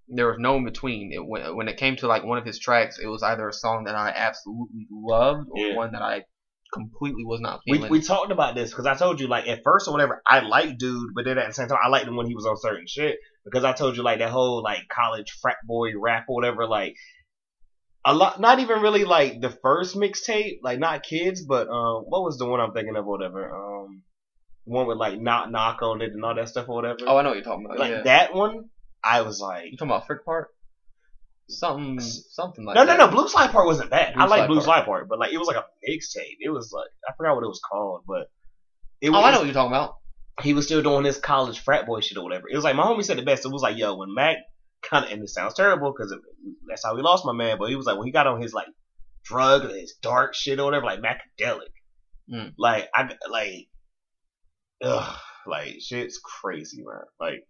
there 0.08 0.28
was 0.28 0.38
no 0.38 0.56
in 0.56 0.64
between. 0.64 1.12
It, 1.12 1.24
when 1.26 1.56
when 1.56 1.68
it 1.68 1.76
came 1.76 1.96
to 1.96 2.06
like 2.06 2.24
one 2.24 2.38
of 2.38 2.44
his 2.46 2.58
tracks, 2.58 2.98
it 2.98 3.06
was 3.06 3.22
either 3.22 3.48
a 3.48 3.52
song 3.52 3.84
that 3.84 3.94
I 3.94 4.10
absolutely 4.14 4.86
loved 4.90 5.48
or 5.50 5.66
Yeah. 5.66 5.76
one 5.76 5.92
that 5.92 6.02
I 6.02 6.22
completely 6.72 7.24
was 7.24 7.40
not 7.40 7.60
We, 7.66 7.74
feeling. 7.74 7.90
we 7.90 8.00
talked 8.00 8.30
about 8.30 8.54
this 8.54 8.70
because 8.70 8.84
I 8.86 8.94
told 8.94 9.20
you 9.20 9.26
like 9.28 9.48
at 9.48 9.62
first 9.64 9.88
or 9.88 9.92
whatever 9.92 10.20
I 10.26 10.40
liked 10.40 10.78
dude, 10.78 11.14
but 11.14 11.24
then 11.24 11.38
at 11.38 11.46
the 11.46 11.54
same 11.54 11.68
time 11.68 11.78
I 11.82 11.88
liked 11.88 12.06
him 12.06 12.16
when 12.16 12.26
he 12.26 12.34
was 12.34 12.44
on 12.46 12.56
certain 12.58 12.86
shit 12.86 13.16
because 13.44 13.64
I 13.64 13.72
told 13.72 13.96
you 13.96 14.02
like 14.02 14.18
that 14.18 14.30
whole 14.30 14.62
like 14.62 14.82
college 14.94 15.30
frat 15.40 15.56
boy 15.64 15.92
rap 15.98 16.24
or 16.28 16.34
whatever 16.34 16.66
like 16.66 16.94
a 18.04 18.14
lot 18.14 18.40
not 18.40 18.58
even 18.60 18.80
really 18.80 19.04
like 19.04 19.40
the 19.40 19.50
first 19.50 19.96
mixtape 19.96 20.58
like 20.62 20.78
not 20.78 21.02
kids 21.02 21.44
but 21.44 21.68
um 21.68 22.04
what 22.06 22.22
was 22.22 22.36
the 22.38 22.46
one 22.46 22.60
I'm 22.60 22.72
thinking 22.72 22.96
of 22.96 23.06
or 23.06 23.10
whatever 23.18 23.50
um 23.50 24.02
one 24.68 24.86
with 24.86 24.98
like 24.98 25.18
knock 25.20 25.50
knock 25.50 25.82
on 25.82 26.02
it 26.02 26.12
and 26.12 26.24
all 26.24 26.34
that 26.34 26.48
stuff 26.48 26.68
or 26.68 26.76
whatever 26.76 26.98
oh, 27.06 27.16
I 27.16 27.22
know 27.22 27.30
what 27.30 27.34
you're 27.36 27.44
talking 27.44 27.64
about. 27.66 27.78
like 27.78 27.90
yeah. 27.90 28.02
that 28.02 28.34
one 28.34 28.70
I 29.02 29.22
was 29.22 29.40
like 29.40 29.66
You 29.70 29.76
talking 29.76 29.90
about 29.90 30.06
Frick 30.06 30.24
Park? 30.24 30.50
Something, 31.50 31.98
something 32.00 32.64
like 32.66 32.74
no 32.74 32.84
that. 32.84 32.98
no 32.98 33.06
no 33.06 33.10
Blue 33.12 33.26
Slide 33.26 33.50
Park 33.50 33.64
wasn't 33.66 33.88
bad 33.90 34.12
Blue 34.14 34.22
I 34.22 34.26
like 34.26 34.48
Blue. 34.48 34.60
Slide 34.60 34.84
Park 34.84 35.06
but 35.08 35.18
like 35.18 35.32
it 35.32 35.38
was 35.38 35.48
like 35.48 35.56
a 35.56 35.64
mixtape 35.88 36.36
it 36.40 36.50
was 36.50 36.72
like 36.72 36.88
I 37.08 37.14
forgot 37.16 37.36
what 37.36 37.44
it 37.44 37.48
was 37.48 37.60
called 37.60 38.02
but 38.06 38.30
it 39.00 39.08
Oh, 39.08 39.12
was 39.12 39.24
I 39.24 39.30
know 39.30 39.38
what 39.38 39.44
you're 39.46 39.54
talking 39.54 39.72
about. 39.72 39.94
he 40.42 40.52
was 40.52 40.66
still 40.66 40.82
doing 40.82 41.04
his 41.06 41.16
college 41.18 41.58
frat 41.60 41.86
boy 41.86 42.00
shit 42.00 42.18
or 42.18 42.24
whatever. 42.24 42.48
It 42.50 42.54
was 42.54 42.64
like 42.64 42.76
my 42.76 42.82
homie 42.84 43.02
said 43.04 43.16
the 43.16 43.22
best. 43.22 43.44
It 43.46 43.52
was 43.52 43.62
like, 43.62 43.78
yo, 43.78 43.96
when 43.96 44.12
Mac 44.14 44.36
kind 44.82 45.04
of, 45.04 45.10
and 45.12 45.22
it 45.22 45.28
sounds 45.28 45.54
terrible 45.54 45.92
because 45.92 46.14
that's 46.68 46.84
how 46.84 46.94
we 46.96 47.02
lost 47.02 47.24
my 47.24 47.32
man. 47.32 47.58
But 47.58 47.68
he 47.70 47.76
was 47.76 47.86
like, 47.86 47.96
when 47.96 48.06
he 48.06 48.12
got 48.12 48.26
on 48.26 48.42
his 48.42 48.52
like 48.52 48.66
drug, 49.24 49.70
his 49.70 49.94
dark 50.02 50.34
shit 50.34 50.58
or 50.58 50.64
whatever, 50.64 50.84
like 50.86 51.00
Macadelic, 51.00 51.70
Mm. 52.30 52.52
like 52.58 52.88
I 52.94 53.08
like, 53.30 53.68
ugh, 54.82 55.16
like 55.46 55.76
shit's 55.80 56.18
crazy, 56.18 56.82
man. 56.84 57.02
Like, 57.20 57.40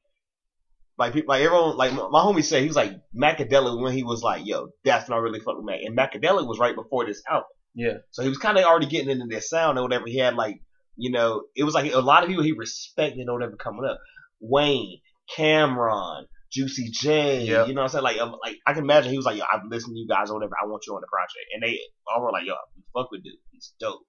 like 0.99 1.13
people, 1.13 1.29
like 1.35 1.43
everyone, 1.43 1.77
like 1.77 1.93
my, 1.93 2.09
my 2.11 2.21
homie 2.21 2.43
said, 2.45 2.63
he 2.63 2.69
was 2.69 2.77
like 2.77 2.93
Macadelic 3.17 3.81
when 3.81 3.93
he 3.95 4.03
was 4.03 4.23
like, 4.23 4.43
yo, 4.45 4.69
that's 4.85 5.09
not 5.09 5.21
really 5.21 5.41
fucking 5.41 5.65
Mac. 5.65 5.81
And 5.85 5.97
Macadelic 5.97 6.47
was 6.47 6.59
right 6.59 6.75
before 6.75 7.07
this 7.07 7.23
album. 7.31 7.47
Yeah. 7.75 7.99
So 8.11 8.23
he 8.23 8.29
was 8.29 8.39
kind 8.39 8.59
of 8.59 8.65
already 8.65 8.87
getting 8.87 9.11
into 9.11 9.27
this 9.29 9.49
sound 9.49 9.79
or 9.79 9.83
whatever. 9.83 10.05
He 10.07 10.19
had 10.19 10.35
like, 10.35 10.57
you 10.97 11.13
know, 11.13 11.45
it 11.55 11.63
was 11.63 11.75
like 11.75 11.93
a 11.93 12.01
lot 12.01 12.23
of 12.25 12.29
people 12.29 12.43
he 12.43 12.53
respected 12.53 13.29
or 13.29 13.35
whatever 13.35 13.55
coming 13.57 13.85
up. 13.89 14.01
Wayne, 14.41 14.99
Cam'ron, 15.37 16.25
Juicy 16.51 16.91
J, 16.91 17.43
Yep. 17.45 17.69
you 17.69 17.75
know 17.75 17.83
what 17.83 17.95
I'm 17.95 18.03
saying? 18.03 18.05
Like, 18.05 18.19
um, 18.19 18.35
like 18.45 18.57
I 18.67 18.73
can 18.73 18.83
imagine 18.83 19.13
he 19.13 19.19
was 19.19 19.27
like, 19.27 19.37
yo, 19.37 19.45
I've 19.53 19.61
listened 19.71 19.95
to 19.95 19.99
you 20.01 20.09
guys 20.09 20.31
or 20.31 20.35
whatever. 20.35 20.55
I 20.61 20.67
want 20.67 20.83
you 20.87 20.95
on 20.95 21.01
the 21.01 21.07
project. 21.07 21.47
And 21.55 21.63
they 21.63 21.79
all 22.13 22.23
were 22.25 22.33
like, 22.33 22.47
yo, 22.47 22.55
fuck 22.93 23.11
with 23.13 23.23
dude. 23.23 23.35
He's 23.53 23.73
dope. 23.79 24.01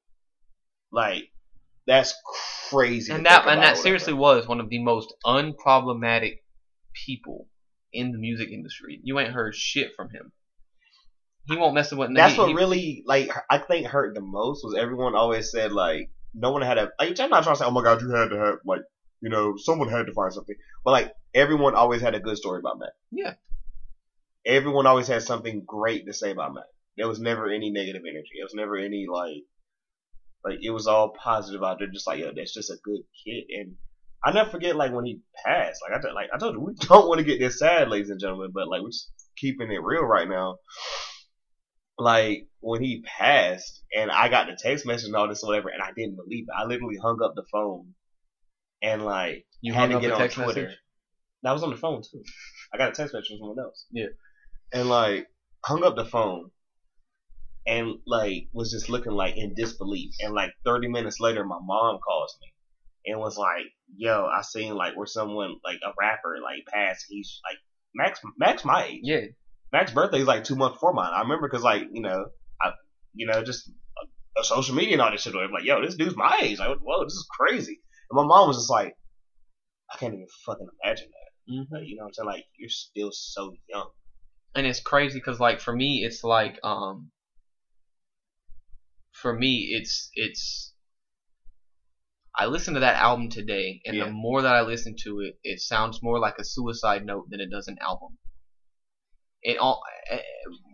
Like, 0.91 1.25
that's 1.89 2.13
crazy. 2.69 3.11
and 3.11 3.25
that 3.25 3.47
and 3.47 3.63
that 3.63 3.77
seriously 3.77 4.13
was 4.13 4.47
one 4.47 4.59
of 4.59 4.69
the 4.69 4.77
most 4.77 5.11
unproblematic 5.25 6.37
people 6.93 7.47
in 7.91 8.11
the 8.11 8.19
music 8.19 8.49
industry. 8.49 8.99
You 9.03 9.19
ain't 9.19 9.33
heard 9.33 9.55
shit 9.55 9.95
from 9.95 10.09
him. 10.11 10.31
he 11.47 11.57
won't 11.57 11.73
mess 11.73 11.91
with. 11.91 12.11
Nothing. 12.11 12.13
That's 12.13 12.33
he, 12.33 12.39
what 12.39 12.49
he- 12.49 12.55
really 12.55 13.03
like 13.07 13.31
I 13.49 13.57
think 13.57 13.87
hurt 13.87 14.13
the 14.13 14.21
most 14.21 14.63
was 14.63 14.75
everyone 14.77 15.15
always 15.15 15.51
said 15.51 15.71
like 15.71 16.11
no 16.35 16.51
one 16.51 16.61
had 16.61 16.77
a 16.77 16.91
like 16.99 17.19
I'm 17.19 17.31
not 17.31 17.43
trying 17.43 17.55
to 17.55 17.59
say 17.59 17.65
oh 17.65 17.71
my 17.71 17.83
god 17.83 18.01
you 18.01 18.09
had 18.11 18.29
to 18.29 18.37
have 18.37 18.55
like 18.65 18.81
you 19.21 19.29
know 19.29 19.55
someone 19.57 19.89
had 19.89 20.05
to 20.05 20.13
find 20.13 20.31
something 20.31 20.55
but 20.85 20.91
like 20.91 21.11
everyone 21.33 21.73
always 21.73 22.01
had 22.01 22.13
a 22.13 22.19
good 22.19 22.37
story 22.37 22.59
about 22.59 22.79
Mac. 22.79 22.89
Yeah. 23.11 23.33
Everyone 24.45 24.85
always 24.85 25.07
had 25.07 25.23
something 25.23 25.63
great 25.65 26.05
to 26.05 26.13
say 26.13 26.31
about 26.31 26.53
Mac. 26.53 26.63
There 26.97 27.07
was 27.07 27.19
never 27.19 27.49
any 27.49 27.71
negative 27.71 28.03
energy. 28.07 28.29
There 28.37 28.45
was 28.45 28.53
never 28.53 28.77
any 28.77 29.07
like 29.11 29.43
like 30.43 30.59
it 30.61 30.71
was 30.71 30.87
all 30.87 31.09
positive 31.21 31.63
out 31.63 31.79
there. 31.79 31.87
Just 31.87 32.07
like 32.07 32.19
yo, 32.19 32.31
that's 32.35 32.53
just 32.53 32.69
a 32.71 32.77
good 32.83 33.01
kid. 33.25 33.43
And 33.57 33.75
I 34.23 34.31
never 34.31 34.49
forget 34.49 34.75
like 34.75 34.91
when 34.93 35.05
he 35.05 35.21
passed. 35.45 35.81
Like 35.87 35.97
I 35.97 36.01
told- 36.01 36.15
like 36.15 36.29
I 36.33 36.37
told 36.37 36.55
you, 36.55 36.61
we 36.61 36.73
don't 36.87 37.07
want 37.07 37.19
to 37.19 37.25
get 37.25 37.39
this 37.39 37.59
sad, 37.59 37.89
ladies 37.89 38.09
and 38.09 38.19
gentlemen, 38.19 38.51
but 38.53 38.67
like 38.67 38.81
we're 38.81 38.89
just 38.89 39.11
keeping 39.37 39.71
it 39.71 39.81
real 39.83 40.03
right 40.03 40.27
now. 40.27 40.57
Like 41.97 42.47
when 42.61 42.81
he 42.81 43.01
passed, 43.01 43.83
and 43.95 44.09
I 44.09 44.29
got 44.29 44.47
the 44.47 44.57
text 44.61 44.85
message 44.85 45.07
and 45.07 45.15
all 45.15 45.27
this 45.27 45.43
whatever, 45.43 45.69
and 45.69 45.81
I 45.81 45.91
didn't 45.95 46.15
believe 46.15 46.45
it. 46.47 46.55
I 46.57 46.65
literally 46.65 46.97
hung 46.97 47.19
up 47.23 47.33
the 47.35 47.43
phone, 47.51 47.93
and 48.81 49.03
like 49.03 49.45
you 49.61 49.73
had 49.73 49.89
to 49.91 49.99
get 49.99 50.13
on 50.13 50.29
Twitter. 50.29 50.63
message. 50.63 50.77
That 51.43 51.51
was 51.51 51.63
on 51.63 51.71
the 51.71 51.77
phone 51.77 52.01
too. 52.01 52.23
I 52.73 52.77
got 52.77 52.89
a 52.89 52.91
text 52.93 53.13
message 53.13 53.27
from 53.29 53.39
someone 53.39 53.59
else. 53.59 53.85
Yeah. 53.91 54.07
And 54.73 54.87
like 54.87 55.27
hung 55.65 55.83
up 55.83 55.95
the 55.97 56.05
phone 56.05 56.51
and 57.67 57.95
like 58.07 58.47
was 58.53 58.71
just 58.71 58.89
looking 58.89 59.11
like 59.13 59.35
in 59.37 59.53
disbelief. 59.55 60.13
And 60.21 60.33
like 60.33 60.51
30 60.65 60.87
minutes 60.89 61.19
later, 61.19 61.43
my 61.45 61.59
mom 61.61 61.99
calls 61.99 62.37
me 62.41 62.53
and 63.05 63.19
was 63.19 63.37
like, 63.37 63.65
"Yo, 63.95 64.25
I 64.25 64.41
seen 64.41 64.75
like 64.75 64.95
where 64.97 65.07
someone 65.07 65.55
like 65.63 65.79
a 65.85 65.91
rapper 65.99 66.37
like 66.43 66.65
passed. 66.71 67.05
He's 67.09 67.39
like 67.43 67.57
Max. 67.95 68.19
Max 68.37 68.65
my 68.65 68.85
age. 68.85 68.99
Yeah, 69.03 69.21
Max's 69.71 69.95
birthday 69.95 70.19
is 70.21 70.27
like 70.27 70.43
two 70.43 70.55
months 70.55 70.75
before 70.75 70.93
mine. 70.93 71.11
I 71.13 71.21
remember 71.21 71.47
because 71.47 71.63
like 71.63 71.83
you 71.91 72.01
know 72.01 72.25
I 72.61 72.71
you 73.13 73.27
know 73.27 73.43
just 73.43 73.69
uh, 74.37 74.43
social 74.43 74.75
media 74.75 74.93
and 74.93 75.01
all 75.01 75.11
this 75.11 75.21
shit. 75.21 75.35
I'm 75.35 75.51
like, 75.51 75.63
yo, 75.65 75.81
this 75.81 75.95
dude's 75.95 76.15
my 76.15 76.39
age. 76.41 76.59
Like, 76.59 76.77
whoa, 76.79 77.03
this 77.03 77.13
is 77.13 77.27
crazy. 77.37 77.81
And 78.09 78.17
my 78.17 78.23
mom 78.25 78.47
was 78.47 78.57
just 78.57 78.69
like, 78.69 78.95
I 79.93 79.97
can't 79.97 80.13
even 80.13 80.27
fucking 80.45 80.67
imagine 80.83 81.07
that. 81.09 81.53
Mhm. 81.53 81.65
Like, 81.71 81.87
you 81.87 81.95
know 81.95 82.03
what 82.03 82.09
I'm 82.09 82.13
saying? 82.13 82.27
Like, 82.27 82.45
you're 82.57 82.69
still 82.69 83.11
so 83.11 83.53
young. 83.67 83.89
and 84.55 84.65
it's 84.67 84.79
crazy 84.81 85.19
because 85.19 85.39
like 85.39 85.59
for 85.61 85.75
me, 85.75 86.03
it's 86.05 86.23
like 86.23 86.59
um. 86.63 87.11
For 89.21 89.33
me, 89.33 89.69
it's 89.71 90.09
it's. 90.13 90.73
I 92.35 92.45
listened 92.45 92.75
to 92.75 92.79
that 92.81 92.95
album 92.95 93.29
today, 93.29 93.81
and 93.85 93.97
Yeah. 93.97 94.05
the 94.05 94.11
more 94.11 94.41
that 94.41 94.55
I 94.55 94.61
listen 94.61 94.95
to 95.03 95.19
it, 95.21 95.37
it 95.43 95.59
sounds 95.59 96.01
more 96.01 96.19
like 96.19 96.35
a 96.39 96.43
suicide 96.43 97.03
note 97.05 97.25
than 97.29 97.41
it 97.41 97.49
does 97.49 97.67
an 97.67 97.77
album. 97.81 98.17
It 99.41 99.57
all 99.57 99.81
eh, 100.09 100.21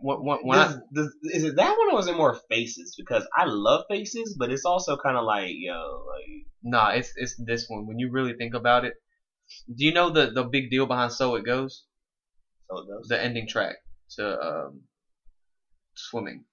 when, 0.01 0.17
when, 0.23 0.37
when 0.39 0.59
I, 0.59 0.65
Does- 0.65 0.81
does- 0.93 1.15
is 1.23 1.43
it 1.43 1.55
that 1.55 1.77
one 1.77 1.93
or 1.93 1.99
is 1.99 2.07
it 2.07 2.15
more 2.15 2.39
Faces? 2.49 2.95
Because 2.97 3.27
I 3.35 3.45
love 3.45 3.85
Faces, 3.89 4.35
but 4.37 4.51
it's 4.51 4.65
also 4.65 4.97
kind 4.97 5.17
of 5.17 5.23
like, 5.25 5.51
yo, 5.51 6.05
like, 6.07 6.45
Nah, 6.63 6.89
it's 6.89 7.11
it's 7.15 7.35
this 7.43 7.65
one. 7.67 7.87
When 7.87 7.99
you 7.99 8.09
really 8.11 8.33
think 8.33 8.53
about 8.53 8.83
it, 8.85 8.93
do 9.67 9.85
you 9.85 9.91
know 9.93 10.09
the 10.09 10.31
the 10.31 10.43
big 10.43 10.69
deal 10.69 10.85
behind 10.87 11.13
"So 11.13 11.35
It 11.35 11.45
Goes"? 11.45 11.83
so 12.69 12.77
it 12.79 12.87
goes. 12.87 13.07
The 13.07 13.21
ending 13.21 13.47
track 13.47 13.75
to 14.17 14.39
um, 14.39 14.81
"Swimming." 15.95 16.45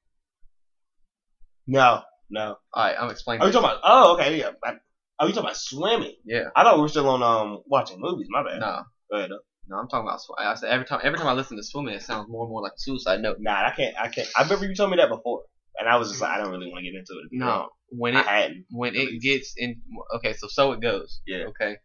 No, 1.66 2.02
no. 2.30 2.56
All 2.74 2.84
right, 2.84 2.96
I'm 2.98 3.10
explaining. 3.10 3.42
Are 3.42 3.46
you 3.46 3.52
talking 3.52 3.68
about? 3.70 3.80
Oh, 3.84 4.14
okay, 4.14 4.38
yeah. 4.38 4.50
I, 4.64 4.70
are 5.18 5.28
you 5.28 5.34
talking 5.34 5.46
about 5.48 5.56
swimming? 5.56 6.14
Yeah, 6.24 6.48
I 6.56 6.64
thought 6.64 6.76
we 6.76 6.82
were 6.82 6.88
still 6.88 7.08
on 7.08 7.22
um 7.22 7.62
watching 7.66 8.00
movies. 8.00 8.26
My 8.30 8.42
bad. 8.42 8.60
no, 8.60 8.82
Go 9.10 9.16
ahead. 9.18 9.30
though. 9.30 9.38
no, 9.68 9.76
I'm 9.76 9.88
talking 9.88 10.08
about. 10.08 10.20
Sw- 10.20 10.30
I 10.38 10.54
said 10.54 10.70
every 10.70 10.86
time 10.86 11.00
every 11.04 11.18
time 11.18 11.28
I 11.28 11.32
listen 11.34 11.56
to 11.56 11.62
"Swimming," 11.62 11.94
it 11.94 12.02
sounds 12.02 12.28
more 12.28 12.44
and 12.44 12.50
more 12.50 12.62
like 12.62 12.72
suicide 12.76 13.20
note. 13.20 13.36
Nah, 13.40 13.66
I 13.66 13.70
can't. 13.76 13.94
I 13.98 14.08
can't. 14.08 14.28
I 14.36 14.42
remember 14.42 14.66
you 14.66 14.74
told 14.74 14.90
me 14.90 14.96
that 14.96 15.08
before, 15.08 15.42
and 15.78 15.88
I 15.88 15.96
was 15.96 16.08
just 16.08 16.20
like, 16.20 16.30
I 16.32 16.38
don't 16.42 16.50
really 16.50 16.66
want 16.70 16.84
to 16.84 16.90
get 16.90 16.98
into 16.98 17.12
it. 17.22 17.28
No, 17.30 17.68
when 17.90 18.16
I 18.16 18.20
it 18.20 18.26
hadn't. 18.26 18.64
when 18.70 18.94
it 18.96 19.20
gets 19.22 19.54
in. 19.56 19.80
Okay, 20.16 20.32
so 20.32 20.48
"So 20.48 20.72
It 20.72 20.80
Goes." 20.80 21.20
Yeah. 21.26 21.44
Okay. 21.48 21.76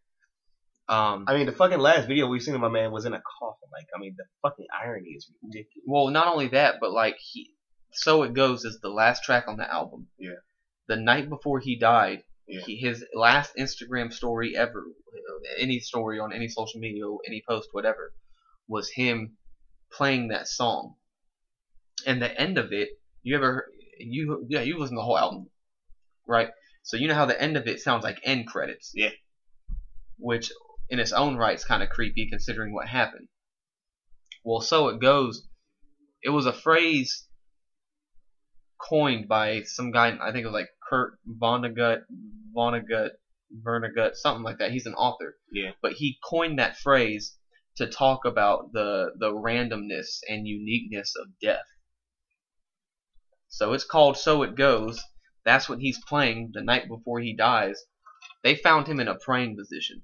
Um. 0.89 1.25
I 1.27 1.35
mean, 1.35 1.45
the 1.45 1.51
fucking 1.51 1.79
last 1.79 2.07
video 2.07 2.27
we've 2.27 2.41
seen 2.41 2.55
of 2.55 2.61
my 2.61 2.69
man 2.69 2.91
was 2.91 3.05
in 3.05 3.13
a 3.13 3.21
coffin. 3.39 3.67
Like, 3.73 3.87
I 3.95 3.99
mean, 3.99 4.15
the 4.17 4.23
fucking 4.41 4.65
irony 4.73 5.09
is 5.09 5.29
ridiculous. 5.43 5.83
Well, 5.85 6.07
not 6.07 6.27
only 6.27 6.47
that, 6.49 6.75
but 6.79 6.91
like 6.93 7.17
he, 7.19 7.51
"So 7.93 8.23
It 8.23 8.33
Goes" 8.33 8.65
is 8.65 8.79
the 8.81 8.89
last 8.89 9.23
track 9.23 9.47
on 9.47 9.57
the 9.57 9.71
album. 9.71 10.09
Yeah. 10.17 10.35
The 10.87 10.95
night 10.97 11.29
before 11.29 11.59
he 11.59 11.77
died, 11.77 12.23
Yeah. 12.47 12.61
he, 12.61 12.77
his 12.77 13.05
last 13.13 13.55
Instagram 13.57 14.13
story 14.13 14.55
ever, 14.55 14.85
any 15.57 15.79
story 15.79 16.19
on 16.19 16.31
any 16.33 16.47
social 16.47 16.79
media, 16.79 17.05
any 17.25 17.43
post, 17.47 17.69
whatever, 17.73 18.13
was 18.67 18.89
him 18.89 19.37
playing 19.91 20.29
that 20.29 20.47
song. 20.47 20.95
And 22.05 22.21
the 22.21 22.39
end 22.39 22.57
of 22.57 22.71
it, 22.71 22.89
you 23.23 23.35
ever 23.35 23.71
you 23.99 24.45
yeah 24.49 24.61
you 24.61 24.77
listen 24.77 24.95
to 24.95 24.99
the 24.99 25.05
whole 25.05 25.17
album, 25.17 25.49
right? 26.25 26.51
So 26.83 26.95
you 26.97 27.07
know 27.07 27.15
how 27.15 27.25
the 27.25 27.41
end 27.41 27.57
of 27.57 27.67
it 27.67 27.81
sounds 27.81 28.03
like 28.03 28.19
end 28.23 28.47
credits. 28.47 28.91
Yeah. 28.93 29.11
Which 30.17 30.51
in 30.89 30.99
its 30.99 31.11
own 31.11 31.35
right 31.35 31.55
is 31.55 31.65
kind 31.65 31.83
of 31.83 31.89
creepy 31.89 32.29
considering 32.29 32.73
what 32.73 32.87
happened. 32.87 33.27
Well, 34.43 34.61
so 34.61 34.87
it 34.89 35.01
goes. 35.01 35.47
It 36.23 36.29
was 36.29 36.45
a 36.45 36.53
phrase 36.53 37.26
coined 38.77 39.27
by 39.27 39.63
some 39.63 39.91
guy. 39.91 40.17
I 40.21 40.31
think 40.31 40.43
it 40.43 40.47
was 40.47 40.53
like 40.53 40.69
Kurt 40.89 41.19
Vonnegut, 41.27 42.01
Vonnegut, 42.55 43.11
Vernegut, 43.63 44.15
something 44.15 44.43
like 44.43 44.59
that. 44.59 44.71
He's 44.71 44.85
an 44.85 44.93
author. 44.93 45.37
Yeah. 45.51 45.71
But 45.81 45.93
he 45.93 46.19
coined 46.23 46.59
that 46.59 46.77
phrase 46.77 47.37
to 47.77 47.87
talk 47.87 48.25
about 48.25 48.73
the 48.73 49.11
the 49.17 49.31
randomness 49.31 50.19
and 50.27 50.47
uniqueness 50.47 51.13
of 51.15 51.27
death. 51.41 51.65
So 53.49 53.73
it's 53.73 53.85
called 53.85 54.17
So 54.17 54.43
It 54.43 54.55
Goes. 54.55 55.01
That's 55.45 55.69
what 55.69 55.79
he's 55.79 56.03
playing 56.03 56.51
the 56.53 56.61
night 56.61 56.89
before 56.89 57.19
he 57.21 57.33
dies. 57.35 57.81
They 58.43 58.55
found 58.55 58.87
him 58.87 58.99
in 58.99 59.07
a 59.07 59.15
praying 59.15 59.55
position. 59.55 60.03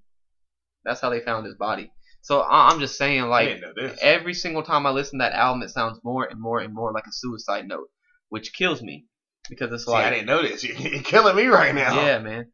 That's 0.86 1.02
how 1.02 1.10
they 1.10 1.20
found 1.20 1.46
his 1.46 1.56
body. 1.56 1.92
So 2.22 2.42
I'm 2.42 2.80
just 2.80 2.98
saying, 2.98 3.24
like, 3.24 3.50
didn't 3.50 3.62
know 3.62 3.90
this. 3.90 4.00
every 4.02 4.34
single 4.34 4.64
time 4.64 4.86
I 4.86 4.92
listen 4.92 5.20
to 5.20 5.24
that 5.24 5.34
album, 5.34 5.62
it 5.62 5.72
sounds 5.72 6.00
more 6.04 6.24
and 6.24 6.40
more 6.40 6.60
and 6.60 6.74
more 6.74 6.94
like 6.94 7.06
a 7.06 7.12
suicide 7.12 7.68
note, 7.68 7.90
which 8.34 8.52
kills 8.52 8.82
me 8.82 9.06
because 9.48 9.72
it's 9.72 9.86
See, 9.86 9.92
like, 9.92 10.06
I 10.06 10.10
didn't 10.10 10.26
know 10.26 10.42
this. 10.42 10.64
You're 10.64 11.04
killing 11.04 11.36
me 11.36 11.46
right 11.46 11.76
now. 11.76 12.04
yeah, 12.04 12.18
man. 12.18 12.48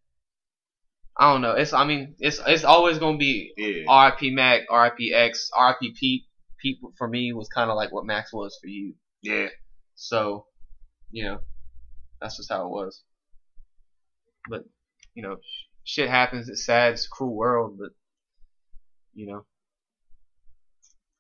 I 1.18 1.32
don't 1.32 1.40
know. 1.40 1.54
It's, 1.54 1.72
I 1.72 1.86
mean, 1.86 2.16
it's 2.20 2.42
it's 2.46 2.66
always 2.66 2.98
gonna 2.98 3.18
be 3.18 3.54
Yeah. 3.56 3.86
R.I.P. 3.88 4.32
Mac, 4.32 4.64
R.I.P. 4.70 5.14
X, 5.14 5.50
R.I.P. 5.56 5.96
Peep. 5.98 6.26
Peep 6.62 6.80
for 6.98 7.08
me 7.08 7.32
was 7.32 7.48
kind 7.48 7.70
of 7.70 7.78
like 7.78 7.94
what 7.94 8.06
Max 8.06 8.34
was 8.34 8.58
for 8.62 8.68
you. 8.68 8.96
Yeah. 9.22 9.48
So, 9.96 10.48
you 11.12 11.24
know, 11.24 11.40
that's 12.20 12.36
just 12.36 12.52
how 12.52 12.66
it 12.66 12.72
was. 12.72 13.02
But, 14.50 14.64
you 15.14 15.24
know, 15.24 15.38
sh- 15.38 15.68
shit 15.86 16.10
happens. 16.10 16.50
It's 16.50 16.66
sad. 16.66 16.92
It's 16.92 17.06
a 17.06 17.10
cruel 17.10 17.38
world. 17.38 17.78
But, 17.80 17.92
you 19.14 19.28
know, 19.28 19.46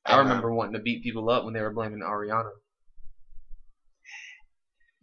I 0.05 0.18
remember 0.18 0.51
wanting 0.51 0.74
to 0.74 0.80
beat 0.80 1.01
people 1.01 1.30
up 1.30 1.45
when 1.45 1.53
they 1.53 1.62
were 1.62 1.72
blaming 1.72 2.01
Ariana. 2.01 2.51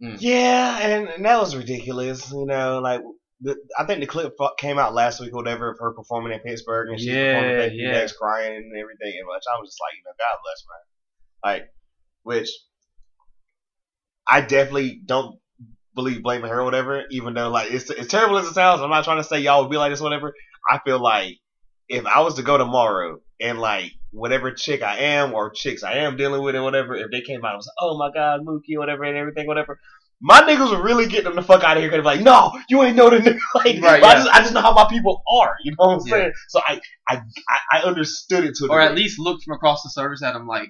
Mm. 0.01 0.17
Yeah, 0.19 0.77
and, 0.79 1.07
and 1.09 1.25
that 1.25 1.39
was 1.39 1.55
ridiculous. 1.55 2.31
You 2.31 2.45
know, 2.45 2.79
like 2.79 3.01
the, 3.41 3.55
I 3.77 3.85
think 3.85 3.99
the 3.99 4.07
clip 4.07 4.33
came 4.57 4.79
out 4.79 4.93
last 4.93 5.19
week 5.19 5.33
or 5.33 5.37
whatever 5.37 5.71
of 5.71 5.79
her 5.79 5.93
performing 5.93 6.33
in 6.33 6.39
Pittsburgh 6.39 6.89
and 6.89 6.99
she's 6.99 7.09
Yeah, 7.09 7.33
performing 7.33 7.57
Baby 7.57 7.75
yeah. 7.77 7.91
Next 7.91 8.17
crying 8.17 8.55
and 8.55 8.77
everything. 8.77 9.13
And 9.17 9.27
much 9.27 9.43
I 9.51 9.59
was 9.59 9.69
just 9.69 9.79
like, 9.81 9.95
you 9.95 10.03
know, 10.05 10.11
God 10.17 10.37
bless 10.43 10.65
man. 10.69 11.61
Like, 11.61 11.69
which 12.23 12.49
I 14.27 14.41
definitely 14.41 15.01
don't 15.05 15.39
believe 15.95 16.21
blaming 16.21 16.49
her 16.49 16.61
or 16.61 16.65
whatever. 16.65 17.03
Even 17.11 17.33
though 17.33 17.49
like 17.49 17.71
it's 17.71 17.89
as 17.89 18.07
terrible 18.07 18.37
as 18.37 18.47
it 18.47 18.53
sounds, 18.53 18.81
I'm 18.81 18.89
not 18.89 19.03
trying 19.03 19.17
to 19.17 19.23
say 19.23 19.39
y'all 19.39 19.63
would 19.63 19.71
be 19.71 19.77
like 19.77 19.91
this 19.91 20.01
or 20.01 20.05
whatever. 20.05 20.33
I 20.69 20.79
feel 20.83 20.99
like 20.99 21.37
if 21.89 22.05
I 22.05 22.21
was 22.21 22.35
to 22.35 22.43
go 22.43 22.57
tomorrow 22.57 23.19
and 23.39 23.59
like 23.59 23.91
whatever 24.17 24.51
chick 24.51 24.81
I 24.81 24.97
am 24.97 25.33
or 25.33 25.51
chicks 25.51 25.83
I 25.83 25.93
am 25.99 26.17
dealing 26.17 26.41
with 26.41 26.55
or 26.55 26.63
whatever, 26.63 26.95
if 26.95 27.11
they 27.11 27.21
came 27.21 27.45
out 27.45 27.51
and 27.53 27.57
was 27.57 27.67
like, 27.67 27.87
oh 27.89 27.97
my 27.97 28.11
god, 28.11 28.41
Mookie, 28.45 28.77
whatever, 28.77 29.03
and 29.03 29.15
everything, 29.17 29.45
whatever, 29.47 29.77
my 30.19 30.41
niggas 30.41 30.71
would 30.71 30.83
really 30.83 31.07
get 31.07 31.23
them 31.23 31.35
the 31.35 31.41
fuck 31.43 31.63
out 31.63 31.77
of 31.77 31.83
here 31.83 31.91
because 31.91 32.03
like, 32.03 32.21
no, 32.21 32.51
you 32.69 32.81
ain't 32.83 32.95
know 32.95 33.09
the 33.09 33.17
nigga. 33.17 33.37
Like, 33.55 33.81
Right, 33.81 34.01
but 34.01 34.09
I 34.09 34.13
just 34.15 34.29
I 34.35 34.39
just 34.39 34.53
know 34.53 34.61
how 34.61 34.73
my 34.73 34.87
people 34.89 35.21
are. 35.31 35.53
You 35.63 35.71
know 35.71 35.87
what 35.89 35.93
I'm 36.01 36.07
Yeah. 36.07 36.13
saying? 36.13 36.31
So 36.49 36.59
I, 36.67 36.81
I 37.07 37.21
I 37.71 37.79
understood 37.81 38.43
it 38.43 38.55
to 38.55 38.67
Or 38.69 38.81
at 38.81 38.95
least 38.95 39.19
looked 39.19 39.43
from 39.43 39.53
across 39.55 39.83
the 39.83 39.89
service 39.89 40.23
at 40.23 40.33
them 40.33 40.47
like, 40.47 40.69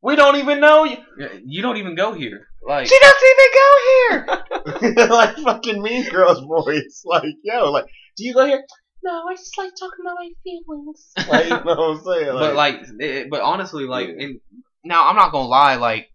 we 0.00 0.14
don't 0.14 0.36
even 0.36 0.60
know 0.60 0.84
you. 0.84 0.98
you 1.44 1.60
don't 1.62 1.76
even 1.78 1.96
go 1.96 2.12
here. 2.12 2.46
Like, 2.66 2.86
She 2.86 2.98
doesn't 2.98 3.28
even 3.34 3.50
go 3.62 4.94
here. 4.94 5.08
like 5.08 5.36
fucking 5.38 5.82
Mean 5.82 6.08
Girls 6.10 6.40
voice. 6.46 7.02
Like 7.04 7.34
yo, 7.42 7.72
like 7.72 7.86
do 8.16 8.24
you 8.24 8.34
go 8.34 8.46
here? 8.46 8.62
No, 9.02 9.24
I 9.28 9.34
just 9.34 9.56
like 9.56 9.70
talking 9.78 10.04
about 10.04 10.16
my 10.18 10.30
feelings. 10.44 11.12
Like 11.28 11.44
you 11.44 11.50
know 11.50 11.62
what 11.64 11.78
I'm 11.98 12.04
saying? 12.04 12.32
but 12.32 12.54
like, 12.54 12.80
it, 13.00 13.30
but 13.30 13.40
honestly, 13.42 13.84
like, 13.84 14.08
Yeah. 14.08 14.24
and 14.26 14.40
now 14.84 15.08
I'm 15.08 15.16
not 15.16 15.32
gonna 15.32 15.48
lie, 15.48 15.76
like, 15.76 16.08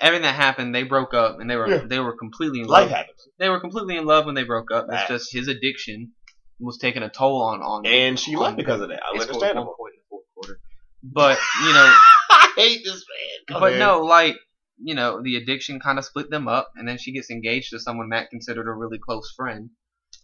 everything 0.00 0.22
that 0.22 0.34
happened, 0.34 0.74
they 0.74 0.82
broke 0.82 1.14
up, 1.14 1.40
and 1.40 1.48
they 1.50 1.56
were 1.56 1.68
Yeah. 1.68 1.84
they 1.86 2.00
were 2.00 2.16
completely 2.16 2.60
in 2.60 2.66
life 2.66 2.82
love. 2.88 2.90
happens, 2.98 3.28
They 3.38 3.48
were 3.48 3.60
completely 3.60 3.96
in 3.96 4.06
love 4.06 4.26
when 4.26 4.34
they 4.34 4.44
broke 4.44 4.70
up. 4.70 4.86
It's 4.88 4.96
Facts. 4.96 5.08
just 5.08 5.32
his 5.32 5.48
addiction 5.48 6.12
was 6.60 6.78
taking 6.78 7.02
a 7.02 7.10
toll 7.10 7.42
on 7.42 7.62
on. 7.62 7.86
and 7.86 8.18
she 8.18 8.34
on- 8.36 8.42
left 8.42 8.56
because 8.56 8.80
of 8.80 8.88
that. 8.88 9.00
I 9.04 9.10
understand. 9.12 9.56
one 9.58 9.66
point 9.76 9.94
in 9.94 10.00
the 10.00 10.06
fourth 10.10 10.24
quarter. 10.34 10.60
But 11.02 11.38
you 11.66 11.72
know, 11.72 11.94
I 12.30 12.52
hate 12.56 12.84
this 12.84 12.94
man. 12.94 13.44
Go 13.48 13.60
but 13.60 13.66
ahead. 13.72 13.80
no, 13.80 13.98
like 14.00 14.36
you 14.82 14.94
know, 14.94 15.22
the 15.22 15.36
addiction 15.36 15.78
kind 15.80 15.98
of 15.98 16.04
split 16.04 16.30
them 16.30 16.48
up, 16.48 16.70
and 16.76 16.86
then 16.88 16.98
she 16.98 17.12
gets 17.12 17.30
engaged 17.30 17.70
to 17.70 17.78
someone 17.78 18.08
Mac 18.08 18.30
considered 18.30 18.66
a 18.68 18.72
really 18.72 18.98
close 18.98 19.32
friend. 19.36 19.70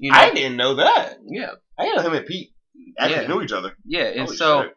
You 0.02 0.10
know, 0.12 0.18
I 0.18 0.30
didn't 0.32 0.56
know 0.56 0.74
that. 0.76 1.18
yeah, 1.26 1.50
I 1.78 1.84
didn't 1.84 1.96
know 2.02 2.10
him 2.10 2.14
and 2.16 2.26
Pete 2.26 2.50
actually 2.98 3.22
Yeah. 3.22 3.28
knew 3.28 3.42
each 3.42 3.52
other. 3.52 3.74
yeah, 3.84 4.04
and 4.04 4.20
Holy 4.24 4.36
so 4.36 4.62
shit. 4.62 4.72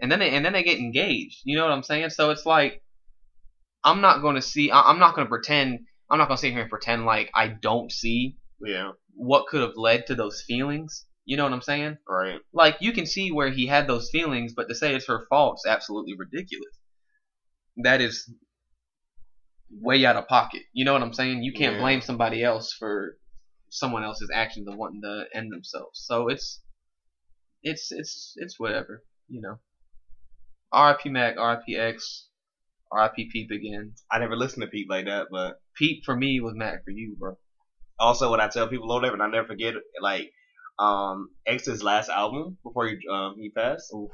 and 0.00 0.12
then 0.12 0.18
they 0.20 0.30
and 0.30 0.44
then 0.44 0.52
they 0.52 0.62
get 0.62 0.78
engaged. 0.78 1.38
You 1.44 1.56
know 1.56 1.64
what 1.64 1.72
I'm 1.72 1.82
saying? 1.82 2.10
So 2.10 2.30
it's 2.30 2.44
like 2.46 2.82
I'm 3.82 4.00
not 4.02 4.20
going 4.20 4.34
to 4.36 4.42
see. 4.42 4.70
I- 4.70 4.82
I'm 4.90 4.98
not 4.98 5.14
going 5.14 5.26
to 5.26 5.30
pretend. 5.30 5.80
I'm 6.10 6.18
not 6.18 6.28
going 6.28 6.36
to 6.36 6.40
sit 6.40 6.52
here 6.52 6.60
and 6.60 6.70
pretend 6.70 7.06
like 7.06 7.30
I 7.34 7.48
don't 7.48 7.90
see 7.90 8.36
yeah, 8.60 8.92
what 9.14 9.46
could 9.48 9.62
have 9.62 9.76
led 9.76 10.06
to 10.08 10.14
those 10.14 10.42
feelings. 10.46 11.04
You 11.24 11.36
know 11.36 11.44
what 11.44 11.52
I'm 11.54 11.62
saying? 11.62 11.96
right. 12.08 12.40
Like 12.52 12.76
you 12.80 12.92
can 12.92 13.06
see 13.06 13.32
where 13.32 13.50
he 13.50 13.66
had 13.66 13.86
those 13.88 14.10
feelings, 14.10 14.52
but 14.54 14.68
to 14.68 14.74
say 14.74 14.94
it's 14.94 15.06
her 15.08 15.26
fault 15.30 15.58
is 15.64 15.68
absolutely 15.70 16.14
ridiculous. 16.16 16.74
That 17.78 18.00
is 18.00 18.30
way 19.70 20.04
out 20.06 20.16
of 20.16 20.28
pocket. 20.28 20.62
You 20.72 20.84
know 20.84 20.92
what 20.92 21.02
I'm 21.02 21.12
saying? 21.14 21.42
You 21.42 21.52
can't 21.52 21.74
Yeah. 21.76 21.80
blame 21.80 22.00
somebody 22.00 22.44
else 22.44 22.72
for 22.72 23.16
someone 23.78 24.04
else's 24.04 24.30
actions 24.34 24.68
of 24.68 24.76
wanting 24.76 25.02
to 25.02 25.24
end 25.34 25.52
themselves. 25.52 26.00
So 26.04 26.28
it's 26.28 26.60
it's 27.62 27.92
it's 27.92 28.34
it's 28.36 28.58
whatever, 28.58 29.02
you 29.28 29.40
know. 29.40 29.56
R.I.P. 30.72 31.08
Mac, 31.10 31.36
R.I.P. 31.38 31.76
X, 31.76 32.26
R.I.P. 32.92 33.30
Peep 33.32 33.50
again. 33.50 33.94
I 34.10 34.18
never 34.18 34.36
listened 34.36 34.62
to 34.62 34.68
Peep 34.68 34.88
like 34.90 35.06
that, 35.06 35.28
but 35.30 35.56
Peep 35.76 36.04
for 36.04 36.16
me 36.16 36.40
was 36.40 36.54
Mac 36.56 36.84
for 36.84 36.90
you, 36.90 37.16
bro. 37.18 37.36
also 37.98 38.30
when 38.30 38.40
I 38.40 38.48
tell 38.48 38.68
people 38.68 38.88
whatever, 38.88 39.14
and 39.14 39.22
I 39.22 39.28
never 39.28 39.46
forget 39.48 39.74
like 40.00 40.32
um 40.78 41.30
X's 41.46 41.82
last 41.82 42.10
album 42.10 42.58
before 42.64 42.86
he 42.88 42.96
um 43.10 43.36
he 43.38 43.50
passed. 43.50 43.92
Oof. 43.94 44.10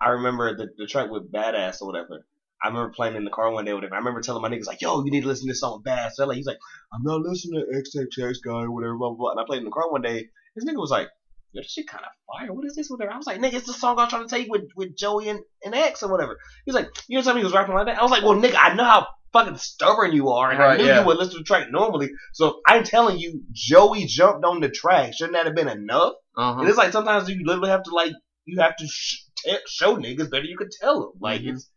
I 0.00 0.10
remember 0.10 0.56
the 0.56 0.68
the 0.78 0.86
track 0.86 1.10
with 1.10 1.32
Badass 1.32 1.82
or 1.82 1.86
whatever. 1.88 2.26
I 2.62 2.68
remember 2.68 2.92
playing 2.94 3.16
in 3.16 3.24
the 3.24 3.30
car 3.30 3.50
one 3.50 3.64
day 3.64 3.70
or 3.72 3.76
whatever. 3.76 3.94
I 3.94 3.98
remember 3.98 4.20
telling 4.20 4.42
my 4.42 4.48
niggas 4.48 4.66
like, 4.66 4.80
"Yo, 4.80 5.04
you 5.04 5.10
need 5.10 5.22
to 5.22 5.28
listen 5.28 5.46
to 5.46 5.50
this 5.52 5.60
song 5.60 5.82
Badass." 5.86 6.12
So 6.14 6.26
like, 6.26 6.36
he's 6.36 6.46
like, 6.46 6.58
"I'm 6.92 7.02
not 7.02 7.20
listening 7.20 7.60
to 7.60 7.78
XXX 7.78 8.34
guy 8.44 8.62
or 8.62 8.72
whatever." 8.72 8.96
Blah 8.96 9.10
blah. 9.10 9.16
blah. 9.16 9.30
And 9.32 9.40
I 9.40 9.44
played 9.46 9.58
in 9.58 9.64
the 9.64 9.70
car 9.70 9.90
one 9.90 10.02
day. 10.02 10.26
This 10.56 10.64
nigga 10.64 10.80
was 10.80 10.90
like, 10.90 11.08
"Yo, 11.52 11.60
this 11.62 11.70
shit 11.72 11.86
kind 11.86 12.04
of 12.04 12.10
fire. 12.26 12.52
What 12.52 12.66
is 12.66 12.74
this? 12.74 12.88
Whatever." 12.88 13.12
I 13.12 13.16
was 13.16 13.26
like, 13.26 13.38
"Nigga, 13.40 13.54
it's 13.54 13.66
the 13.66 13.72
song 13.72 13.98
I 13.98 14.02
was 14.02 14.10
trying 14.10 14.26
to 14.26 14.34
take 14.34 14.48
with 14.50 14.64
with 14.76 14.96
Joey 14.96 15.28
and, 15.28 15.40
and 15.64 15.74
X 15.74 16.02
or 16.02 16.10
whatever." 16.10 16.36
He's 16.64 16.74
like, 16.74 16.88
"You 17.06 17.16
know, 17.18 17.22
tell 17.22 17.34
me 17.34 17.40
he 17.40 17.44
was 17.44 17.52
rapping 17.54 17.74
like 17.74 17.86
that." 17.86 17.98
I 17.98 18.02
was 18.02 18.10
like, 18.10 18.22
"Well, 18.24 18.34
nigga, 18.34 18.56
I 18.58 18.74
know 18.74 18.84
how." 18.84 19.06
Fucking 19.30 19.58
stubborn 19.58 20.12
you 20.12 20.30
are, 20.30 20.50
and 20.50 20.62
I 20.62 20.78
knew 20.78 20.86
yeah. 20.86 21.00
you 21.00 21.06
would 21.06 21.18
listen 21.18 21.34
to 21.34 21.38
the 21.40 21.44
track 21.44 21.66
normally. 21.70 22.08
So 22.32 22.60
I'm 22.66 22.82
telling 22.82 23.18
you, 23.18 23.42
Joey 23.52 24.06
jumped 24.06 24.42
on 24.42 24.60
the 24.60 24.70
track. 24.70 25.12
Shouldn't 25.12 25.34
that 25.34 25.44
have 25.44 25.54
been 25.54 25.68
enough? 25.68 26.14
Uh-huh. 26.34 26.60
And 26.60 26.66
it's 26.66 26.78
like 26.78 26.92
sometimes 26.92 27.28
you 27.28 27.44
literally 27.44 27.68
have 27.68 27.82
to 27.82 27.94
like 27.94 28.12
you 28.46 28.62
have 28.62 28.74
to 28.76 28.86
sh- 28.88 29.18
t- 29.44 29.58
show 29.66 29.98
niggas 29.98 30.30
better 30.30 30.46
you 30.46 30.56
could 30.56 30.70
tell 30.70 31.00
them. 31.00 31.10
Like 31.20 31.42
Mhm. 31.42 31.52
it's 31.52 31.68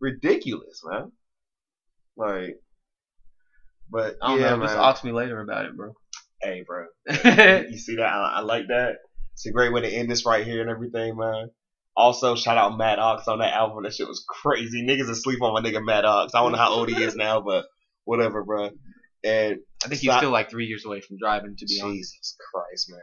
ridiculous, 0.00 0.82
man. 0.84 1.12
Like, 2.16 2.60
but 3.90 4.16
I 4.22 4.28
don't 4.28 4.40
yeah, 4.40 4.50
know. 4.50 4.56
man. 4.58 4.68
Just 4.68 4.78
ask 4.78 5.04
me 5.04 5.12
later 5.12 5.40
about 5.40 5.66
it, 5.66 5.76
bro. 5.76 5.92
hey, 6.42 6.64
bro, 6.66 6.86
you, 7.08 7.78
see 7.78 7.96
that? 7.96 8.12
I, 8.12 8.34
I 8.36 8.40
like 8.40 8.68
that. 8.68 8.96
It's 9.32 9.46
a 9.46 9.52
great 9.52 9.72
way 9.72 9.82
to 9.82 9.88
end 9.88 10.10
this 10.10 10.26
right 10.26 10.44
here 10.44 10.60
and 10.60 10.70
everything, 10.70 11.16
man. 11.16 11.50
Also, 11.96 12.36
shout 12.36 12.58
out 12.58 12.78
Matt 12.78 12.98
Ox 12.98 13.26
on 13.28 13.40
that 13.40 13.54
album. 13.54 13.82
That 13.82 13.94
shit 13.94 14.08
was 14.08 14.24
crazy. 14.28 14.84
Niggas 14.86 15.10
asleep 15.10 15.42
on 15.42 15.54
my 15.54 15.68
nigga 15.68 15.84
Matt 15.84 16.04
Ox. 16.04 16.34
I 16.34 16.42
don't 16.42 16.52
know 16.52 16.58
how 16.58 16.72
old 16.72 16.88
he 16.88 17.02
is 17.02 17.16
now, 17.16 17.40
but 17.40 17.64
whatever, 18.04 18.44
bro. 18.44 18.70
And 19.24 19.58
I 19.84 19.88
think 19.88 20.00
he's 20.00 20.10
Stop. 20.10 20.20
still 20.20 20.30
like 20.30 20.50
three 20.50 20.66
years 20.66 20.84
away 20.84 21.00
from 21.00 21.18
driving, 21.18 21.56
to 21.56 21.66
be 21.66 21.80
honest. 21.82 22.14
Jesus 22.14 22.36
Christ, 22.52 22.90
man. 22.90 23.00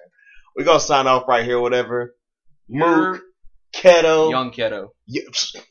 we 0.55 0.63
gonna 0.63 0.79
sign 0.79 1.07
off 1.07 1.27
right 1.27 1.43
here, 1.43 1.59
whatever. 1.59 2.15
Mook, 2.69 3.21
Keto, 3.75 4.31
young 4.31 4.51
Keto. 4.51 4.87
Y- 5.07 5.21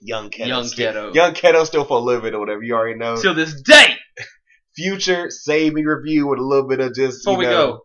young 0.01 0.31
Keto, 0.31 0.47
Young 0.47 0.65
Keto. 0.65 1.15
young 1.15 1.33
Keto 1.35 1.65
still 1.67 1.85
for 1.85 1.97
a 1.99 2.01
little 2.01 2.21
bit 2.23 2.35
or 2.35 2.41
whatever. 2.41 2.63
You 2.63 2.75
already 2.75 2.99
know. 2.99 3.17
Till 3.17 3.35
this 3.35 3.61
day! 3.63 3.97
Future 4.77 5.31
Save 5.31 5.73
Me 5.73 5.85
review 5.85 6.27
with 6.29 6.39
a 6.39 6.43
little 6.43 6.69
bit 6.69 6.81
of 6.81 6.95
just. 6.95 7.25
Before 7.25 7.39
we 7.39 7.45
know, 7.45 7.51
go, 7.73 7.81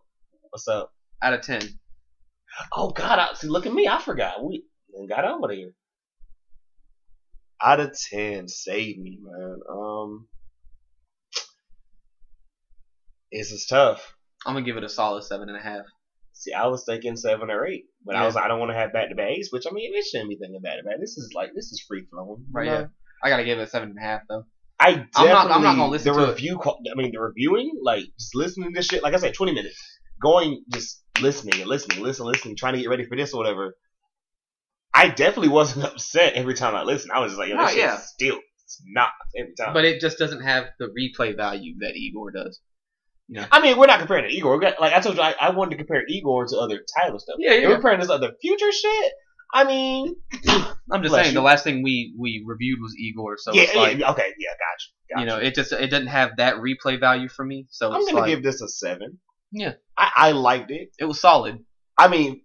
What's 0.50 0.68
up? 0.68 0.92
out 1.22 1.34
of 1.34 1.42
10. 1.42 1.62
Oh 2.72 2.90
God! 2.90 3.18
I, 3.18 3.34
see, 3.34 3.46
look 3.48 3.64
at 3.66 3.72
me. 3.72 3.86
I 3.88 4.00
forgot. 4.00 4.42
We 4.42 4.62
got 5.08 5.24
over 5.24 5.52
here. 5.52 5.70
Out 7.62 7.78
of 7.80 7.94
ten, 8.10 8.48
save 8.48 8.98
me, 8.98 9.18
man. 9.22 9.56
Um, 9.70 10.26
this 13.32 13.50
is 13.52 13.66
tough. 13.66 14.14
I'm 14.44 14.54
gonna 14.54 14.64
give 14.64 14.76
it 14.76 14.84
a 14.84 14.88
solid 14.88 15.22
seven 15.24 15.48
and 15.48 15.56
a 15.58 15.62
half. 15.62 15.84
See, 16.40 16.54
I 16.54 16.66
was 16.68 16.84
thinking 16.86 17.16
seven 17.16 17.50
or 17.50 17.66
eight, 17.66 17.84
but 18.04 18.16
I 18.16 18.20
Yeah. 18.20 18.26
was 18.26 18.36
I 18.36 18.48
don't 18.48 18.58
want 18.58 18.70
to 18.70 18.74
have 18.74 18.94
back 18.94 19.10
to 19.10 19.14
back 19.14 19.36
which 19.50 19.66
I 19.66 19.72
mean, 19.72 19.90
it 19.94 20.04
shouldn't 20.06 20.30
be 20.30 20.36
thinking 20.36 20.62
back 20.62 20.78
to 20.78 20.82
back. 20.84 20.96
This 20.98 21.18
is 21.18 21.32
like 21.34 21.50
this 21.54 21.66
is 21.66 21.84
free 21.86 22.06
flowing, 22.10 22.46
Right, 22.50 22.66
yeah. 22.66 22.86
I 23.22 23.28
gotta 23.28 23.44
give 23.44 23.58
it 23.58 23.62
a 23.62 23.66
seven 23.66 23.90
and 23.90 23.98
a 23.98 24.02
half 24.02 24.22
though. 24.28 24.44
I 24.78 24.92
definitely, 24.94 25.20
I'm 25.20 25.28
not- 25.28 25.50
I'm 25.50 25.62
not 25.62 25.76
gonna 25.76 25.90
listen 25.90 26.12
the 26.14 26.18
to 26.24 26.30
review. 26.32 26.56
qual- 26.56 26.80
I 26.90 26.94
mean, 26.96 27.12
the 27.12 27.20
reviewing, 27.20 27.78
like 27.82 28.04
just 28.18 28.34
listening 28.34 28.72
to 28.72 28.78
this 28.78 28.86
shit. 28.86 29.02
Like 29.02 29.12
I 29.12 29.18
said, 29.18 29.34
20 29.34 29.52
minutes, 29.52 29.76
going 30.22 30.64
just 30.72 31.04
listening 31.20 31.60
and 31.60 31.68
listening, 31.68 32.02
listening, 32.02 32.28
listening, 32.28 32.56
trying 32.56 32.72
to 32.74 32.80
get 32.80 32.88
ready 32.88 33.04
for 33.04 33.16
this 33.18 33.34
or 33.34 33.36
whatever. 33.36 33.74
I 34.94 35.08
definitely 35.08 35.48
wasn't 35.50 35.84
upset 35.92 36.32
every 36.34 36.54
time 36.54 36.74
I 36.74 36.82
listened. 36.84 37.12
I 37.12 37.20
was 37.20 37.32
just 37.32 37.38
like, 37.38 37.50
Yo, 37.50 37.56
this 37.58 37.66
Oh, 37.66 37.68
shit 37.74 37.78
yeah. 37.78 37.96
still 37.98 38.38
it's 38.64 38.82
not 38.86 39.10
every 39.36 39.52
time. 39.54 39.74
But 39.74 39.84
it 39.84 40.00
just 40.00 40.16
doesn't 40.16 40.42
have 40.42 40.68
the 40.78 40.86
replay 40.98 41.36
value 41.36 41.74
that 41.80 41.96
Igor 41.96 42.30
does. 42.30 42.60
I 43.50 43.60
mean, 43.60 43.78
we're 43.78 43.86
not 43.86 44.00
comparing 44.00 44.28
to 44.28 44.34
Igor. 44.34 44.58
Got, 44.58 44.80
like 44.80 44.92
I 44.92 45.00
told 45.00 45.16
you, 45.16 45.22
I, 45.22 45.34
I 45.40 45.50
wanted 45.50 45.70
to 45.70 45.76
compare 45.76 46.02
Igor 46.08 46.46
to 46.46 46.58
other 46.58 46.80
Tyler 46.98 47.18
stuff. 47.18 47.36
Yeah, 47.38 47.52
If 47.52 47.68
we're 47.68 47.74
comparing 47.74 48.00
this 48.00 48.10
other 48.10 48.32
future 48.40 48.72
shit. 48.72 49.12
I 49.52 49.64
mean, 49.64 50.14
I'm 50.92 51.02
just 51.02 51.12
saying 51.12 51.28
you. 51.28 51.34
the 51.34 51.42
last 51.42 51.64
thing 51.64 51.82
we 51.82 52.14
we 52.16 52.44
reviewed 52.46 52.80
was 52.80 52.94
Igor, 52.96 53.36
so 53.36 53.52
yeah, 53.52 53.62
it's 53.62 53.74
like 53.74 53.98
yeah, 53.98 54.12
okay, 54.12 54.32
yeah, 54.38 54.50
gotcha. 54.50 54.88
gotcha. 55.10 55.20
you 55.20 55.26
know 55.26 55.44
it 55.44 55.56
just 55.56 55.72
it 55.72 55.90
didn't 55.90 56.06
have 56.06 56.36
that 56.36 56.58
replay 56.58 57.00
value 57.00 57.28
for 57.28 57.44
me. 57.44 57.66
So 57.68 57.90
I'm 57.90 58.06
gonna 58.06 58.18
like 58.18 58.28
give 58.28 58.44
this 58.44 58.60
a 58.60 58.68
seven. 58.68 59.18
Yeah. 59.52 59.72
I, 59.96 60.10
I 60.16 60.32
liked 60.32 60.70
it. 60.70 60.90
it 60.98 61.04
was 61.04 61.20
solid. 61.20 61.58
I 61.98 62.08
mean, 62.08 62.42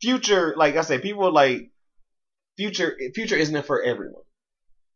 Future, 0.00 0.54
like 0.56 0.76
I 0.76 0.82
said, 0.82 1.02
people 1.02 1.32
like 1.32 1.70
Future. 2.56 2.96
Future 3.14 3.36
isn't 3.36 3.56
it 3.56 3.66
for 3.66 3.82
everyone. 3.82 4.22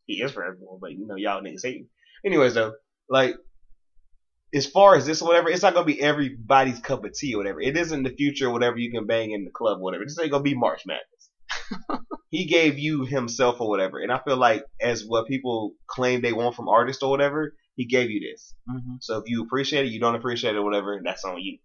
He 0.06 0.22
is 0.22 0.32
for 0.32 0.44
everyone, 0.44 0.78
but 0.80 0.92
you 0.92 1.06
know 1.06 1.16
y'all 1.16 1.42
niggas 1.42 1.64
hate. 1.64 1.76
him. 1.78 1.88
Anyways, 2.24 2.54
though, 2.54 2.74
like 3.08 3.34
as 4.54 4.66
far 4.66 4.96
as 4.96 5.06
this 5.06 5.22
or 5.22 5.28
whatever, 5.28 5.48
it's 5.48 5.62
not 5.62 5.74
gonna 5.74 5.86
be 5.86 6.00
everybody's 6.00 6.78
cup 6.80 7.04
of 7.04 7.12
tea 7.14 7.34
or 7.34 7.38
whatever. 7.38 7.60
It 7.60 7.76
isn't 7.76 8.02
the 8.02 8.10
future, 8.10 8.48
or 8.48 8.52
whatever 8.52 8.78
you 8.78 8.90
can 8.90 9.06
bang 9.06 9.32
in 9.32 9.44
the 9.44 9.50
club, 9.50 9.78
or 9.78 9.82
whatever. 9.82 10.04
This 10.04 10.18
ain't 10.20 10.30
gonna 10.30 10.42
be 10.42 10.54
March 10.54 10.82
Madness. 10.86 12.02
he 12.30 12.44
gave 12.46 12.78
you 12.78 13.04
himself 13.04 13.60
or 13.60 13.68
whatever, 13.68 14.00
and 14.00 14.12
I 14.12 14.20
feel 14.20 14.36
like 14.36 14.64
as 14.80 15.04
what 15.06 15.26
people 15.26 15.72
claim 15.86 16.20
they 16.20 16.32
want 16.32 16.54
from 16.54 16.68
artists 16.68 17.02
or 17.02 17.10
whatever, 17.10 17.54
he 17.76 17.86
gave 17.86 18.10
you 18.10 18.20
this. 18.20 18.54
Mm-hmm. 18.68 18.96
So 19.00 19.18
if 19.18 19.24
you 19.26 19.42
appreciate 19.42 19.86
it, 19.86 19.92
you 19.92 20.00
don't 20.00 20.16
appreciate 20.16 20.54
it, 20.54 20.58
or 20.58 20.64
whatever, 20.64 21.00
that's 21.02 21.24
on 21.24 21.40
you. 21.40 21.58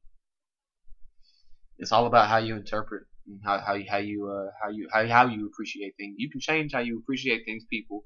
It's 1.77 1.91
all 1.91 2.07
about 2.07 2.29
how 2.29 2.37
you 2.37 2.55
interpret, 2.55 3.03
and 3.27 3.41
how 3.43 3.59
how 3.59 3.73
you 3.73 3.85
how 3.89 3.97
you 3.97 4.31
uh, 4.31 4.51
how 4.63 4.69
you 4.69 4.87
how 4.93 5.05
how 5.07 5.27
you 5.27 5.47
appreciate 5.47 5.95
things. 5.97 6.15
You 6.17 6.29
can 6.29 6.39
change 6.39 6.71
how 6.71 6.79
you 6.79 6.99
appreciate 6.99 7.43
things, 7.45 7.65
people. 7.69 8.05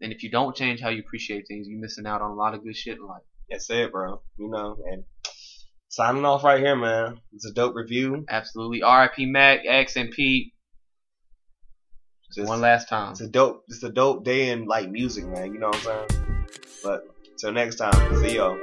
And 0.00 0.12
if 0.12 0.22
you 0.22 0.30
don't 0.30 0.54
change 0.54 0.80
how 0.80 0.90
you 0.90 1.00
appreciate 1.00 1.44
things, 1.48 1.66
you're 1.68 1.80
missing 1.80 2.06
out 2.06 2.22
on 2.22 2.30
a 2.30 2.34
lot 2.34 2.54
of 2.54 2.62
good 2.62 2.76
shit 2.76 2.98
in 2.98 3.04
life. 3.04 3.22
That's 3.50 3.70
it, 3.70 3.92
bro. 3.92 4.20
You 4.38 4.48
know, 4.50 4.76
and 4.90 5.04
signing 5.88 6.24
off 6.24 6.44
right 6.44 6.60
here, 6.60 6.76
man. 6.76 7.20
It's 7.32 7.46
a 7.46 7.52
dope 7.52 7.74
review. 7.74 8.24
Absolutely. 8.28 8.82
R.I.P. 8.82 9.26
Mac, 9.26 9.60
X, 9.66 9.96
and 9.96 10.10
Peep. 10.10 10.52
Just, 12.34 12.46
One 12.48 12.60
last 12.60 12.90
time. 12.90 13.12
it's 13.12 13.22
a 13.22 13.28
dope, 13.28 13.64
it's 13.68 13.82
a 13.82 13.88
dope 13.90 14.22
day 14.22 14.50
in 14.50 14.66
like 14.66 14.90
music, 14.90 15.26
man. 15.26 15.54
You 15.54 15.60
know 15.60 15.68
what 15.68 15.86
I'm 15.88 16.08
saying? 16.10 16.46
But 16.84 17.06
till 17.38 17.52
next 17.52 17.76
time, 17.76 17.92
see 18.22 18.36
y'all. 18.36 18.58